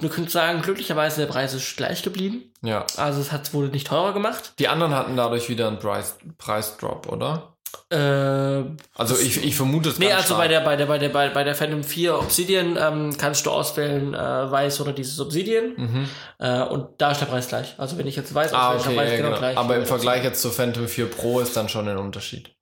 Du 0.00 0.08
könntest 0.08 0.32
sagen, 0.32 0.62
glücklicherweise 0.62 1.20
der 1.20 1.28
Preis 1.28 1.54
ist 1.54 1.76
gleich 1.76 2.02
geblieben. 2.02 2.52
Ja. 2.62 2.84
Also 2.96 3.20
es 3.20 3.30
hat 3.30 3.54
wurde 3.54 3.68
nicht 3.68 3.86
teurer 3.86 4.12
gemacht. 4.12 4.54
Die 4.58 4.66
anderen 4.68 4.94
hatten 4.94 5.16
dadurch 5.16 5.48
wieder 5.48 5.68
einen 5.68 5.78
Preis, 5.78 6.16
Preisdrop, 6.38 7.06
oder? 7.10 7.56
Äh, 7.90 8.64
Also 8.96 9.16
ich, 9.18 9.42
ich 9.44 9.54
vermute 9.56 9.88
es 9.90 9.98
nee, 9.98 10.12
also 10.12 10.26
stark. 10.26 10.40
bei 10.40 10.48
der, 10.48 10.60
bei 10.60 10.76
der, 10.76 10.86
bei 10.86 10.98
der, 10.98 11.08
bei, 11.08 11.28
bei 11.30 11.44
der 11.44 11.54
Phantom 11.54 11.84
4 11.84 12.18
Obsidian 12.18 12.76
ähm, 12.78 13.16
kannst 13.16 13.46
du 13.46 13.50
auswählen, 13.50 14.12
äh, 14.12 14.18
weiß 14.50 14.80
oder 14.80 14.92
dieses 14.92 15.18
Obsidian. 15.20 15.74
Mhm. 15.76 16.08
Äh, 16.38 16.62
und 16.64 16.88
da 17.00 17.12
ist 17.12 17.20
der 17.20 17.26
Preis 17.26 17.48
gleich. 17.48 17.74
Also 17.78 17.96
wenn 17.96 18.06
ich 18.06 18.16
jetzt 18.16 18.34
weiß, 18.34 18.52
Ah, 18.52 18.72
auswähle, 18.74 18.78
ist 18.80 18.84
der 18.84 18.90
okay, 18.90 18.96
Preis 18.98 19.10
ja, 19.10 19.16
genau 19.16 19.28
genau. 19.28 19.38
gleich. 19.38 19.56
Aber 19.56 19.76
im 19.76 19.86
Vergleich 19.86 20.24
jetzt 20.24 20.42
zu 20.42 20.50
Phantom 20.50 20.88
4 20.88 21.06
Pro 21.10 21.40
ist 21.40 21.56
dann 21.56 21.68
schon 21.68 21.88
ein 21.88 21.96
Unterschied. 21.96 22.54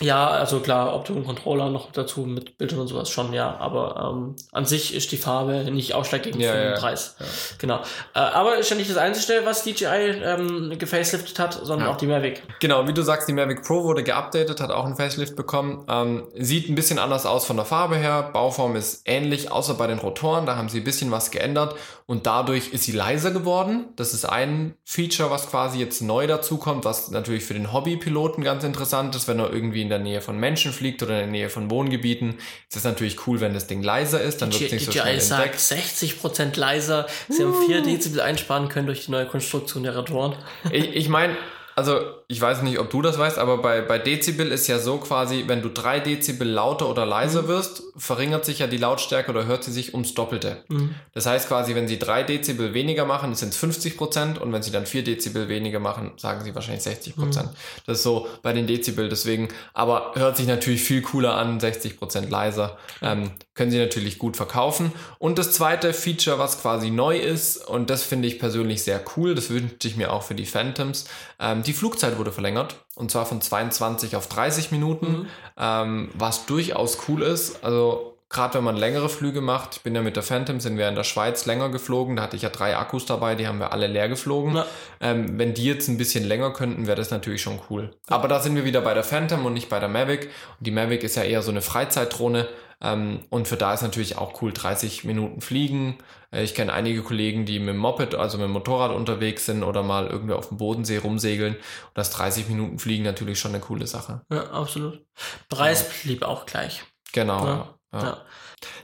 Ja, 0.00 0.26
also 0.26 0.58
klar, 0.58 1.00
du 1.04 1.14
einen 1.14 1.24
Controller 1.24 1.70
noch 1.70 1.92
dazu 1.92 2.22
mit 2.22 2.58
Bildern 2.58 2.80
und 2.80 2.88
sowas 2.88 3.08
schon, 3.10 3.32
ja. 3.32 3.56
Aber 3.58 4.10
ähm, 4.12 4.34
an 4.50 4.64
sich 4.64 4.92
ist 4.92 5.12
die 5.12 5.16
Farbe 5.16 5.70
nicht 5.70 5.94
ausschlaggebend 5.94 6.42
Ja, 6.42 6.50
für 6.50 6.58
den 6.58 6.70
ja. 6.72 6.78
Preis. 6.80 7.14
Genau. 7.58 7.76
Äh, 8.12 8.18
aber 8.18 8.56
ist 8.56 8.68
ja 8.70 8.76
nicht 8.76 8.90
das 8.90 8.96
Einzige, 8.96 9.42
was 9.44 9.62
DJI 9.62 9.86
ähm, 10.24 10.76
gefaceliftet 10.80 11.38
hat, 11.38 11.52
sondern 11.62 11.86
Ja. 11.86 11.92
auch 11.94 11.96
die 11.96 12.08
Mavic. 12.08 12.42
Genau, 12.58 12.88
wie 12.88 12.92
du 12.92 13.02
sagst, 13.02 13.28
die 13.28 13.32
Mavic 13.32 13.62
Pro 13.62 13.84
wurde 13.84 14.02
geupdatet, 14.02 14.60
hat 14.60 14.72
auch 14.72 14.84
einen 14.84 14.96
Facelift 14.96 15.36
bekommen. 15.36 15.86
Ähm, 15.88 16.26
sieht 16.34 16.68
ein 16.68 16.74
bisschen 16.74 16.98
anders 16.98 17.24
aus 17.24 17.44
von 17.46 17.54
der 17.54 17.64
Farbe 17.64 17.94
her. 17.94 18.30
Bauform 18.32 18.74
ist 18.74 19.02
ähnlich, 19.04 19.52
außer 19.52 19.74
bei 19.74 19.86
den 19.86 20.00
Rotoren. 20.00 20.44
Da 20.44 20.56
haben 20.56 20.68
sie 20.68 20.78
ein 20.78 20.84
bisschen 20.84 21.12
was 21.12 21.30
geändert 21.30 21.76
und 22.06 22.26
dadurch 22.26 22.68
ist 22.74 22.84
sie 22.84 22.92
leiser 22.92 23.30
geworden. 23.30 23.86
Das 23.96 24.12
ist 24.12 24.26
ein 24.26 24.74
Feature, 24.84 25.30
was 25.30 25.48
quasi 25.48 25.78
jetzt 25.78 26.02
neu 26.02 26.26
dazukommt, 26.26 26.84
was 26.84 27.10
natürlich 27.10 27.44
für 27.44 27.54
den 27.54 27.72
Hobbypiloten 27.72 28.44
ganz 28.44 28.62
interessant 28.62 29.16
ist, 29.16 29.26
wenn 29.26 29.38
er 29.38 29.50
irgendwie 29.50 29.80
in 29.80 29.88
der 29.88 30.00
Nähe 30.00 30.20
von 30.20 30.38
Menschen 30.38 30.72
fliegt 30.72 31.02
oder 31.02 31.14
in 31.14 31.18
der 31.18 31.26
Nähe 31.28 31.50
von 31.50 31.70
Wohngebieten. 31.70 32.34
Ist 32.68 32.76
es 32.76 32.84
natürlich 32.84 33.26
cool, 33.26 33.40
wenn 33.40 33.54
das 33.54 33.68
Ding 33.68 33.82
leiser 33.82 34.20
ist, 34.20 34.42
dann 34.42 34.52
wird 34.52 34.64
es 34.64 34.72
nicht 34.72 34.84
so 34.84 34.92
schnell 34.92 35.14
DJI 35.14 35.20
sagt 35.20 35.44
entdeckt. 35.44 35.60
60% 35.60 36.58
leiser. 36.58 37.06
Sie 37.30 37.42
haben 37.42 37.54
4 37.66 37.80
Dezibel 37.80 38.20
einsparen 38.20 38.68
können 38.68 38.86
durch 38.86 39.06
die 39.06 39.10
neue 39.10 39.26
Konstruktion 39.26 39.82
der 39.82 39.96
Rotoren. 39.96 40.34
Ich, 40.70 40.94
ich 40.94 41.08
meine, 41.08 41.36
also 41.74 42.00
ich 42.26 42.40
weiß 42.40 42.62
nicht, 42.62 42.78
ob 42.78 42.90
du 42.90 43.02
das 43.02 43.18
weißt, 43.18 43.38
aber 43.38 43.58
bei, 43.58 43.82
bei 43.82 43.98
Dezibel 43.98 44.50
ist 44.50 44.66
ja 44.66 44.78
so 44.78 44.98
quasi, 44.98 45.44
wenn 45.46 45.60
du 45.62 45.68
drei 45.68 46.00
Dezibel 46.00 46.48
lauter 46.48 46.88
oder 46.88 47.04
leiser 47.04 47.42
Mhm. 47.42 47.48
wirst, 47.48 47.82
verringert 47.96 48.44
sich 48.44 48.60
ja 48.60 48.66
die 48.66 48.78
Lautstärke 48.78 49.30
oder 49.30 49.44
hört 49.46 49.64
sie 49.64 49.72
sich 49.72 49.92
ums 49.92 50.14
Doppelte. 50.14 50.64
Mhm. 50.68 50.94
Das 51.12 51.26
heißt 51.26 51.48
quasi, 51.48 51.74
wenn 51.74 51.86
sie 51.86 51.98
drei 51.98 52.22
Dezibel 52.22 52.72
weniger 52.74 53.04
machen, 53.04 53.34
sind 53.34 53.50
es 53.50 53.56
50 53.58 53.96
Prozent 53.96 54.38
und 54.40 54.52
wenn 54.52 54.62
sie 54.62 54.70
dann 54.70 54.86
vier 54.86 55.04
Dezibel 55.04 55.48
weniger 55.48 55.80
machen, 55.80 56.12
sagen 56.16 56.42
sie 56.42 56.54
wahrscheinlich 56.54 56.82
60 56.82 57.16
Prozent. 57.16 57.46
Mhm. 57.52 57.56
Das 57.86 57.98
ist 57.98 58.04
so 58.04 58.26
bei 58.42 58.52
den 58.52 58.66
Dezibel, 58.66 59.08
deswegen, 59.08 59.48
aber 59.74 60.12
hört 60.14 60.36
sich 60.36 60.46
natürlich 60.46 60.82
viel 60.82 61.02
cooler 61.02 61.34
an, 61.36 61.60
60 61.60 61.98
Prozent 61.98 62.30
leiser. 62.30 62.78
Ähm, 63.02 63.32
können 63.54 63.70
sie 63.70 63.78
natürlich 63.78 64.18
gut 64.18 64.36
verkaufen. 64.36 64.92
Und 65.18 65.38
das 65.38 65.52
zweite 65.52 65.92
Feature, 65.92 66.38
was 66.40 66.60
quasi 66.60 66.90
neu 66.90 67.16
ist, 67.18 67.58
und 67.58 67.88
das 67.88 68.02
finde 68.02 68.26
ich 68.26 68.40
persönlich 68.40 68.82
sehr 68.82 69.00
cool, 69.16 69.34
das 69.36 69.50
wünsche 69.50 69.86
ich 69.86 69.96
mir 69.96 70.12
auch 70.12 70.24
für 70.24 70.34
die 70.34 70.46
Phantoms, 70.46 71.04
ähm, 71.38 71.62
die 71.62 71.72
Flugzeit 71.72 72.13
wurde 72.18 72.32
verlängert. 72.32 72.84
Und 72.94 73.10
zwar 73.10 73.26
von 73.26 73.40
22 73.40 74.16
auf 74.16 74.28
30 74.28 74.70
Minuten, 74.70 75.06
Mhm. 75.12 75.26
ähm, 75.58 76.10
was 76.14 76.46
durchaus 76.46 76.98
cool 77.08 77.22
ist. 77.22 77.64
Also 77.64 78.13
gerade 78.34 78.54
wenn 78.54 78.64
man 78.64 78.76
längere 78.76 79.08
Flüge 79.08 79.40
macht, 79.40 79.76
ich 79.76 79.82
bin 79.82 79.94
ja 79.94 80.02
mit 80.02 80.16
der 80.16 80.24
Phantom, 80.24 80.58
sind 80.58 80.76
wir 80.76 80.88
in 80.88 80.96
der 80.96 81.04
Schweiz 81.04 81.46
länger 81.46 81.70
geflogen, 81.70 82.16
da 82.16 82.24
hatte 82.24 82.36
ich 82.36 82.42
ja 82.42 82.50
drei 82.50 82.76
Akkus 82.76 83.06
dabei, 83.06 83.36
die 83.36 83.46
haben 83.46 83.60
wir 83.60 83.72
alle 83.72 83.86
leer 83.86 84.08
geflogen. 84.08 84.56
Ja. 84.56 84.66
Ähm, 85.00 85.38
wenn 85.38 85.54
die 85.54 85.64
jetzt 85.64 85.88
ein 85.88 85.96
bisschen 85.96 86.24
länger 86.24 86.52
könnten, 86.52 86.86
wäre 86.86 86.96
das 86.96 87.10
natürlich 87.10 87.40
schon 87.40 87.60
cool. 87.70 87.92
Aber 88.08 88.26
da 88.26 88.40
sind 88.40 88.56
wir 88.56 88.64
wieder 88.64 88.80
bei 88.80 88.92
der 88.92 89.04
Phantom 89.04 89.46
und 89.46 89.54
nicht 89.54 89.68
bei 89.68 89.78
der 89.78 89.88
Mavic. 89.88 90.24
Und 90.58 90.66
die 90.66 90.72
Mavic 90.72 91.04
ist 91.04 91.14
ja 91.14 91.22
eher 91.22 91.42
so 91.42 91.52
eine 91.52 91.62
Freizeitdrohne. 91.62 92.48
Ähm, 92.80 93.20
und 93.30 93.46
für 93.46 93.56
da 93.56 93.72
ist 93.72 93.82
natürlich 93.82 94.18
auch 94.18 94.42
cool, 94.42 94.52
30 94.52 95.04
Minuten 95.04 95.40
fliegen. 95.40 95.98
Äh, 96.32 96.42
ich 96.42 96.56
kenne 96.56 96.72
einige 96.72 97.02
Kollegen, 97.02 97.46
die 97.46 97.60
mit 97.60 97.68
dem 97.68 97.76
Moped, 97.76 98.16
also 98.16 98.36
mit 98.36 98.46
dem 98.46 98.52
Motorrad 98.52 98.90
unterwegs 98.90 99.46
sind 99.46 99.62
oder 99.62 99.84
mal 99.84 100.08
irgendwie 100.08 100.34
auf 100.34 100.48
dem 100.48 100.58
Bodensee 100.58 100.98
rumsegeln. 100.98 101.54
Und 101.54 101.62
das 101.94 102.10
30 102.10 102.48
Minuten 102.48 102.80
fliegen 102.80 103.04
natürlich 103.04 103.38
schon 103.38 103.52
eine 103.52 103.60
coole 103.60 103.86
Sache. 103.86 104.22
Ja, 104.28 104.50
absolut. 104.50 105.06
Preis 105.48 105.88
blieb 106.02 106.24
auch 106.24 106.46
gleich. 106.46 106.82
Genau. 107.12 107.46
Ja. 107.46 107.74
Ja. 108.02 108.18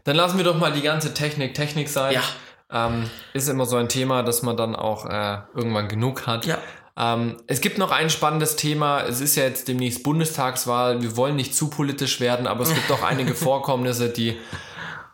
Dann 0.04 0.16
lassen 0.16 0.36
wir 0.36 0.44
doch 0.44 0.58
mal 0.58 0.72
die 0.72 0.82
ganze 0.82 1.14
Technik 1.14 1.54
Technik 1.54 1.88
sein. 1.88 2.14
Ja. 2.14 2.22
Ähm, 2.72 3.10
ist 3.32 3.48
immer 3.48 3.66
so 3.66 3.76
ein 3.76 3.88
Thema, 3.88 4.22
dass 4.22 4.42
man 4.42 4.56
dann 4.56 4.76
auch 4.76 5.06
äh, 5.06 5.38
irgendwann 5.54 5.88
genug 5.88 6.26
hat. 6.26 6.46
Ja. 6.46 6.58
Ähm, 6.96 7.36
es 7.46 7.60
gibt 7.60 7.78
noch 7.78 7.90
ein 7.90 8.10
spannendes 8.10 8.56
Thema. 8.56 9.02
Es 9.02 9.20
ist 9.20 9.36
ja 9.36 9.44
jetzt 9.44 9.68
demnächst 9.68 10.02
Bundestagswahl. 10.02 11.02
Wir 11.02 11.16
wollen 11.16 11.36
nicht 11.36 11.54
zu 11.54 11.70
politisch 11.70 12.20
werden, 12.20 12.46
aber 12.46 12.62
es 12.62 12.74
gibt 12.74 12.90
auch 12.90 13.02
einige 13.02 13.34
Vorkommnisse, 13.34 14.10
die 14.10 14.38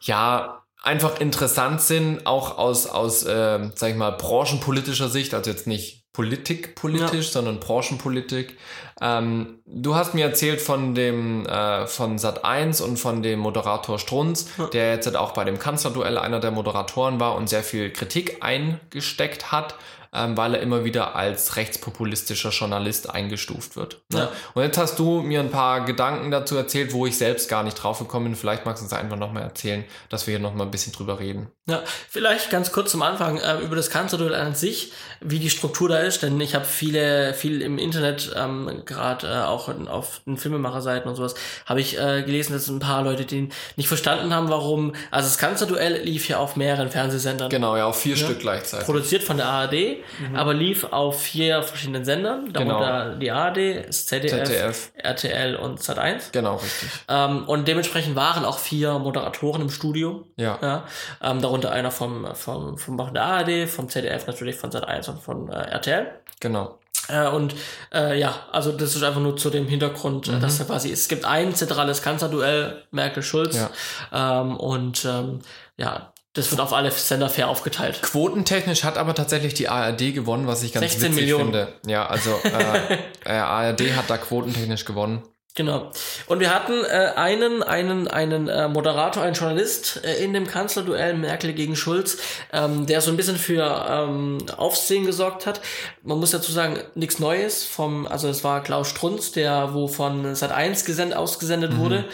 ja 0.01 0.63
einfach 0.83 1.21
interessant 1.21 1.81
sind, 1.81 2.27
auch 2.27 2.59
aus, 2.59 2.87
aus 2.87 3.25
äh, 3.25 3.71
sag 3.75 3.91
ich 3.91 3.97
mal, 3.97 4.13
branchenpolitischer 4.13 5.09
Sicht, 5.09 5.35
also 5.35 5.51
jetzt 5.51 5.67
nicht 5.67 6.06
politikpolitisch, 6.17 7.31
sondern 7.31 7.61
Branchenpolitik. 7.61 8.57
Ähm, 9.03 9.59
du 9.67 9.95
hast 9.95 10.15
mir 10.15 10.25
erzählt 10.25 10.63
von 10.63 10.95
dem 10.95 11.45
äh, 11.47 11.87
von 11.87 12.19
Sat 12.19 12.45
1 12.45 12.81
und 12.81 12.99
von 12.99 13.23
dem 13.23 13.39
Moderator 13.39 13.99
Strunz, 13.99 14.49
Ja. 14.57 14.67
der 14.69 14.93
jetzt 14.95 15.15
auch 15.15 15.33
bei 15.33 15.45
dem 15.45 15.59
Kanzlerduell 15.59 16.17
einer 16.17 16.41
der 16.41 16.51
Moderatoren 16.53 17.21
war 17.21 17.35
und 17.37 17.49
sehr 17.51 17.63
viel 17.63 17.91
Kritik 17.91 18.39
eingesteckt 18.43 19.53
hat. 19.53 19.75
Ähm, 20.17 20.37
weil 20.37 20.55
er 20.55 20.61
immer 20.61 20.85
wieder 20.85 21.15
als 21.15 21.57
rechtspopulistischer 21.57 22.51
Journalist 22.51 23.11
eingestuft 23.11 23.77
wird. 23.77 24.01
Ne? 24.13 24.21
Ja. 24.21 24.33
Und 24.55 24.63
jetzt 24.63 24.79
hast 24.79 24.99
du 24.99 25.21
mir 25.21 25.41
ein 25.41 25.51
paar 25.51 25.85
Gedanken 25.85 26.31
dazu 26.31 26.57
erzählt, 26.57 26.93
wo 26.93 27.07
ich 27.07 27.19
selbst 27.19 27.49
gar 27.49 27.63
nicht 27.63 27.75
drauf 27.75 27.99
gekommen 27.99 28.27
bin. 28.27 28.37
Vielleicht 28.37 28.65
magst 28.65 28.83
du 28.83 28.85
uns 28.87 28.93
einfach 28.93 29.17
nochmal 29.17 29.43
erzählen, 29.43 29.85
dass 30.09 30.27
wir 30.27 30.33
hier 30.33 30.41
nochmal 30.41 30.67
ein 30.67 30.71
bisschen 30.71 30.93
drüber 30.93 31.21
reden. 31.21 31.49
Ja, 31.69 31.83
vielleicht 32.09 32.51
ganz 32.51 32.71
kurz 32.71 32.93
zum 32.93 33.03
Anfang 33.03 33.39
äh, 33.39 33.59
über 33.59 33.75
das 33.75 33.91
Kanzlerduell 33.91 34.35
an 34.35 34.55
sich, 34.55 34.93
wie 35.21 35.41
die 35.41 35.51
Struktur 35.51 35.89
da 35.89 35.99
ist, 35.99 36.23
denn 36.23 36.41
ich 36.41 36.55
habe 36.55 36.65
viele, 36.65 37.35
viel 37.35 37.61
im 37.61 37.79
Internet, 37.79 38.33
ähm, 38.37 38.83
gerade 38.85 39.27
äh, 39.27 39.43
auch 39.43 39.69
in, 39.69 39.89
auf 39.89 40.21
den 40.27 40.37
Filmemacherseiten 40.37 41.09
und 41.11 41.17
sowas, 41.17 41.35
habe 41.67 41.81
ich 41.81 41.99
äh, 41.99 42.23
gelesen, 42.23 42.53
dass 42.53 42.69
ein 42.69 42.79
paar 42.79 43.03
Leute, 43.03 43.25
die 43.25 43.49
nicht 43.75 43.89
verstanden 43.89 44.33
haben, 44.33 44.49
warum, 44.49 44.95
also 45.11 45.29
das 45.29 45.39
Kanzlerduell 45.39 46.03
lief 46.03 46.29
ja 46.29 46.39
auf 46.39 46.55
mehreren 46.55 46.89
Fernsehsendern. 46.89 47.51
Genau, 47.51 47.77
ja, 47.77 47.87
auf 47.87 48.01
vier 48.01 48.17
Stück 48.17 48.39
gleichzeitig. 48.39 48.87
Produziert 48.87 49.25
von 49.25 49.37
der 49.37 49.47
ARD, 49.47 49.97
aber 50.35 50.55
lief 50.55 50.85
auf 50.85 51.21
vier 51.23 51.63
verschiedenen 51.63 52.05
Sendern, 52.05 52.53
darunter 52.53 53.15
die 53.17 53.31
ARD, 53.31 53.87
das 53.89 54.07
ZDF, 54.07 54.45
ZDF. 54.45 54.93
RTL 54.97 55.57
und 55.57 55.81
Sat1. 55.81 56.33
Genau, 56.33 56.57
richtig. 56.57 56.89
Ähm, 57.09 57.45
und 57.45 57.69
dementsprechend 57.69 58.17
waren 58.17 58.45
auch 58.45 58.59
vier 58.59 58.99
Moderatoren 58.99 59.63
im 59.63 59.71
Studio. 59.71 60.27
Ja. 60.37 60.59
Ja, 60.61 60.85
ähm, 61.23 61.41
darunter 61.41 61.71
einer 61.73 61.91
vom, 61.91 62.27
vom, 62.35 62.77
vom 62.79 62.97
von 62.97 63.15
der 63.15 63.23
ARD, 63.25 63.69
vom 63.69 63.89
ZDF 63.89 64.27
natürlich, 64.27 64.57
von 64.57 64.71
Sat1 64.71 65.11
und 65.11 65.23
von 65.23 65.49
äh, 65.51 65.55
RTL. 65.55 66.07
Genau. 66.41 66.79
Äh, 67.09 67.29
und 67.29 67.55
äh, 67.95 68.19
ja, 68.19 68.35
also 68.53 68.73
das 68.73 68.97
ist 68.97 69.03
einfach 69.03 69.21
nur 69.21 69.37
zu 69.37 69.51
dem 69.51 69.69
Hintergrund, 69.69 70.29
Mhm. 70.29 70.35
äh, 70.37 70.41
dass 70.41 70.59
da 70.59 70.65
quasi, 70.65 70.91
es 70.91 71.09
gibt 71.09 71.25
ein 71.25 71.55
zentrales 71.55 72.03
Kanzlerduell, 72.03 72.83
Merkel-Schulz. 72.91 73.69
Ähm, 74.13 74.57
und 74.57 75.05
ähm, 75.05 75.41
ja, 75.77 76.13
das 76.37 76.51
wird 76.51 76.61
auf 76.61 76.73
alle 76.73 76.91
Sender 76.91 77.31
fair 77.31 77.49
aufgeteilt. 77.49 78.03
Quotentechnisch 78.03 78.85
hat 78.85 78.99
aber 78.99 79.15
tatsächlich 79.15 79.55
die 79.55 79.69
ARD 79.69 80.15
gewonnen, 80.15 80.47
was 80.47 80.63
ich 80.63 80.73
ganz 80.73 80.83
16 80.83 81.03
witzig 81.03 81.21
Millionen. 81.23 81.45
finde. 81.45 81.69
Ja, 81.87 82.07
also 82.07 82.31
äh, 82.45 82.99
äh, 83.25 83.39
ARD 83.39 83.97
hat 83.97 84.11
da 84.11 84.19
quotentechnisch 84.19 84.85
gewonnen. 84.85 85.23
Genau. 85.55 85.91
Und 86.27 86.41
wir 86.41 86.55
hatten 86.55 86.85
äh, 86.85 87.13
einen, 87.17 87.63
einen, 87.63 88.09
einen 88.09 88.49
äh, 88.49 88.69
Moderator, 88.69 89.23
einen 89.23 89.35
Journalist 89.35 90.03
äh, 90.05 90.23
in 90.23 90.35
dem 90.35 90.47
Kanzlerduell 90.47 91.15
Merkel 91.15 91.55
gegen 91.55 91.77
Schulz, 91.77 92.19
ähm, 92.53 92.85
der 92.85 93.01
so 93.01 93.11
ein 93.11 93.17
bisschen 93.17 93.39
für 93.39 93.87
ähm, 93.89 94.37
Aufsehen 94.59 95.07
gesorgt 95.07 95.47
hat. 95.47 95.63
Man 96.03 96.21
muss 96.21 96.33
dazu 96.33 96.53
sagen, 96.53 96.79
nichts 96.95 97.19
Neues 97.21 97.65
vom, 97.65 98.07
also 98.07 98.29
es 98.29 98.45
war 98.45 98.63
Klaus 98.63 98.91
Strunz, 98.91 99.33
der 99.33 99.73
wo 99.73 99.89
von 99.89 100.27
Sat1 100.35 100.85
gesend, 100.85 101.17
ausgesendet 101.17 101.79
wurde. 101.79 102.05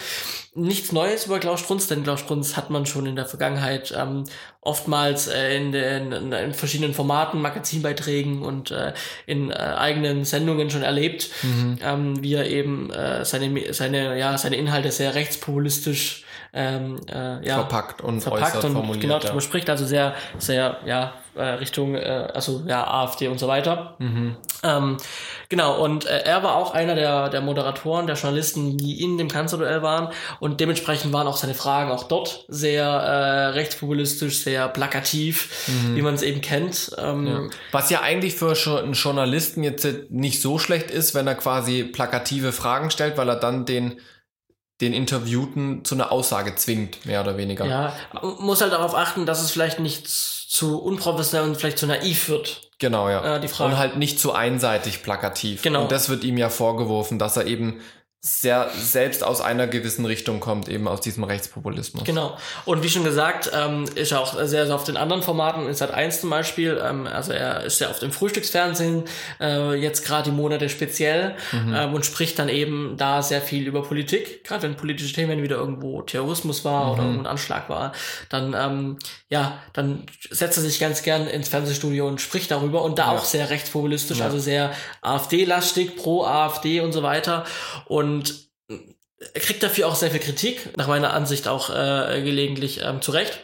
Nichts 0.55 0.93
Neues 0.93 1.25
über 1.25 1.38
Klaus 1.38 1.61
Strunz, 1.61 1.87
denn 1.87 2.03
Klaus 2.03 2.21
Strunz 2.21 2.59
hat 2.59 2.69
man 2.69 2.85
schon 2.85 3.07
in 3.07 3.17
der 3.17 3.25
Vergangenheit 3.25 3.95
ähm, 3.97 4.25
oftmals 4.61 5.27
äh, 5.27 5.57
in, 5.57 5.73
den, 5.73 6.12
in, 6.12 6.31
in 6.31 6.53
verschiedenen 6.53 6.93
Formaten, 6.93 7.41
Magazinbeiträgen 7.41 8.43
und 8.43 8.71
äh, 8.71 8.93
in 9.25 9.51
äh, 9.51 9.55
eigenen 9.55 10.27
Sendungen 10.27 10.69
schon 10.69 10.83
erlebt, 10.83 11.31
ähm, 11.83 12.23
wie 12.23 12.35
er 12.35 12.51
eben 12.51 12.91
äh, 12.91 13.25
seine, 13.25 13.73
seine, 13.73 14.19
ja, 14.19 14.37
seine 14.37 14.57
Inhalte 14.57 14.93
sehr 14.93 15.15
rechtspopulistisch 15.15 16.25
ähm, 16.53 17.01
äh, 17.09 17.47
ja, 17.47 17.55
Verpackt 17.55 18.03
und 18.03 18.21
verpackt 18.21 18.62
und 18.65 18.73
formuliert. 18.73 19.01
genau 19.01 19.15
ja. 19.15 19.21
darüber 19.21 19.41
spricht, 19.41 19.71
also 19.71 19.87
sehr, 19.87 20.15
sehr, 20.38 20.79
ja, 20.85 21.15
äh, 21.35 21.43
Richtung, 21.43 21.95
äh, 21.95 22.29
also 22.35 22.62
ja, 22.67 22.87
AfD 22.87 23.29
und 23.29 23.38
so 23.38 23.49
weiter. 23.49 23.95
Mhm. 23.99 24.37
Ähm, 24.62 24.99
genau, 25.49 25.83
und 25.83 26.05
äh, 26.05 26.25
er 26.25 26.43
war 26.43 26.57
auch 26.57 26.75
einer 26.75 26.95
der, 26.95 27.31
der 27.31 27.41
Moderatoren, 27.41 28.07
der 28.07 28.17
Journalisten, 28.17 28.77
die 28.77 29.03
in 29.03 29.17
dem 29.17 29.29
Kanzlerduell 29.29 29.81
waren 29.81 30.09
und 30.41 30.61
dementsprechend 30.61 31.12
waren 31.15 31.27
auch 31.27 31.38
seine 31.38 31.55
Fragen 31.55 31.91
auch 31.91 32.05
dort 32.05 32.45
sehr 32.49 32.85
äh, 32.85 33.47
rechtspopulistisch, 33.47 34.43
sehr 34.43 34.69
plakativ, 34.69 35.69
wie 35.95 36.03
man 36.03 36.15
es 36.15 36.23
eben 36.23 36.41
kennt. 36.43 36.91
Ähm, 36.99 37.23
Mhm. 37.23 37.27
Ja. 37.29 37.41
Was 37.73 37.91
ja 37.91 38.01
eigentlich 38.01 38.35
für 38.35 38.55
einen 38.79 38.95
Journalisten 38.95 39.62
jetzt 39.62 39.87
nicht 40.11 40.41
so 40.41 40.59
schlecht 40.59 40.91
ist, 40.91 41.15
wenn 41.15 41.27
er 41.27 41.35
quasi 41.35 41.85
plakative 41.85 42.53
Fragen 42.53 42.91
stellt, 42.91 43.17
weil 43.17 43.29
er 43.29 43.37
dann 43.37 43.65
den, 43.65 44.01
den 44.83 44.92
Interviewten 44.92 45.85
zu 45.85 45.95
einer 45.95 46.12
Aussage 46.12 46.55
zwingt, 46.57 47.07
mehr 47.07 47.23
oder 47.23 47.37
weniger. 47.37 47.64
Ja, 47.64 47.95
muss 48.40 48.61
halt 48.61 48.73
darauf 48.73 48.95
achten, 48.95 49.25
dass 49.25 49.40
es 49.40 49.51
vielleicht 49.51 49.81
nicht 49.81 50.09
zu 50.09 50.79
unprofessionell 50.79 51.49
und 51.49 51.57
vielleicht 51.57 51.79
zu 51.79 51.87
naiv 51.87 52.29
wird. 52.29 52.68
Genau, 52.79 53.09
ja. 53.09 53.37
Äh, 53.37 53.40
die 53.40 53.49
Frage. 53.49 53.73
Und 53.73 53.79
halt 53.79 53.97
nicht 53.97 54.18
zu 54.18 54.33
einseitig 54.33 55.03
plakativ. 55.03 55.62
Genau. 55.62 55.83
Und 55.83 55.92
das 55.92 56.09
wird 56.09 56.25
ihm 56.25 56.37
ja 56.37 56.51
vorgeworfen, 56.51 57.18
dass 57.18 57.37
er 57.37 57.47
eben 57.47 57.81
sehr 58.25 58.71
selbst 58.77 59.25
aus 59.25 59.41
einer 59.41 59.67
gewissen 59.67 60.05
Richtung 60.07 60.39
kommt, 60.39 60.69
eben 60.69 60.87
aus 60.87 61.01
diesem 61.01 61.25
Rechtspopulismus. 61.25 62.05
Genau. 62.05 62.39
Und 62.65 62.85
wie 62.85 62.89
schon 62.89 63.03
gesagt, 63.03 63.51
ähm, 63.53 63.85
ist 63.97 64.13
er 64.13 64.21
auch 64.21 64.35
sehr, 64.35 64.67
sehr 64.67 64.77
auf 64.77 64.85
den 64.85 64.97
anderen 64.97 65.25
Formaten, 65.25 65.67
in 65.67 65.75
Sat 65.75 65.91
1 65.91 66.21
zum 66.21 66.31
Beispiel, 66.31 66.81
ähm, 66.85 67.09
also 67.09 67.33
er 67.33 67.65
ist 67.65 67.81
ja 67.81 67.91
auf 67.91 67.99
dem 67.99 68.13
Frühstücksfernsehen, 68.13 69.03
äh, 69.41 69.75
jetzt 69.75 70.07
gerade 70.07 70.31
die 70.31 70.37
Monate 70.37 70.69
speziell, 70.69 71.35
ähm, 71.53 71.95
und 71.95 72.07
spricht 72.07 72.39
dann 72.39 72.49
eben 72.49 72.95
da 72.97 73.23
sehr 73.23 73.41
viel 73.41 73.67
über 73.67 73.83
Politik, 73.83 74.45
gerade 74.45 74.63
wenn 74.63 74.77
politische 74.77 75.13
Themen 75.13 75.43
wieder 75.43 75.57
irgendwo 75.57 76.03
Terrorismus 76.03 76.65
war 76.65 76.93
oder 76.93 77.03
irgendwo 77.03 77.23
ein 77.23 77.27
Anschlag 77.27 77.69
war, 77.69 77.91
dann, 78.29 78.55
ähm, 78.57 78.99
ja, 79.31 79.59
dann 79.73 80.05
setzt 80.31 80.59
er 80.59 80.63
sich 80.63 80.79
ganz 80.79 81.03
gern 81.03 81.27
ins 81.27 81.49
Fernsehstudio 81.49 82.07
und 82.07 82.21
spricht 82.21 82.53
darüber 82.53 82.83
und 82.83 83.01
da 83.01 83.09
auch 83.11 83.25
sehr 83.25 83.51
rechtspopulistisch, 83.51 84.21
also 84.21 84.39
sehr 84.39 84.71
AfD-lastig, 85.01 85.97
pro 85.97 86.25
AfD 86.25 86.81
und 86.81 86.93
so 86.93 87.03
weiter. 87.03 87.45
Und 87.87 88.12
er 89.35 89.40
kriegt 89.40 89.62
dafür 89.62 89.88
auch 89.88 89.94
sehr 89.94 90.11
viel 90.11 90.20
Kritik, 90.20 90.77
nach 90.77 90.88
meiner 90.88 91.12
Ansicht 91.12 91.48
auch 91.48 91.70
äh, 91.70 92.22
gelegentlich 92.22 92.81
ähm, 92.83 93.01
zu 93.03 93.12
Recht. 93.12 93.38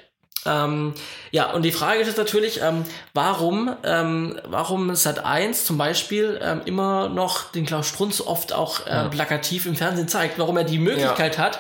Ähm, 0.47 0.95
ja, 1.31 1.53
und 1.53 1.63
die 1.63 1.73
Frage 1.73 2.01
ist 2.01 2.07
jetzt 2.07 2.17
natürlich, 2.17 2.61
ähm, 2.63 2.85
warum, 3.13 3.75
ähm, 3.85 4.41
warum 4.45 4.95
Sat 4.95 5.25
1 5.25 5.65
zum 5.65 5.79
Beispiel 5.79 6.39
ähm, 6.43 6.63
immer 6.65 7.09
noch 7.09 7.51
den 7.53 7.67
Klaus 7.67 7.89
Strunz 7.89 8.21
oft 8.21 8.53
auch 8.53 8.87
äh, 8.87 9.09
plakativ 9.09 9.67
im 9.67 9.77
Fernsehen 9.77 10.09
zeigt, 10.09 10.39
warum 10.39 10.57
er 10.57 10.65
die 10.65 10.79
Möglichkeit 10.79 11.39
hat, 11.39 11.59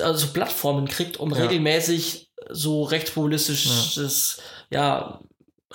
also 0.00 0.28
Plattformen 0.28 0.88
kriegt, 0.88 1.18
um 1.18 1.32
regelmäßig 1.32 2.30
so 2.50 2.82
rechtspopulistisches, 2.82 4.40
ja, 4.70 5.20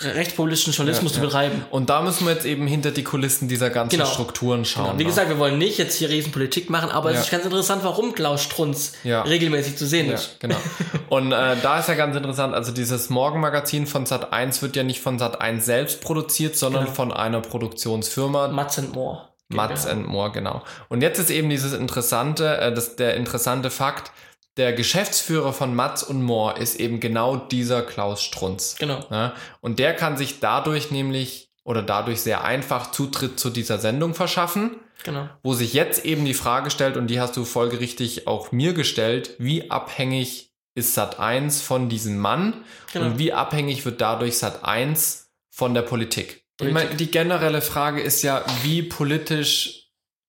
rechtspopulistischen 0.02 0.74
Journalismus 0.74 1.12
Ja, 1.14 1.16
zu 1.20 1.22
betreiben. 1.26 1.66
Und 1.72 1.90
da 1.90 2.02
müssen 2.02 2.26
wir 2.26 2.34
jetzt 2.34 2.46
eben 2.46 2.68
hinter 2.68 2.92
die 2.92 3.04
Kulissen 3.04 3.48
dieser 3.48 3.70
ganzen 3.70 3.98
Genau. 3.98 4.10
Strukturen 4.10 4.66
schauen. 4.66 4.86
Genau. 4.86 5.00
Wie 5.00 5.04
ne? 5.04 5.10
gesagt, 5.10 5.30
wir 5.30 5.40
wollen 5.40 5.58
nicht 5.58 5.78
jetzt 5.78 5.96
hier 5.96 6.10
Riesenpolitik 6.10 6.70
machen, 6.70 6.90
aber 6.92 7.12
es 7.12 7.22
ist 7.22 7.32
ganz 7.32 7.46
interessant, 7.46 7.84
warum 7.84 8.14
Klaus 8.14 8.42
Strunz 8.44 8.94
regelmäßig 9.06 9.78
zu 9.78 9.86
sehen 9.86 10.08
Ja, 10.08 10.16
ist. 10.16 10.40
genau. 10.40 10.56
Und 11.10 11.32
äh, 11.32 11.56
da 11.62 11.80
ist 11.80 11.90
ja 11.90 11.96
ganz 11.96 12.16
interessant, 12.16 12.54
also 12.54 12.72
dieses 12.72 13.10
Morgenmagazin 13.10 13.88
von 13.88 14.06
Sat1 14.06 14.62
wird 14.62 14.76
ja 14.76 14.84
nicht 14.84 15.02
von 15.02 15.20
Sat1 15.20 15.62
selbst 15.62 16.02
produziert, 16.02 16.56
sondern 16.56 16.84
Genau. 16.86 16.96
von 16.96 17.12
einer 17.12 17.42
Produktionsfirma, 17.42 18.50
Mats 18.50 18.78
and 18.80 18.94
More. 18.94 19.24
Mats 19.50 19.88
and 19.88 20.08
More, 20.08 20.32
genau. 20.32 20.62
Und 20.90 21.02
jetzt 21.02 21.18
ist 21.20 21.32
eben 21.32 21.50
dieses 21.50 21.74
interessante, 21.74 22.58
äh, 22.60 22.72
das, 22.74 22.96
der 22.96 23.16
interessante 23.16 23.70
Fakt, 23.72 24.12
der 24.60 24.74
Geschäftsführer 24.74 25.54
von 25.54 25.74
Mats 25.74 26.04
und 26.04 26.22
More 26.22 26.60
ist 26.60 26.80
eben 26.80 27.00
genau 27.00 27.38
dieser 27.38 27.82
Klaus 27.82 28.22
Strunz. 28.22 28.76
Genau. 28.78 29.04
Ja? 29.10 29.34
Und 29.62 29.80
der 29.80 29.96
kann 29.96 30.18
sich 30.18 30.40
dadurch 30.40 30.92
nämlich 30.92 31.50
oder 31.64 31.82
dadurch 31.82 32.22
sehr 32.22 32.44
einfach 32.44 32.92
Zutritt 32.92 33.40
zu 33.40 33.50
dieser 33.50 33.80
Sendung 33.80 34.14
verschaffen 34.14 34.76
Genau. 35.06 35.30
wo 35.44 35.54
sich 35.54 35.72
jetzt 35.74 36.04
eben 36.04 36.26
die 36.26 36.34
Frage 36.34 36.70
stellt, 36.70 36.98
und 36.98 37.08
die 37.08 37.22
hast 37.22 37.38
du 37.38 37.46
folgerichtig 37.46 38.28
auch 38.28 38.52
mir 38.52 38.74
gestellt, 38.74 39.32
wie 39.40 39.72
abhängig 39.72 40.52
ist 40.76 40.94
Sat 40.94 41.20
1 41.20 41.62
von 41.62 41.88
diesem 41.88 42.18
Mann 42.18 42.66
Genau. 42.92 43.06
und 43.06 43.18
wie 43.18 43.32
abhängig 43.32 43.86
wird 43.86 44.02
dadurch 44.02 44.38
Sat 44.38 44.66
1 44.66 45.30
von 45.50 45.74
der 45.74 45.84
Politik? 45.84 46.44
Ich 46.52 46.58
Politik. 46.58 46.74
meine, 46.74 46.96
die 46.98 47.10
generelle 47.12 47.62
Frage 47.62 48.02
ist 48.02 48.24
ja, 48.24 48.44
wie 48.64 48.82
politisch 48.84 49.79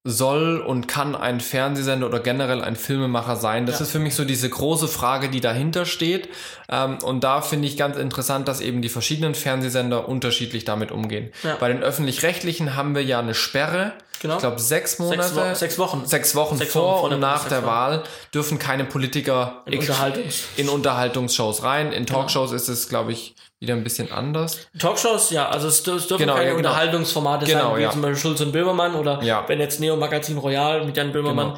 soll 0.03 0.57
und 0.57 0.87
kann 0.87 1.15
ein 1.15 1.39
Fernsehsender 1.39 2.07
oder 2.07 2.19
generell 2.19 2.61
ein 2.63 2.75
Filmemacher 2.75 3.35
sein? 3.35 3.65
Das 3.67 3.79
Ja. 3.79 3.85
ist 3.85 3.91
für 3.91 3.99
mich 3.99 4.15
so 4.15 4.25
diese 4.25 4.49
große 4.49 4.87
Frage, 4.87 5.29
die 5.29 5.41
dahinter 5.41 5.85
steht. 5.85 6.29
Ähm, 6.69 6.97
und 7.03 7.23
da 7.23 7.41
finde 7.41 7.67
ich 7.67 7.77
ganz 7.77 7.97
interessant, 7.97 8.47
dass 8.47 8.61
eben 8.61 8.81
die 8.81 8.89
verschiedenen 8.89 9.35
Fernsehsender 9.35 10.07
unterschiedlich 10.09 10.65
damit 10.65 10.91
umgehen. 10.91 11.31
Ja. 11.43 11.55
Bei 11.59 11.67
den 11.67 11.83
öffentlich-rechtlichen 11.83 12.75
haben 12.75 12.95
wir 12.95 13.03
ja 13.03 13.19
eine 13.19 13.35
Sperre. 13.35 13.93
Genau. 14.21 14.35
Ich 14.35 14.39
glaube, 14.41 14.59
sechs 14.59 14.99
Monate. 14.99 15.23
Sechs, 15.23 15.35
Wo 15.35 15.53
sechs 15.55 15.77
Wochen. 15.79 16.05
Sechs 16.05 16.35
Wochen 16.35 16.57
Sechs 16.57 16.71
vor 16.73 16.83
Wochen 16.83 16.93
vor 16.99 17.03
und 17.05 17.09
der 17.11 17.19
nach 17.19 17.47
der 17.49 17.57
Wochen. 17.63 17.67
Wahl 17.67 18.03
dürfen 18.33 18.59
keine 18.59 18.85
Politiker 18.85 19.63
In 19.65 19.79
Unterhaltungs- 19.81 20.43
in 20.57 20.69
Unterhaltungsshows 20.69 21.63
rein. 21.63 21.91
In 21.91 22.05
Genau. 22.05 22.19
Talkshows 22.19 22.51
ist 22.51 22.67
es, 22.67 22.87
glaube 22.87 23.13
ich, 23.13 23.35
wieder 23.59 23.73
ein 23.73 23.83
bisschen 23.83 24.11
anders. 24.11 24.57
Talkshows, 24.77 25.31
ja, 25.31 25.49
also 25.49 25.67
es, 25.67 25.83
dür- 25.85 25.95
es 25.95 26.07
dürfen 26.07 26.21
Genau, 26.23 26.33
keine 26.35 26.49
ja, 26.49 26.55
genau. 26.55 26.69
Unterhaltungsformate 26.69 27.45
Genau, 27.45 27.69
sein, 27.71 27.77
wie 27.77 27.81
ja. 27.83 27.91
zum 27.91 28.01
Beispiel 28.01 28.17
Schulz 28.19 28.41
und 28.41 28.51
Böhmermann 28.51 28.95
oder 28.95 29.21
Ja. 29.23 29.43
wenn 29.47 29.59
jetzt 29.59 29.79
Neo 29.79 29.95
Magazin 29.95 30.37
Royal 30.37 30.85
mit 30.85 30.95
Jan 30.97 31.11
Böhmermann. 31.11 31.57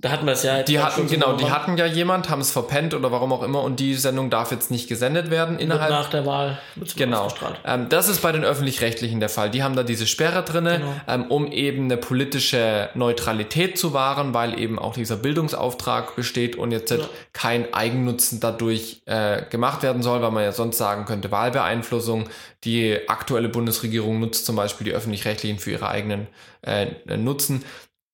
Da 0.00 0.10
hatten 0.10 0.24
wir 0.24 0.32
es 0.32 0.42
ja. 0.42 0.62
Die 0.62 0.80
hatten, 0.80 1.06
genau, 1.08 1.34
die 1.34 1.50
hatten 1.50 1.76
ja 1.76 1.84
jemand, 1.84 2.30
haben 2.30 2.40
es 2.40 2.50
verpennt 2.50 2.94
oder 2.94 3.12
warum 3.12 3.34
auch 3.34 3.42
immer 3.42 3.62
und 3.62 3.80
die 3.80 3.94
Sendung 3.94 4.30
darf 4.30 4.50
jetzt 4.50 4.70
nicht 4.70 4.88
gesendet 4.88 5.30
werden 5.30 5.58
innerhalb. 5.58 5.90
Nach 5.90 6.08
der 6.08 6.24
Wahl. 6.24 6.58
Genau. 6.96 7.28
Ähm, 7.66 7.90
das 7.90 8.08
ist 8.08 8.22
bei 8.22 8.32
den 8.32 8.42
Öffentlich-Rechtlichen 8.42 9.20
der 9.20 9.28
Fall. 9.28 9.50
Die 9.50 9.62
haben 9.62 9.76
da 9.76 9.82
diese 9.82 10.06
Sperre 10.06 10.42
drinne, 10.42 10.78
genau. 10.78 10.92
ähm, 11.06 11.30
um 11.30 11.52
eben 11.52 11.84
eine 11.84 11.98
politische 11.98 12.88
Neutralität 12.94 13.76
zu 13.76 13.92
wahren, 13.92 14.32
weil 14.32 14.58
eben 14.58 14.78
auch 14.78 14.94
dieser 14.94 15.16
Bildungsauftrag 15.16 16.16
besteht 16.16 16.56
und 16.56 16.72
jetzt 16.72 16.90
ja. 16.90 16.98
kein 17.34 17.74
Eigennutzen 17.74 18.40
dadurch 18.40 19.02
äh, 19.04 19.42
gemacht 19.50 19.82
werden 19.82 20.02
soll, 20.02 20.22
weil 20.22 20.30
man 20.30 20.44
ja 20.44 20.52
sonst 20.52 20.78
sagen 20.78 21.04
könnte, 21.04 21.30
Wahlbeeinflussung. 21.30 22.30
Die 22.64 23.08
aktuelle 23.08 23.50
Bundesregierung 23.50 24.18
nutzt 24.18 24.46
zum 24.46 24.56
Beispiel 24.56 24.86
die 24.86 24.92
Öffentlich-Rechtlichen 24.92 25.58
für 25.58 25.72
ihre 25.72 25.88
eigenen 25.88 26.26
äh, 26.62 26.86
Nutzen. 27.18 27.64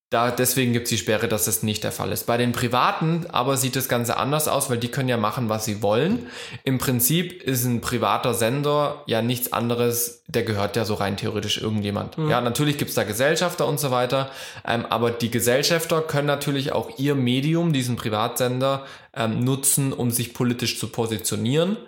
Da, 0.09 0.31
deswegen 0.31 0.73
gibt 0.73 0.85
es 0.85 0.91
die 0.91 0.99
Sperre, 0.99 1.27
dass 1.27 1.47
das 1.47 1.65
nicht 1.65 1.83
der 1.83 1.91
Fall 1.91 2.13
ist. 2.13 2.27
Bei 2.27 2.37
den 2.37 2.53
Privaten 2.53 3.27
aber 3.29 3.57
sieht 3.57 3.75
das 3.75 3.89
Ganze 3.89 4.17
anders 4.17 4.47
aus, 4.47 4.71
weil 4.71 4.79
die 4.79 4.87
können 4.87 5.09
ja 5.09 5.17
machen, 5.17 5.49
was 5.49 5.65
sie 5.65 5.83
wollen. 5.83 6.29
Im 6.63 6.79
Prinzip 6.79 7.43
ist 7.43 7.65
ein 7.65 7.81
privater 7.81 8.33
Sender 8.33 9.03
ja 9.07 9.21
nichts 9.21 9.53
anderes, 9.53 10.23
der 10.29 10.45
gehört 10.45 10.77
ja 10.77 10.85
so 10.85 10.95
rein 10.95 11.17
theoretisch 11.17 11.61
irgendjemand. 11.61 12.19
Mhm. 12.19 12.31
Ja, 12.31 12.41
natürlich 12.41 12.79
gibt 12.79 12.91
es 12.91 12.95
da 12.95 13.03
Gesellschafter 13.03 13.67
und 13.67 13.81
so 13.81 13.91
weiter, 13.91 14.31
ähm, 14.65 14.87
aber 14.87 15.11
die 15.11 15.31
Gesellschafter 15.31 16.03
können 16.03 16.29
natürlich 16.29 16.71
auch 16.71 16.99
ihr 16.99 17.17
Medium, 17.17 17.73
diesen 17.73 17.97
Privatsender, 17.97 18.87
ähm, 19.13 19.43
nutzen, 19.43 19.93
um 19.93 20.13
sich 20.13 20.35
politisch 20.35 20.79
zu 20.79 20.87
positionieren. 20.87 21.79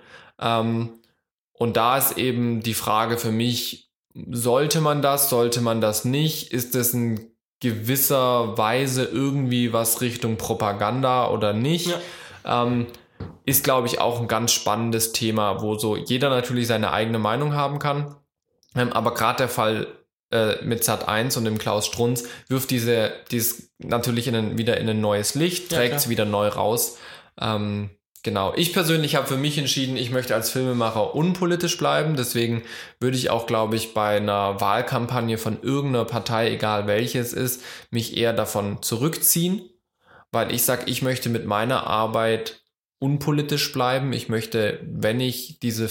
Ähm, 0.40 0.98
und 1.52 1.76
da 1.76 1.96
ist 1.96 2.18
eben 2.18 2.62
die 2.62 2.74
Frage 2.74 3.16
für 3.16 3.30
mich, 3.30 3.92
sollte 4.28 4.80
man 4.80 5.02
das, 5.02 5.30
sollte 5.30 5.60
man 5.60 5.80
das 5.80 6.04
nicht? 6.04 6.52
Ist 6.52 6.74
das 6.74 6.94
ein 6.94 7.37
gewisser 7.60 8.56
Weise 8.56 9.04
irgendwie 9.04 9.72
was 9.72 10.00
Richtung 10.00 10.36
Propaganda 10.36 11.28
oder 11.30 11.52
nicht. 11.52 11.88
Ja. 12.44 12.64
Ähm, 12.64 12.86
ist, 13.44 13.64
glaube 13.64 13.86
ich, 13.86 14.00
auch 14.00 14.20
ein 14.20 14.28
ganz 14.28 14.52
spannendes 14.52 15.12
Thema, 15.12 15.62
wo 15.62 15.76
so 15.76 15.96
jeder 15.96 16.28
natürlich 16.28 16.66
seine 16.66 16.92
eigene 16.92 17.18
Meinung 17.18 17.54
haben 17.54 17.78
kann. 17.78 18.14
Ähm, 18.76 18.92
aber 18.92 19.14
gerade 19.14 19.38
der 19.38 19.48
Fall 19.48 19.86
äh, 20.30 20.62
mit 20.62 20.84
Sat 20.84 21.08
1 21.08 21.36
und 21.36 21.44
dem 21.44 21.58
Klaus 21.58 21.86
Strunz 21.86 22.24
wirft 22.48 22.70
diese, 22.70 23.12
dies 23.30 23.72
natürlich 23.78 24.28
in 24.28 24.34
ein, 24.34 24.58
wieder 24.58 24.76
in 24.76 24.88
ein 24.88 25.00
neues 25.00 25.34
Licht, 25.34 25.70
trägt 25.70 25.96
es 25.96 26.08
wieder 26.08 26.26
neu 26.26 26.48
raus. 26.48 26.98
Ähm, 27.40 27.90
Genau. 28.22 28.52
Ich 28.56 28.72
persönlich 28.72 29.14
habe 29.14 29.26
für 29.26 29.36
mich 29.36 29.58
entschieden, 29.58 29.96
ich 29.96 30.10
möchte 30.10 30.34
als 30.34 30.50
Filmemacher 30.50 31.14
unpolitisch 31.14 31.78
bleiben. 31.78 32.16
Deswegen 32.16 32.62
würde 33.00 33.16
ich 33.16 33.30
auch, 33.30 33.46
glaube 33.46 33.76
ich, 33.76 33.94
bei 33.94 34.16
einer 34.16 34.60
Wahlkampagne 34.60 35.38
von 35.38 35.62
irgendeiner 35.62 36.04
Partei, 36.04 36.50
egal 36.50 36.86
welche 36.86 37.20
es 37.20 37.32
ist, 37.32 37.62
mich 37.90 38.16
eher 38.16 38.32
davon 38.32 38.82
zurückziehen, 38.82 39.62
weil 40.32 40.52
ich 40.52 40.64
sage, 40.64 40.84
ich 40.86 41.02
möchte 41.02 41.28
mit 41.28 41.46
meiner 41.46 41.86
Arbeit 41.86 42.62
unpolitisch 42.98 43.72
bleiben. 43.72 44.12
Ich 44.12 44.28
möchte, 44.28 44.80
wenn 44.82 45.20
ich 45.20 45.60
diese 45.60 45.88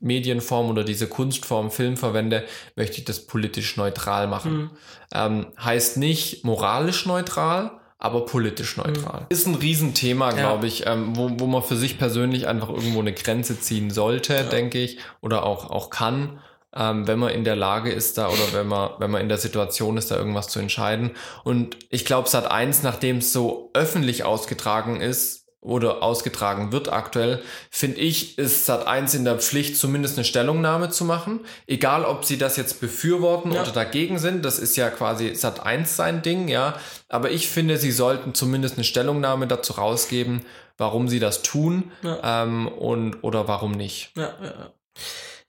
Medienform 0.00 0.70
oder 0.70 0.84
diese 0.84 1.06
Kunstform 1.06 1.70
Film 1.70 1.96
verwende, 1.96 2.44
möchte 2.76 2.98
ich 2.98 3.04
das 3.04 3.26
politisch 3.26 3.76
neutral 3.76 4.26
machen. 4.26 4.56
Mhm. 4.56 4.70
Ähm, 5.12 5.46
heißt 5.62 5.96
nicht 5.96 6.44
moralisch 6.44 7.06
neutral, 7.06 7.77
aber 7.98 8.24
politisch 8.24 8.76
neutral. 8.76 9.22
Mhm. 9.22 9.26
Ist 9.28 9.46
ein 9.46 9.56
Riesenthema, 9.56 10.30
glaube 10.30 10.66
ja. 10.66 10.72
ich, 10.72 10.86
ähm, 10.86 11.16
wo, 11.16 11.30
wo 11.38 11.46
man 11.46 11.62
für 11.62 11.76
sich 11.76 11.98
persönlich 11.98 12.46
einfach 12.46 12.68
irgendwo 12.68 13.00
eine 13.00 13.12
Grenze 13.12 13.60
ziehen 13.60 13.90
sollte, 13.90 14.34
ja. 14.34 14.42
denke 14.44 14.78
ich, 14.78 14.98
oder 15.20 15.44
auch, 15.44 15.70
auch 15.70 15.90
kann, 15.90 16.38
ähm, 16.74 17.08
wenn 17.08 17.18
man 17.18 17.30
in 17.30 17.44
der 17.44 17.56
Lage 17.56 17.90
ist 17.90 18.18
da 18.18 18.28
oder 18.28 18.52
wenn 18.52 18.68
man, 18.68 18.90
wenn 18.98 19.10
man 19.10 19.20
in 19.20 19.28
der 19.28 19.38
Situation 19.38 19.96
ist, 19.96 20.10
da 20.10 20.16
irgendwas 20.16 20.48
zu 20.48 20.60
entscheiden. 20.60 21.12
Und 21.42 21.76
ich 21.90 22.04
glaube, 22.04 22.28
Sat 22.28 22.50
1, 22.50 22.84
nachdem 22.84 23.18
es 23.18 23.32
so 23.32 23.70
öffentlich 23.74 24.24
ausgetragen 24.24 25.00
ist, 25.00 25.47
oder 25.60 26.02
ausgetragen 26.02 26.70
wird 26.70 26.92
aktuell, 26.92 27.42
finde 27.70 27.98
ich, 27.98 28.38
ist 28.38 28.68
Sat1 28.68 29.16
in 29.16 29.24
der 29.24 29.38
Pflicht, 29.38 29.76
zumindest 29.76 30.16
eine 30.16 30.24
Stellungnahme 30.24 30.90
zu 30.90 31.04
machen. 31.04 31.40
Egal, 31.66 32.04
ob 32.04 32.24
sie 32.24 32.38
das 32.38 32.56
jetzt 32.56 32.80
befürworten 32.80 33.52
ja. 33.52 33.62
oder 33.62 33.72
dagegen 33.72 34.18
sind, 34.18 34.44
das 34.44 34.58
ist 34.58 34.76
ja 34.76 34.88
quasi 34.90 35.30
Sat1 35.30 35.86
sein 35.86 36.22
Ding, 36.22 36.48
ja. 36.48 36.78
Aber 37.08 37.30
ich 37.30 37.48
finde, 37.48 37.76
sie 37.76 37.90
sollten 37.90 38.34
zumindest 38.34 38.76
eine 38.76 38.84
Stellungnahme 38.84 39.46
dazu 39.48 39.72
rausgeben, 39.74 40.44
warum 40.76 41.08
sie 41.08 41.18
das 41.18 41.42
tun 41.42 41.90
ja. 42.02 42.42
ähm, 42.44 42.68
und 42.68 43.24
oder 43.24 43.48
warum 43.48 43.72
nicht. 43.72 44.12
Ja, 44.16 44.34
ja, 44.40 44.46
ja. 44.46 44.72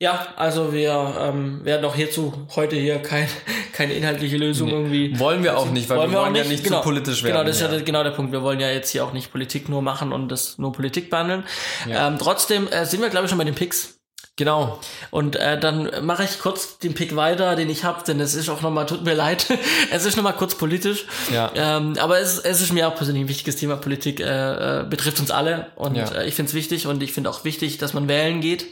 Ja, 0.01 0.27
also 0.37 0.71
wir 0.71 1.13
ähm, 1.19 1.65
werden 1.65 1.83
auch 1.83 1.93
hierzu 1.93 2.31
heute 2.55 2.77
hier 2.77 2.99
kein, 2.99 3.27
keine 3.73 3.93
inhaltliche 3.93 4.37
Lösung 4.37 4.69
nee. 4.69 4.73
irgendwie. 4.73 5.19
Wollen 5.19 5.43
wir 5.43 5.57
auch 5.57 5.69
nicht, 5.69 5.89
weil 5.89 5.97
wollen 5.97 6.11
wir, 6.11 6.19
wollen 6.19 6.35
ja 6.35 6.45
nicht 6.45 6.63
genau, 6.63 6.77
zu 6.77 6.83
politisch 6.83 7.21
werden. 7.21 7.33
Genau, 7.33 7.45
das 7.45 7.57
ist 7.57 7.61
ja, 7.63 7.73
ja 7.73 7.81
genau 7.83 8.03
der 8.03 8.11
Punkt. 8.11 8.31
Wir 8.31 8.41
wollen 8.41 8.61
ja 8.61 8.69
jetzt 8.69 8.91
hier 8.91 9.03
auch 9.03 9.11
nicht 9.11 9.29
Politik 9.29 9.67
nur 9.67 9.81
machen 9.81 10.13
und 10.13 10.29
das 10.29 10.57
nur 10.57 10.71
Politik 10.71 11.09
behandeln. 11.09 11.43
Ja. 11.85 12.07
Ähm, 12.07 12.17
trotzdem 12.17 12.69
äh, 12.69 12.85
sind 12.85 13.01
wir, 13.01 13.09
glaube 13.09 13.25
ich, 13.25 13.29
schon 13.29 13.37
bei 13.37 13.43
den 13.43 13.55
Picks. 13.55 13.98
Genau. 14.39 14.79
Und 15.11 15.35
äh, 15.35 15.59
dann 15.59 15.91
mache 16.05 16.23
ich 16.23 16.39
kurz 16.39 16.77
den 16.77 16.93
Pick 16.93 17.17
weiter, 17.17 17.57
den 17.57 17.69
ich 17.69 17.83
habe, 17.83 18.05
denn 18.05 18.21
es 18.21 18.35
ist 18.35 18.47
auch 18.47 18.61
nochmal, 18.61 18.85
tut 18.85 19.03
mir 19.03 19.13
leid, 19.25 19.47
es 19.91 20.05
ist 20.05 20.15
nochmal 20.15 20.31
kurz 20.31 20.55
politisch. 20.55 21.03
Ja. 21.29 21.51
Ähm, 21.53 21.97
aber 21.99 22.19
es, 22.19 22.39
es 22.39 22.61
ist 22.61 22.71
mir 22.71 22.87
auch 22.87 22.95
persönlich 22.95 23.25
ein 23.25 23.27
wichtiges 23.27 23.57
Thema. 23.57 23.75
Politik 23.75 24.21
äh, 24.21 24.79
äh, 24.79 24.83
betrifft 24.85 25.19
uns 25.19 25.29
alle 25.29 25.67
und 25.75 25.97
ja. 25.97 26.09
äh, 26.11 26.25
ich 26.25 26.35
finde 26.35 26.47
es 26.47 26.55
wichtig 26.55 26.87
und 26.87 27.03
ich 27.03 27.11
finde 27.11 27.29
auch 27.29 27.43
wichtig, 27.43 27.79
dass 27.79 27.93
man 27.93 28.07
wählen 28.07 28.39
geht. 28.39 28.67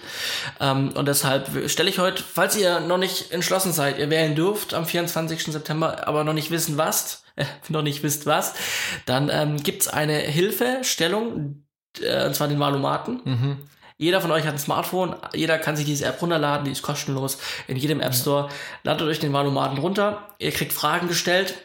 Ähm, 0.61 0.93
und 0.95 1.05
deshalb 1.05 1.69
stelle 1.69 1.89
ich 1.89 1.99
heute, 1.99 2.23
falls 2.23 2.55
ihr 2.55 2.79
noch 2.79 2.97
nicht 2.97 3.33
entschlossen 3.33 3.73
seid, 3.73 3.99
ihr 3.99 4.09
wählen 4.09 4.35
dürft 4.35 4.73
am 4.73 4.85
24. 4.85 5.51
September, 5.51 6.07
aber 6.07 6.23
noch 6.23 6.33
nicht 6.33 6.49
wissen 6.49 6.77
was, 6.77 7.23
äh, 7.35 7.43
noch 7.67 7.81
nicht 7.81 8.03
wisst 8.03 8.25
was, 8.25 8.53
dann 9.05 9.29
ähm, 9.29 9.57
gibt 9.61 9.93
eine 9.93 10.13
Hilfestellung, 10.17 11.65
äh, 11.99 12.25
und 12.25 12.35
zwar 12.35 12.47
den 12.47 12.57
Valomaten. 12.57 13.19
Mhm 13.25 13.57
jeder 13.97 14.21
von 14.21 14.31
euch 14.31 14.45
hat 14.45 14.53
ein 14.53 14.59
Smartphone, 14.59 15.15
jeder 15.33 15.57
kann 15.57 15.75
sich 15.75 15.85
diese 15.85 16.05
App 16.05 16.21
runterladen, 16.21 16.65
die 16.65 16.71
ist 16.71 16.83
kostenlos 16.83 17.39
in 17.67 17.77
jedem 17.77 17.99
App 17.99 18.13
Store. 18.13 18.49
Ladet 18.83 19.07
euch 19.07 19.19
den 19.19 19.33
Valomaten 19.33 19.79
runter, 19.79 20.35
ihr 20.37 20.51
kriegt 20.51 20.73
Fragen 20.73 21.07
gestellt 21.07 21.55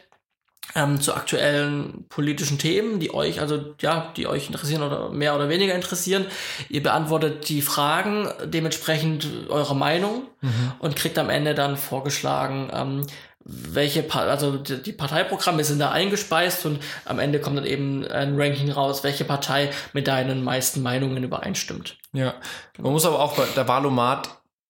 ähm, 0.75 0.99
zu 0.99 1.13
aktuellen 1.13 2.05
politischen 2.09 2.57
Themen, 2.57 2.99
die 2.99 3.13
euch, 3.13 3.39
also 3.39 3.75
ja, 3.79 4.11
die 4.17 4.27
euch 4.27 4.47
interessieren 4.47 4.81
oder 4.81 5.09
mehr 5.09 5.35
oder 5.35 5.49
weniger 5.49 5.75
interessieren. 5.75 6.25
Ihr 6.69 6.81
beantwortet 6.81 7.49
die 7.49 7.61
Fragen, 7.61 8.29
dementsprechend 8.45 9.27
eure 9.49 9.75
Meinung 9.75 10.23
mhm. 10.41 10.71
und 10.79 10.95
kriegt 10.95 11.17
am 11.19 11.29
Ende 11.29 11.53
dann 11.53 11.77
vorgeschlagen, 11.77 12.71
ähm, 12.73 13.05
welche, 13.45 14.03
pa 14.03 14.21
also 14.21 14.57
die 14.57 14.93
Parteiprogramme 14.93 15.63
sind 15.63 15.79
da 15.79 15.91
eingespeist 15.91 16.65
und 16.65 16.79
am 17.05 17.19
Ende 17.19 17.39
kommt 17.39 17.57
dann 17.57 17.65
eben 17.65 18.05
ein 18.07 18.39
Ranking 18.39 18.71
raus, 18.71 19.03
welche 19.03 19.25
Partei 19.25 19.69
mit 19.91 20.07
deinen 20.07 20.43
meisten 20.43 20.81
Meinungen 20.81 21.23
übereinstimmt. 21.23 21.97
Ja, 22.13 22.35
man 22.77 22.93
muss 22.93 23.05
aber 23.05 23.19
auch 23.19 23.35
bei 23.35 23.45
der 23.55 23.67
Wahlomat 23.67 24.29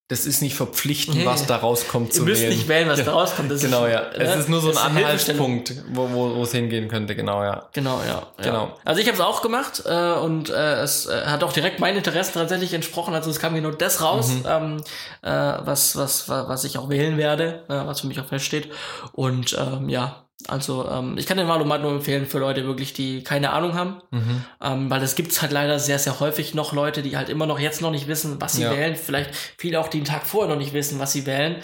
das 0.09 0.25
ist 0.25 0.41
nicht 0.41 0.55
verpflichtend, 0.55 1.17
nee. 1.17 1.25
was 1.25 1.45
da 1.47 1.55
rauskommt 1.55 2.13
zu 2.13 2.25
wählen. 2.25 2.35
Ihr 2.37 2.47
müsst 2.47 2.57
nicht 2.57 2.67
wählen, 2.67 2.89
was 2.89 3.03
da 3.03 3.13
rauskommt. 3.13 3.49
Das 3.49 3.61
genau, 3.61 3.85
ist, 3.85 3.93
ja. 3.93 4.01
Es 4.11 4.35
ne? 4.35 4.41
ist 4.41 4.49
nur 4.49 4.59
so 4.59 4.69
ein 4.69 4.77
Anhaltspunkt, 4.77 5.73
wo, 5.91 6.09
wo, 6.11 6.35
wo 6.35 6.43
es 6.43 6.51
hingehen 6.51 6.89
könnte, 6.89 7.15
genau, 7.15 7.41
ja. 7.41 7.69
Genau, 7.71 8.01
ja. 8.05 8.27
Genau. 8.37 8.65
Ja. 8.65 8.75
Also 8.83 8.99
ich 8.99 9.07
habe 9.07 9.15
es 9.15 9.23
auch 9.23 9.41
gemacht 9.41 9.83
äh, 9.85 10.11
und 10.13 10.49
äh, 10.49 10.81
es 10.81 11.05
äh, 11.05 11.25
hat 11.25 11.43
auch 11.43 11.53
direkt 11.53 11.79
meinen 11.79 11.97
Interessen 11.97 12.33
tatsächlich 12.33 12.73
entsprochen. 12.73 13.13
Also 13.13 13.29
es 13.29 13.39
kam 13.39 13.55
genau 13.55 13.71
das 13.71 14.01
raus, 14.01 14.27
mhm. 14.27 14.43
ähm, 14.45 14.83
äh, 15.21 15.29
was, 15.29 15.95
was, 15.95 16.27
was 16.27 16.65
ich 16.65 16.77
auch 16.77 16.89
wählen 16.89 17.17
werde, 17.17 17.63
äh, 17.69 17.73
was 17.73 18.01
für 18.01 18.07
mich 18.07 18.19
auch 18.19 18.27
feststeht. 18.27 18.69
Und 19.13 19.57
ähm, 19.57 19.87
ja, 19.87 20.25
also 20.47 20.89
ähm, 20.89 21.17
ich 21.17 21.25
kann 21.25 21.37
den 21.37 21.47
Valomat 21.47 21.81
nur 21.81 21.91
empfehlen 21.91 22.25
für 22.25 22.39
Leute 22.39 22.65
wirklich, 22.65 22.93
die 22.93 23.23
keine 23.23 23.51
Ahnung 23.51 23.73
haben, 23.73 24.01
mhm. 24.11 24.45
ähm, 24.61 24.89
weil 24.89 25.01
es 25.03 25.15
gibt 25.15 25.41
halt 25.41 25.51
leider 25.51 25.79
sehr, 25.79 25.99
sehr 25.99 26.19
häufig 26.19 26.53
noch 26.53 26.73
Leute, 26.73 27.01
die 27.01 27.17
halt 27.17 27.29
immer 27.29 27.45
noch 27.45 27.59
jetzt 27.59 27.81
noch 27.81 27.91
nicht 27.91 28.07
wissen, 28.07 28.39
was 28.39 28.53
sie 28.53 28.63
ja. 28.63 28.71
wählen. 28.71 28.95
Vielleicht 28.95 29.31
viele 29.57 29.79
auch, 29.79 29.87
die 29.87 29.97
einen 29.97 30.05
Tag 30.05 30.25
vorher 30.25 30.53
noch 30.53 30.59
nicht 30.59 30.73
wissen, 30.73 30.99
was 30.99 31.11
sie 31.13 31.25
wählen. 31.25 31.57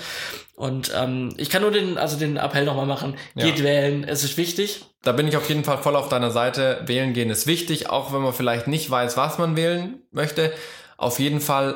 Und 0.55 0.91
ähm, 0.95 1.33
ich 1.37 1.49
kann 1.49 1.61
nur 1.61 1.71
den, 1.71 1.97
also 1.97 2.17
den 2.17 2.37
Appell 2.37 2.65
nochmal 2.65 2.85
machen, 2.85 3.15
geht 3.35 3.59
ja. 3.59 3.63
wählen, 3.63 4.03
es 4.03 4.23
ist 4.23 4.37
wichtig. 4.37 4.85
Da 5.03 5.13
bin 5.13 5.27
ich 5.27 5.37
auf 5.37 5.47
jeden 5.47 5.63
Fall 5.63 5.77
voll 5.77 5.95
auf 5.95 6.09
deiner 6.09 6.31
Seite. 6.31 6.81
Wählen 6.85 7.13
gehen 7.13 7.29
ist 7.29 7.47
wichtig, 7.47 7.89
auch 7.89 8.11
wenn 8.11 8.21
man 8.21 8.33
vielleicht 8.33 8.67
nicht 8.67 8.89
weiß, 8.89 9.15
was 9.15 9.37
man 9.37 9.55
wählen 9.55 10.01
möchte. 10.11 10.51
Auf 10.97 11.19
jeden 11.19 11.39
Fall 11.39 11.75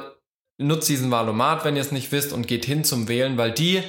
nutzt 0.57 0.89
diesen 0.89 1.11
Valomat, 1.11 1.63
wenn 1.63 1.75
ihr 1.75 1.81
es 1.81 1.91
nicht 1.91 2.11
wisst, 2.11 2.33
und 2.33 2.47
geht 2.47 2.65
hin 2.65 2.83
zum 2.83 3.07
Wählen, 3.07 3.37
weil 3.37 3.51
die 3.51 3.83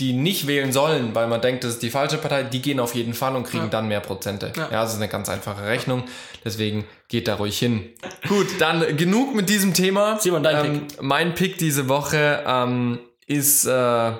die 0.00 0.14
nicht 0.14 0.46
wählen 0.46 0.72
sollen, 0.72 1.14
weil 1.14 1.28
man 1.28 1.40
denkt, 1.42 1.62
das 1.62 1.74
ist 1.74 1.82
die 1.82 1.90
falsche 1.90 2.16
Partei, 2.16 2.42
die 2.42 2.62
gehen 2.62 2.80
auf 2.80 2.94
jeden 2.94 3.12
Fall 3.12 3.36
und 3.36 3.44
kriegen 3.44 3.64
ja. 3.64 3.70
dann 3.70 3.86
mehr 3.86 4.00
Prozente. 4.00 4.52
Ja. 4.56 4.68
ja, 4.70 4.82
das 4.82 4.92
ist 4.92 4.96
eine 4.96 5.08
ganz 5.08 5.28
einfache 5.28 5.64
Rechnung. 5.66 6.04
Deswegen 6.44 6.86
geht 7.08 7.28
da 7.28 7.34
ruhig 7.34 7.58
hin. 7.58 7.90
Gut, 8.26 8.46
dann 8.58 8.96
genug 8.96 9.34
mit 9.34 9.50
diesem 9.50 9.74
Thema. 9.74 10.18
Simon, 10.18 10.42
dein 10.42 10.64
ähm, 10.64 10.86
Pick. 10.86 11.02
Mein 11.02 11.34
Pick 11.34 11.58
diese 11.58 11.88
Woche 11.88 12.42
ähm, 12.46 12.98
ist 13.26 13.66
äh, 13.66 14.12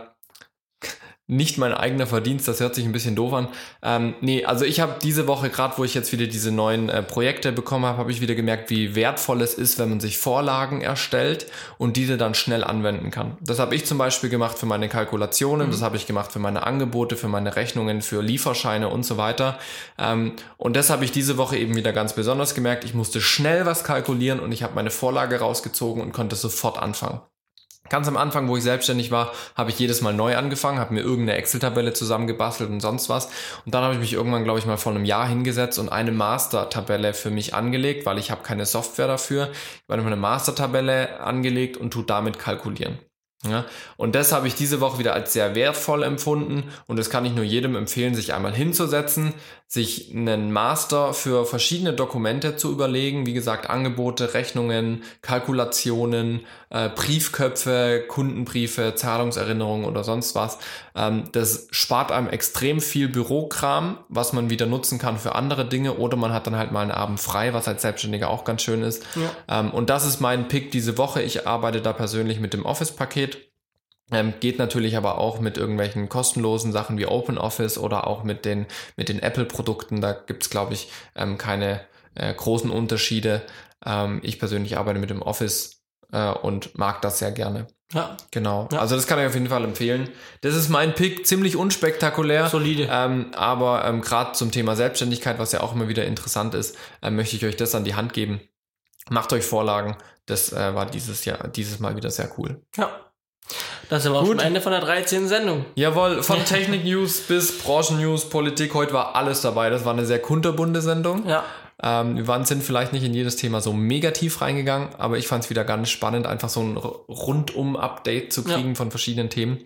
nicht 1.31 1.59
mein 1.59 1.73
eigener 1.73 2.07
Verdienst, 2.07 2.49
das 2.49 2.61
hört 2.61 2.75
sich 2.75 2.85
ein 2.85 2.93
bisschen 2.93 3.15
doof 3.15 3.33
an. 3.33 3.49
Ähm, 3.83 4.15
nee, 4.21 4.45
also 4.45 4.65
ich 4.65 4.81
habe 4.81 4.97
diese 5.03 5.27
Woche, 5.27 5.49
gerade 5.49 5.79
wo 5.79 5.85
ich 5.85 5.95
jetzt 5.95 6.13
wieder 6.13 6.27
diese 6.27 6.51
neuen 6.51 6.89
äh, 6.89 7.03
Projekte 7.03 7.53
bekommen 7.53 7.87
habe, 7.87 7.99
habe 7.99 8.11
ich 8.11 8.21
wieder 8.21 8.35
gemerkt, 8.35 8.69
wie 8.69 8.95
wertvoll 8.97 9.41
es 9.41 9.55
ist, 9.55 9.79
wenn 9.79 9.89
man 9.89 10.01
sich 10.01 10.19
Vorlagen 10.19 10.81
erstellt 10.81 11.47
und 11.79 11.97
diese 11.97 12.17
dann 12.19 12.35
schnell 12.35 12.65
anwenden 12.65 13.11
kann. 13.11 13.37
Das 13.41 13.61
habe 13.61 13.75
ich 13.77 13.87
zum 13.87 13.97
Beispiel 13.97 14.29
gemacht 14.29 14.59
für 14.59 14.67
meine 14.67 14.89
Kalkulationen, 14.89 15.69
mhm. 15.69 15.71
das 15.71 15.83
habe 15.83 15.97
ich 15.97 16.07
gemacht 16.07 16.33
für 16.33 16.41
meine 16.41 16.67
Angebote, 16.67 17.17
für 17.17 17.29
meine 17.29 17.55
Rechnungen, 17.55 18.03
für 18.03 18.23
Lieferscheine 18.23 18.89
und 18.89 19.05
so 19.05 19.17
weiter. 19.17 19.59
Ähm, 19.99 20.33
und 20.57 20.75
das 20.75 20.91
habe 20.91 21.05
ich 21.05 21.13
diese 21.13 21.37
Woche 21.37 21.57
eben 21.57 21.77
wieder 21.77 21.93
ganz 21.93 22.15
besonders 22.15 22.55
gemerkt. 22.55 22.85
Ich 22.85 22.95
musste 22.95 23.21
schnell 23.21 23.67
was 23.67 23.85
kalkulieren 23.85 24.41
und 24.41 24.51
ich 24.51 24.65
habe 24.65 24.75
meine 24.75 24.91
Vorlage 24.91 25.39
rausgezogen 25.39 26.03
und 26.03 26.13
konnte 26.13 26.35
sofort 26.35 26.77
anfangen. 26.77 27.21
Ganz 27.89 28.07
am 28.07 28.17
Anfang, 28.17 28.47
wo 28.47 28.57
ich 28.57 28.63
selbstständig 28.63 29.11
war, 29.11 29.33
habe 29.57 29.71
ich 29.71 29.79
jedes 29.79 30.01
Mal 30.01 30.15
neu 30.15 30.37
angefangen, 30.37 30.79
habe 30.79 30.95
mir 30.95 31.01
irgendeine 31.01 31.39
Excel-Tabelle 31.39 31.93
zusammengebastelt 31.93 32.71
und 32.71 32.81
sonst 32.81 33.09
was. 33.09 33.27
Und 33.67 33.75
dann 33.75 33.83
habe 33.83 33.95
ich 33.95 34.01
mich 34.01 34.13
irgendwann, 34.13 34.45
glaube 34.45 34.61
ich, 34.61 34.67
mal 34.67 34.77
vor 34.77 34.93
einem 34.93 35.05
Jahr 35.05 35.27
hingesetzt 35.27 35.79
und 35.81 35.89
eine 35.89 36.13
Master-Tabelle 36.13 37.15
für 37.15 37.31
mich 37.31 37.53
angelegt, 37.53 38.07
weil 38.07 38.19
ich 38.19 38.31
habe 38.31 38.45
keine 38.45 38.65
Software 38.65 39.09
dafür. 39.09 39.51
Ich 39.53 39.91
habe 39.91 40.03
eine 40.03 40.15
Master-Tabelle 40.15 41.19
angelegt 41.21 41.79
und 41.79 41.91
tu 41.91 42.03
damit 42.03 42.39
kalkulieren. 42.39 42.99
Ja, 43.49 43.65
und 43.97 44.15
das 44.15 44.33
habe 44.33 44.47
ich 44.49 44.55
diese 44.55 44.83
Woche 44.83 44.99
wieder 44.99 45.15
als 45.15 45.33
sehr 45.33 45.55
wertvoll 45.55 46.03
empfunden. 46.03 46.65
Und 46.87 46.99
das 46.99 47.09
kann 47.09 47.25
ich 47.25 47.33
nur 47.33 47.45
jedem 47.45 47.75
empfehlen, 47.75 48.15
sich 48.15 48.35
einmal 48.35 48.53
hinzusetzen, 48.53 49.33
sich 49.67 50.15
einen 50.15 50.53
Master 50.53 51.15
für 51.15 51.47
verschiedene 51.47 51.95
Dokumente 51.95 52.57
zu 52.57 52.71
überlegen, 52.71 53.25
wie 53.25 53.33
gesagt 53.33 53.71
Angebote, 53.71 54.35
Rechnungen, 54.35 55.05
Kalkulationen, 55.23 56.41
äh, 56.69 56.91
Briefköpfe, 56.91 58.05
Kundenbriefe, 58.09 58.95
Zahlungserinnerungen 58.95 59.87
oder 59.87 60.05
sonst 60.05 60.35
was. 60.35 60.59
Ähm, 60.95 61.29
das 61.33 61.69
spart 61.71 62.13
einem 62.13 62.29
extrem 62.29 62.81
viel 62.81 63.09
Bürokram, 63.09 63.99
was 64.09 64.33
man 64.33 64.51
wieder 64.51 64.67
nutzen 64.67 64.99
kann 64.99 65.19
für 65.19 65.35
andere 65.35 65.67
Dinge 65.67 65.95
oder 65.95 66.17
man 66.17 66.33
hat 66.33 66.47
dann 66.47 66.57
halt 66.57 66.73
mal 66.73 66.83
einen 66.83 66.91
Abend 66.91 67.21
frei, 67.21 67.53
was 67.55 67.69
als 67.69 67.83
Selbstständiger 67.83 68.31
auch 68.31 68.45
ganz 68.45 68.63
schön 68.63 68.83
ist. 68.83 69.05
Ja. 69.15 69.61
Ähm, 69.61 69.71
und 69.71 69.91
das 69.91 70.07
ist 70.07 70.21
mein 70.21 70.49
Pick 70.49 70.71
diese 70.71 70.99
Woche. 70.99 71.23
Ich 71.23 71.47
arbeite 71.47 71.81
da 71.81 71.93
persönlich 71.93 72.41
mit 72.41 72.53
dem 72.53 72.65
Office-Paket 72.65 73.51
ähm, 74.13 74.35
geht 74.41 74.59
natürlich 74.59 74.97
aber 74.97 75.19
auch 75.19 75.41
mit 75.41 75.57
irgendwelchen 75.57 76.09
kostenlosen 76.09 76.73
Sachen 76.73 76.99
wie 76.99 77.07
OpenOffice 77.07 77.79
oder 77.79 78.07
auch 78.07 78.25
mit 78.25 78.45
den, 78.45 78.67
mit 78.97 79.09
den 79.09 79.21
Apple-Produkten. 79.21 80.01
Da 80.01 80.13
gibt's 80.13 80.51
glaube 80.51 80.75
ich, 80.75 80.91
ähm, 81.15 81.39
keine 81.39 81.81
äh, 82.15 82.33
großen 82.35 82.71
Unterschiede. 82.71 83.43
Ähm, 83.85 84.21
ich 84.23 84.39
persönlich 84.39 84.77
arbeite 84.79 84.99
mit 84.99 85.11
dem 85.11 85.23
Office 85.23 85.83
äh, 86.13 86.31
und 86.31 86.77
mag 86.77 87.03
das 87.03 87.19
sehr 87.19 87.33
gerne. 87.33 87.67
Ja. 87.93 88.17
Genau. 88.31 88.69
Ja. 88.73 88.79
Also 88.79 88.95
das 88.95 89.07
kann 89.07 89.19
ich 89.19 89.27
auf 89.27 89.35
jeden 89.35 89.49
Fall 89.49 89.65
empfehlen. 89.65 90.11
Das 90.43 90.55
ist 90.55 90.69
mein 90.69 90.95
Pick, 90.95 91.27
ziemlich 91.27 91.57
unspektakulär. 91.57 92.49
Solide. 92.49 92.89
Ähm, 92.91 93.33
aber 93.35 93.85
ähm, 93.85 94.01
gerade 94.01 94.33
zum 94.33 94.53
Thema 94.53 94.77
Selbstständigkeit, 94.77 95.39
was 95.39 95.53
ja 95.53 95.61
auch 95.61 95.75
immer 95.75 95.89
wieder 95.89 96.05
interessant 96.05 96.55
ist, 96.55 96.77
äh, 97.03 97.11
möchte 97.11 97.37
ich 97.37 97.45
euch 97.45 97.57
das 97.57 97.75
an 97.75 97.85
die 97.85 97.95
Hand 97.95 98.13
geben. 98.13 98.41
Macht 99.09 99.33
euch 99.33 99.45
Vorlagen. 99.45 99.97
Das 100.27 100.53
äh, 100.53 100.75
war 100.75 100.87
dieses 100.87 101.25
Jahr, 101.25 101.49
dieses 101.49 101.81
Mal 101.81 101.97
wieder 101.97 102.11
sehr 102.11 102.31
cool. 102.39 102.63
Ja. 102.77 102.91
Das 103.89 104.03
ist 104.03 104.07
aber 104.07 104.21
auch 104.21 104.25
Gut. 104.25 104.39
schon 104.39 104.47
Ende 104.47 104.61
von 104.61 104.71
der 104.71 104.81
13. 104.81 105.27
Sendung. 105.27 105.65
Jawohl, 105.75 106.23
von 106.23 106.45
Technik-News 106.45 107.23
bis 107.23 107.59
Branchen-News, 107.59 108.29
Politik, 108.29 108.75
heute 108.75 108.93
war 108.93 109.17
alles 109.17 109.41
dabei. 109.41 109.69
Das 109.69 109.85
war 109.85 109.93
eine 109.93 110.07
sehr 110.07 110.21
kunterbunte 110.21 110.81
Sendung. 110.81 111.27
Ja. 111.27 111.43
Ähm, 111.83 112.17
wir 112.17 112.29
waren, 112.29 112.45
sind 112.45 112.63
vielleicht 112.63 112.93
nicht 112.93 113.05
in 113.05 113.15
jedes 113.15 113.37
Thema 113.37 113.61
so 113.61 113.73
mega 113.73 114.11
tief 114.11 114.41
reingegangen, 114.41 114.95
aber 114.99 115.19
ich 115.19 115.27
fand 115.27 115.45
es 115.45 115.51
wieder 115.51 115.65
ganz 115.65 115.91
spannend, 115.91 116.27
einfach 116.27 116.49
so 116.49 116.61
ein 116.61 116.77
rundum-Update 116.77 118.33
zu 118.33 118.45
kriegen 118.45 118.71
ja. 118.71 118.75
von 118.75 118.91
verschiedenen 118.91 119.31
Themen. 119.31 119.61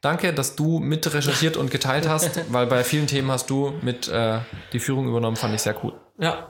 Danke, 0.00 0.32
dass 0.32 0.56
du 0.56 0.78
mit 0.78 1.12
recherchiert 1.12 1.56
und 1.56 1.70
geteilt 1.70 2.08
hast, 2.08 2.52
weil 2.52 2.66
bei 2.66 2.84
vielen 2.84 3.06
Themen 3.06 3.30
hast 3.30 3.50
du 3.50 3.72
mit 3.82 4.08
äh, 4.08 4.38
die 4.72 4.80
Führung 4.80 5.08
übernommen, 5.08 5.36
fand 5.36 5.54
ich 5.54 5.62
sehr 5.62 5.76
cool. 5.84 5.92
Ja, 6.18 6.48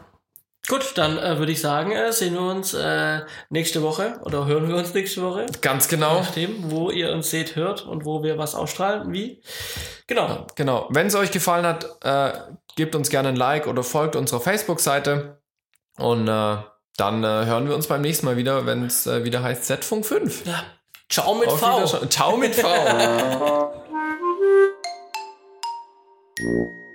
Gut, 0.68 0.93
dann 0.95 1.18
äh, 1.18 1.37
würde 1.39 1.51
ich 1.51 1.61
sagen, 1.61 1.91
äh, 1.91 2.12
sehen 2.12 2.35
wir 2.35 2.43
uns 2.43 2.75
äh, 2.75 3.23
nächste 3.49 3.83
Woche 3.83 4.21
oder 4.23 4.47
hören 4.47 4.68
wir 4.68 4.77
uns 4.77 4.95
nächste 4.95 5.23
Woche. 5.23 5.47
Ganz 5.62 5.89
genau. 5.89 6.16
Je 6.16 6.21
nachdem, 6.21 6.71
wo 6.71 6.91
ihr 6.91 7.12
uns 7.12 7.31
seht, 7.31 7.57
hört 7.57 7.85
und 7.87 8.05
wo 8.05 8.23
wir 8.23 8.39
was 8.39 8.55
ausstrahlen, 8.55 9.12
wie. 9.12 9.43
Genau. 10.07 10.47
Genau. 10.55 10.87
Wenn 10.91 11.09
es 11.09 11.16
euch 11.16 11.33
gefallen 11.33 11.66
hat, 11.66 11.87
äh, 12.05 12.39
gebt 12.77 12.95
uns 12.95 13.11
gerne 13.11 13.29
ein 13.29 13.37
Like 13.37 13.66
oder 13.66 13.83
folgt 13.83 14.16
unserer 14.16 14.41
Facebook-Seite. 14.41 15.41
Und 15.99 16.29
äh, 16.29 16.57
dann 16.97 17.25
äh, 17.25 17.47
hören 17.47 17.68
wir 17.68 17.75
uns 17.75 17.87
beim 17.87 18.03
nächsten 18.03 18.27
Mal 18.27 18.37
wieder, 18.37 18.66
wenn 18.66 18.85
es 18.85 19.07
äh, 19.07 19.25
wieder 19.25 19.43
heißt 19.43 19.64
Z-Funk 19.64 20.05
5. 20.07 20.47
Ja. 20.47 20.64
Ciao 21.09 21.35
mit 21.35 21.49
Auf 21.49 21.59
V. 21.61 22.07
Ciao 22.07 22.37
mit 22.37 22.55
V. 22.55 22.68